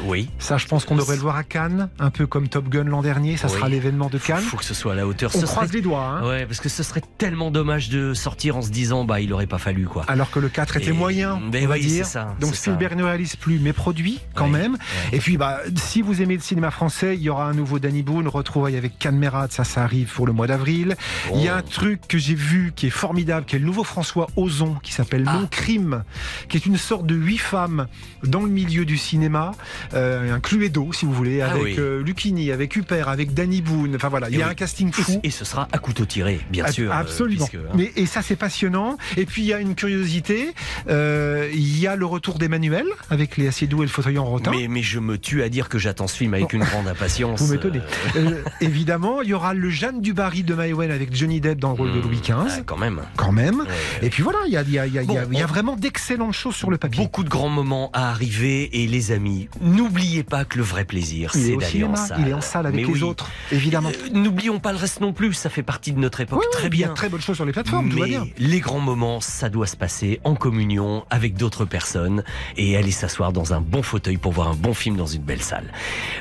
Oui. 0.04 0.30
Ça, 0.40 0.58
je 0.58 0.68
pense 0.68 0.86
qu'on 0.86 0.96
devrait 0.96 1.16
le 1.16 1.22
voir 1.22 1.36
à 1.36 1.44
Cannes, 1.44 1.90
un 2.00 2.10
peu 2.10 2.28
comme 2.28 2.48
Top 2.48 2.68
Gun 2.70 2.84
l'an 2.86 3.02
dernier. 3.02 3.38
Ça 3.38 3.48
Oui. 3.48 3.54
sera 3.54 3.70
l'événement 3.70 4.10
de 4.10 4.18
Cannes. 4.18 4.42
Faut 4.42 4.58
que 4.58 4.66
ce 4.66 4.74
soit 4.74 4.94
à 4.94 4.96
la 4.96 5.08
hauteur. 5.08 5.32
On 5.36 5.40
Ce 5.40 5.46
croise 5.46 5.68
serait- 5.68 5.78
les 5.78 5.82
doigts. 5.82 6.04
hein. 6.04 6.28
Ouais, 6.28 6.46
parce 6.50 6.60
que 6.60 6.68
ce 6.70 6.84
serait 6.84 7.04
tellement 7.18 7.52
dommage 7.52 7.90
de 7.90 8.14
sortir 8.14 8.58
en 8.58 8.62
se 8.62 8.70
disant 8.70 9.06
bah 9.06 9.22
il 9.22 9.32
aurait 9.32 9.48
pas 9.48 9.58
fallu 9.60 9.86
quoi. 9.86 10.04
Alors 10.08 10.30
que 10.32 10.40
le 10.40 10.50
4 10.50 10.78
était 10.78 10.90
Et- 10.90 10.92
moyen, 10.92 11.40
Mais 11.52 11.66
on 11.66 11.70
va 11.70 11.76
oui, 11.76 11.86
dire. 11.86 12.06
ça, 12.06 12.36
Donc 12.42 12.56
Spielberg 12.56 12.96
ne 12.98 13.04
réalise 13.04 13.36
plus, 13.38 13.60
mais 13.60 13.72
produit 13.74 14.20
quand 14.36 14.48
même. 14.48 14.78
Et 15.14 15.20
puis, 15.20 15.38
bah, 15.38 15.60
si 15.76 16.02
vous 16.02 16.22
aimez 16.22 16.36
le 16.36 16.42
cinéma 16.42 16.72
français, 16.72 17.16
il 17.16 17.22
y 17.22 17.30
aura 17.30 17.46
un 17.46 17.54
nouveau 17.54 17.80
Danny 17.80 18.04
Boone, 18.04 18.28
retrouvaille 18.28 18.76
avec 18.78 18.98
Canmerade, 19.00 19.52
ça, 19.52 19.64
ça 19.64 19.84
arrive 19.84 20.12
pour 20.14 20.26
le 20.28 20.34
mois 20.34 20.48
d'avril. 20.48 20.96
Il 21.34 21.42
y 21.42 21.48
a 21.48 21.56
un 21.56 21.62
truc 21.62 22.02
que 22.08 22.18
j'ai 22.18 22.36
vu 22.36 22.74
qui 22.76 22.88
est 22.88 22.92
formidable, 22.92 23.46
qui 23.46 23.56
est 23.56 23.60
le 23.60 23.66
nouveau 23.66 23.84
François 23.84 24.28
Ozon, 24.36 24.76
qui 24.82 24.92
s'appelle 24.92 25.24
Ah. 25.28 25.34
Mon 25.40 25.48
Crime, 25.48 26.04
qui 26.50 26.58
est 26.58 26.66
une 26.66 26.78
sorte 26.78 27.06
de 27.06 27.16
huit 27.16 27.38
femmes 27.38 27.88
dans 28.24 28.42
le 28.42 28.50
milieu 28.50 28.86
du 28.86 28.98
cinéma, 28.98 29.52
euh, 29.94 30.34
un 30.36 30.40
Cluedo, 30.40 30.92
si 30.94 31.06
vous 31.06 31.14
voulez, 31.14 31.42
Ah 31.42 31.52
avec 31.52 31.78
euh, 31.78 32.02
Lucchini, 32.04 32.52
avec 32.52 32.76
Huppert, 32.76 33.08
avec 33.10 33.34
Danny 33.34 33.62
Boone. 33.62 33.96
Enfin 33.96 34.10
voilà, 34.10 34.30
il 34.30 34.38
y 34.38 34.42
a 34.42 34.48
un 34.48 34.54
casting 34.56 34.92
fou. 34.92 35.20
et 35.24 35.30
ce 35.30 35.46
sera 35.46 35.68
à 35.72 35.78
couteau 35.78 36.06
tiré. 36.06 36.39
Oui, 36.40 36.46
bien 36.52 36.68
sûr. 36.72 36.92
euh, 36.92 36.96
Absolument. 36.96 37.46
puisque, 37.48 37.64
hein. 37.66 37.72
Mais, 37.76 37.92
et 37.96 38.06
ça, 38.06 38.22
c'est 38.22 38.36
passionnant. 38.36 38.98
Et 39.18 39.26
puis, 39.26 39.42
il 39.42 39.48
y 39.48 39.54
a 39.54 39.60
une 39.60 39.76
curiosité. 39.76 40.54
euh, 40.90 41.50
Il 41.54 41.80
y 41.80 41.88
a 41.88 41.96
le 41.96 42.06
retour 42.06 42.38
d'Emmanuel 42.40 42.86
avec 43.10 43.38
les 43.38 43.48
assieds-doux 43.48 43.84
et 43.84 43.86
le 43.86 43.92
fauteuil 43.92 44.18
en 44.18 44.26
rotin. 44.26 44.52
mais, 44.52 44.68
mais 44.68 44.82
je 44.84 45.00
me 45.00 45.18
tue 45.18 45.44
à 45.44 45.50
dire 45.50 45.70
que 45.70 45.78
j'attends 45.78 46.08
ce 46.08 46.18
film 46.18 46.34
avec 46.34 46.54
une 46.54 46.64
grande 46.64 46.88
impatience. 46.88 47.42
Vous 47.42 47.52
m'étonnez. 47.52 47.82
Euh, 48.16 48.42
évidemment, 48.62 49.22
il 49.22 49.30
y 49.30 49.34
aura 49.34 49.54
le 49.54 49.70
Jeanne 49.70 50.02
du 50.02 50.14
Barry 50.14 50.44
de 50.44 50.54
Maïwen 50.54 50.92
avec 50.92 51.16
Johnny 51.16 51.42
Depp 51.42 51.60
dans 51.60 51.70
le 51.70 51.76
rôle 51.76 51.94
de 51.94 52.00
Louis 52.00 52.20
XV. 52.22 52.34
ah, 52.48 52.62
quand 52.66 52.78
même. 52.78 53.02
Quand 53.16 53.32
même. 53.32 53.64
Et 54.02 54.10
puis 54.10 54.24
voilà, 54.24 54.40
il 54.48 54.54
y 54.54 54.58
a, 54.58 54.62
il 54.62 54.72
y 54.72 54.80
a- 54.80 54.86
il 54.86 54.94
y 54.94 54.98
a- 55.00 55.04
il 55.04 55.12
y 55.12 55.18
a- 55.18 55.26
Bon, 55.26 55.30
il 55.32 55.38
y 55.40 55.42
a 55.42 55.46
on- 55.46 55.48
vraiment 55.48 55.76
d'excellentes 55.76 56.34
choses 56.34 56.56
sur 56.56 56.70
le 56.72 56.78
papier. 56.78 57.04
Beaucoup 57.04 57.24
de 57.24 57.30
grands 57.30 57.50
moments 57.50 57.90
à 57.94 58.10
arriver 58.10 58.82
et 58.84 58.88
les 58.88 59.12
amis, 59.12 59.48
n'oubliez 59.62 60.24
pas 60.24 60.46
que 60.46 60.58
le 60.58 60.64
vrai 60.64 60.86
plaisir, 60.86 61.32
c'est 61.34 61.56
d'aller 61.58 61.84
en 61.84 61.96
salle. 61.96 62.18
il 62.22 62.28
est 62.30 62.34
en 62.34 62.42
salle 62.42 62.66
avec 62.66 62.82
Mais 62.86 62.94
les 62.94 63.02
oui. 63.02 63.04
autres, 63.04 63.30
évidemment. 63.52 63.90
Euh, 63.90 64.10
N'oublions 64.14 64.60
pas 64.60 64.72
le 64.72 64.78
reste 64.78 65.02
non 65.02 65.14
plus, 65.14 65.34
ça 65.34 65.50
fait 65.50 65.64
partie 65.64 65.92
de 65.92 66.00
notre 66.00 66.20
Oui, 66.38 66.46
très 66.52 66.68
il 66.68 66.76
y 66.80 66.84
a 66.84 66.88
bien. 66.88 66.94
très 66.94 67.10
bonnes 67.10 67.22
choses 67.22 67.36
sur 67.36 67.46
les 67.46 67.52
plateformes, 67.54 67.90
tout 67.90 67.98
va 67.98 68.04
Mais 68.06 68.10
bien. 68.12 68.28
les 68.38 68.60
grands 68.60 68.80
moments, 68.80 69.20
ça 69.22 69.50
doit 69.50 69.68
se 69.68 69.76
passer 69.76 70.20
en 70.24 70.36
communion 70.36 71.06
avec 71.10 71.36
d'autres 71.36 71.66
personnes 71.66 72.24
et 72.58 72.78
aller 72.78 72.92
s'asseoir 72.92 73.34
dans 73.34 73.54
un 73.54 73.62
bon 73.62 73.82
fauteuil 73.84 74.18
pour 74.18 74.32
voir 74.32 74.50
un 74.50 74.56
bon 74.56 74.74
film 74.74 74.96
dans 74.98 75.06
une 75.08 75.22
belle 75.24 75.42
salle. 75.42 75.72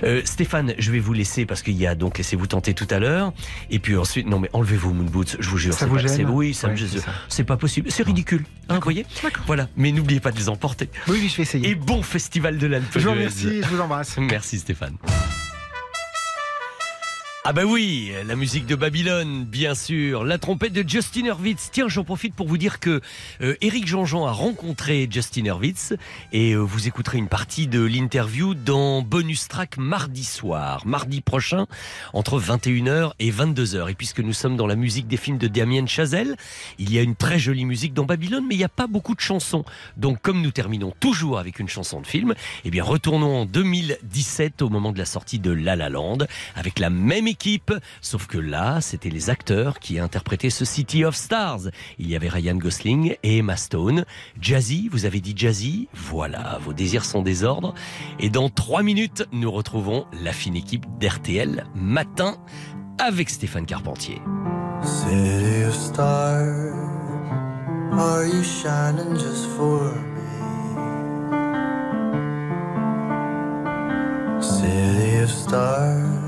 Euh, 0.05 0.23
Stéphane, 0.25 0.75
je 0.79 0.91
vais 0.91 0.99
vous 1.01 1.13
laisser 1.13 1.47
parce 1.47 1.63
qu'il 1.63 1.77
y 1.77 1.87
a 1.87 1.95
donc 1.95 2.19
laissez-vous 2.19 2.47
tenter 2.47 2.75
tout 2.75 2.87
à 2.91 2.99
l'heure 2.99 3.33
et 3.71 3.79
puis 3.79 3.97
ensuite 3.97 4.27
non 4.27 4.39
mais 4.41 4.51
enlevez-vous 4.53 4.93
Moon 4.95 5.05
Boots, 5.05 5.37
je 5.39 5.49
vous 5.49 5.59
jure, 5.59 5.75
Ça 5.75 5.87
vous 5.87 5.97
pas- 5.97 6.03
gêne 6.07 6.29
oui, 6.31 6.55
ça 6.55 6.69
me 6.69 6.73
Ouais, 6.73 6.79
gêne. 6.79 7.03
c'est 7.29 7.45
pas 7.45 7.57
possible, 7.57 7.91
c'est 7.91 8.03
ridicule, 8.05 8.45
hein, 8.69 8.77
vous 8.77 8.81
voyez 8.83 9.07
Voilà, 9.47 9.69
mais 9.77 9.93
n'oubliez 9.93 10.21
pas 10.21 10.31
de 10.33 10.39
les 10.39 10.49
emporter. 10.49 10.89
Oui, 11.09 11.19
oui, 11.23 11.29
je 11.29 11.37
vais 11.37 11.43
essayer. 11.43 11.69
Et 11.71 11.75
bon 11.75 12.03
festival 12.03 12.59
de 12.59 12.67
l'Alpe 12.67 12.87
Je 12.95 13.01
vous 13.01 13.11
remercie, 13.11 13.63
je 13.63 13.69
vous 13.69 13.81
embrasse. 13.81 14.17
Merci 14.19 14.59
Stéphane. 14.59 14.97
Ah 17.45 17.53
bah 17.53 17.63
oui, 17.65 18.11
la 18.27 18.35
musique 18.35 18.67
de 18.67 18.75
Babylone, 18.75 19.45
bien 19.45 19.77
sûr, 19.77 20.25
la 20.25 20.39
trompette 20.39 20.73
de 20.73 20.87
Justin 20.87 21.27
Hurwitz. 21.27 21.71
Tiens, 21.73 21.89
j'en 21.89 22.03
profite 22.03 22.35
pour 22.35 22.49
vous 22.49 22.59
dire 22.59 22.81
que 22.81 23.01
euh, 23.41 23.55
Eric 23.61 23.87
Jean-Jean 23.87 24.27
a 24.27 24.33
rencontré 24.33 25.09
Justin 25.09 25.45
Hurwitz 25.45 25.95
et 26.33 26.53
euh, 26.53 26.59
vous 26.59 26.89
écouterez 26.89 27.17
une 27.17 27.29
partie 27.29 27.69
de 27.69 27.81
l'interview 27.81 28.55
dans 28.55 29.03
Bonus 29.03 29.47
Track 29.47 29.79
mardi 29.79 30.25
soir, 30.25 30.85
mardi 30.85 31.21
prochain, 31.21 31.67
entre 32.13 32.41
21h 32.41 33.13
et 33.21 33.31
22h. 33.31 33.89
Et 33.89 33.95
puisque 33.95 34.21
nous 34.21 34.33
sommes 34.33 34.57
dans 34.57 34.67
la 34.67 34.77
musique 34.77 35.07
des 35.07 35.17
films 35.17 35.39
de 35.39 35.47
Damien 35.47 35.87
Chazelle, 35.87 36.37
il 36.79 36.93
y 36.93 36.99
a 36.99 37.03
une 37.03 37.17
très 37.17 37.39
jolie 37.39 37.65
musique 37.65 37.95
dans 37.95 38.05
Babylone, 38.05 38.45
mais 38.49 38.57
il 38.57 38.59
n'y 38.59 38.65
a 38.65 38.69
pas 38.69 38.89
beaucoup 38.89 39.15
de 39.15 39.21
chansons. 39.21 39.65
Donc 39.97 40.21
comme 40.21 40.43
nous 40.43 40.51
terminons 40.51 40.93
toujours 40.99 41.39
avec 41.39 41.61
une 41.61 41.69
chanson 41.69 42.01
de 42.01 42.07
film, 42.07 42.35
eh 42.65 42.71
bien 42.71 42.83
retournons 42.83 43.43
en 43.43 43.47
2017 43.47 44.61
au 44.61 44.69
moment 44.71 44.91
de 44.91 44.99
la 44.99 45.07
sortie 45.07 45.39
de 45.39 45.53
La 45.53 45.77
La 45.77 45.89
Land 45.89 46.19
avec 46.57 46.81
la 46.81 46.91
même 46.91 47.28
équipe, 47.29 47.73
sauf 48.01 48.27
que 48.27 48.39
là, 48.39 48.81
c'était 48.81 49.11
les 49.11 49.31
acteurs 49.31 49.79
qui 49.79 49.99
interprétaient 49.99 50.51
ce 50.51 50.65
City 50.65 51.05
of 51.05 51.15
Stars. 51.15 51.69
Il 51.99 52.09
y 52.09 52.17
avait 52.17 52.29
Ryan 52.29 52.57
Gosling 52.57 53.17
et 53.23 53.39
Emma 53.39 53.57
Stone. 53.57 54.05
Jazzy, 54.41 54.89
vous 54.91 55.05
avez 55.05 55.21
dit 55.21 55.35
Jazzy 55.37 55.89
Voilà, 55.95 56.59
vos 56.65 56.73
désirs 56.73 57.05
sont 57.05 57.23
désordres. 57.23 57.75
Et 58.19 58.31
dans 58.31 58.49
trois 58.49 58.83
minutes, 58.83 59.25
nous 59.33 59.51
retrouvons 59.51 60.07
la 60.23 60.33
fine 60.33 60.57
équipe 60.57 60.87
d'RTL 60.99 61.65
Matin 61.75 62.37
avec 62.99 63.31
Stéphane 63.31 63.67
Carpentier. 63.67 64.21
City 64.83 65.63
of 65.65 65.75
stars, 65.75 66.75
are 67.93 68.25
you 68.25 68.43
shining 68.43 69.15
just 69.15 69.47
for 69.57 69.93
me? 69.93 70.19
City 74.41 75.17
of 75.23 75.31
stars, 75.31 76.28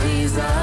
please 0.00 0.38
us. 0.38 0.59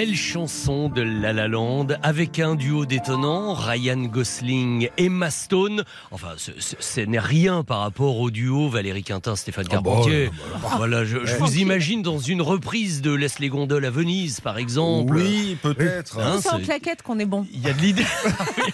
Belle 0.00 0.16
chanson 0.16 0.88
de 0.88 1.02
La 1.02 1.34
La 1.34 1.46
Land 1.46 1.88
avec 2.02 2.38
un 2.38 2.54
duo 2.54 2.86
détonnant, 2.86 3.52
Ryan 3.52 3.98
Gosling, 3.98 4.88
Emma 4.96 5.28
Stone. 5.30 5.84
Enfin, 6.10 6.28
ce, 6.38 6.52
ce- 6.58 6.76
ce 6.78 7.00
n'est 7.02 7.18
rien 7.18 7.64
par 7.64 7.80
rapport 7.80 8.18
au 8.18 8.30
duo 8.30 8.70
Valérie 8.70 9.02
Quintin, 9.02 9.36
Stéphane 9.36 9.66
Ah 9.70 9.74
bah, 9.74 9.90
Carpentier. 9.90 10.12
ouais, 10.28 10.30
bah, 10.54 10.58
bah. 10.62 10.68
voilà, 10.78 11.04
je, 11.04 11.18
je 11.26 11.32
Ouais. 11.34 11.38
vous 11.38 11.58
imagine 11.58 12.00
dans 12.00 12.18
une 12.18 12.40
reprise 12.40 13.02
de 13.02 13.12
Laisse 13.12 13.40
les 13.40 13.50
gondoles 13.50 13.84
à 13.84 13.90
Venise, 13.90 14.40
par 14.40 14.56
exemple. 14.56 15.16
Oui, 15.16 15.58
peut-être. 15.62 16.18
Hein, 16.18 16.38
c'est 16.40 16.48
en 16.48 16.56
c'est- 16.56 16.62
claquette 16.64 17.02
qu'on 17.02 17.18
est 17.18 17.26
bon. 17.26 17.46
il 17.52 17.60
y 17.60 17.68
a 17.68 17.74
de 17.74 17.80
l'idée. 17.82 18.06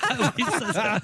Ah 0.09 0.33
oui, 0.39 0.45
ça, 0.61 0.73
ça. 0.73 0.99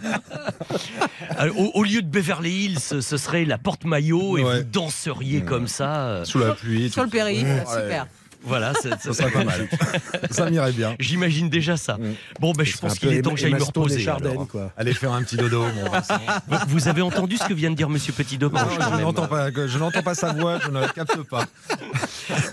Alors, 1.36 1.58
au, 1.58 1.70
au 1.74 1.82
lieu 1.82 2.00
de 2.00 2.06
Beverly 2.06 2.66
Hills, 2.66 2.78
ce 2.80 3.00
ce 3.00 3.16
serait 3.16 3.44
la 3.44 3.58
porte 3.58 3.84
maillot 3.84 4.38
et 4.38 4.42
vous 4.44 4.62
danseriez 4.70 5.42
comme 5.42 5.66
ça. 5.66 6.06
euh, 6.06 6.24
Sous 6.24 6.38
la 6.38 6.54
pluie. 6.54 6.90
Sur 6.90 7.02
le 7.02 7.08
périph', 7.08 7.42
Ouais. 7.42 7.64
super. 7.66 8.06
Voilà, 8.44 8.72
ça, 8.74 8.98
Ça 8.98 9.12
serait 9.12 9.30
pas 9.30 9.44
mal. 9.44 9.68
Ça 10.30 10.50
m'irait 10.50 10.72
bien. 10.72 10.94
J'imagine 10.98 11.48
déjà 11.48 11.76
ça. 11.76 11.98
Bon, 12.40 12.52
ben, 12.52 12.64
je 12.64 12.76
pense 12.76 12.98
qu'il 12.98 13.12
est 13.12 13.22
temps 13.22 13.34
que 13.34 13.40
j'aille 13.40 13.54
me 13.54 13.62
reposer. 13.62 14.00
Chardin, 14.00 14.30
alors. 14.30 14.48
quoi. 14.48 14.72
Allez 14.76 14.94
faire 14.94 15.12
un 15.12 15.22
petit 15.22 15.36
dodo, 15.36 15.64
mon 15.74 15.90
Vincent. 15.90 16.18
Vous- 16.48 16.56
Vous 16.68 16.88
avez 16.88 17.02
entendu 17.02 17.36
ce 17.36 17.44
que 17.44 17.54
vient 17.54 17.70
de 17.70 17.76
dire 17.76 17.88
Monsieur 17.88 18.12
Petit 18.12 18.38
quand 18.38 18.48
je 18.50 19.00
n'entends 19.02 19.26
pas, 19.28 19.50
je 19.52 19.78
n'entends 19.78 20.02
pas 20.02 20.14
sa 20.14 20.32
voix, 20.32 20.58
je 20.64 20.68
ne 20.70 20.80
la 20.80 20.88
capte 20.88 21.22
pas. 21.22 21.44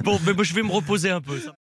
Bon, 0.03 0.19
ben, 0.23 0.35
moi, 0.35 0.43
je 0.43 0.53
vais 0.53 0.63
me 0.63 0.71
reposer 0.71 1.09
un 1.09 1.21
peu. 1.21 1.39
ça. 1.39 1.53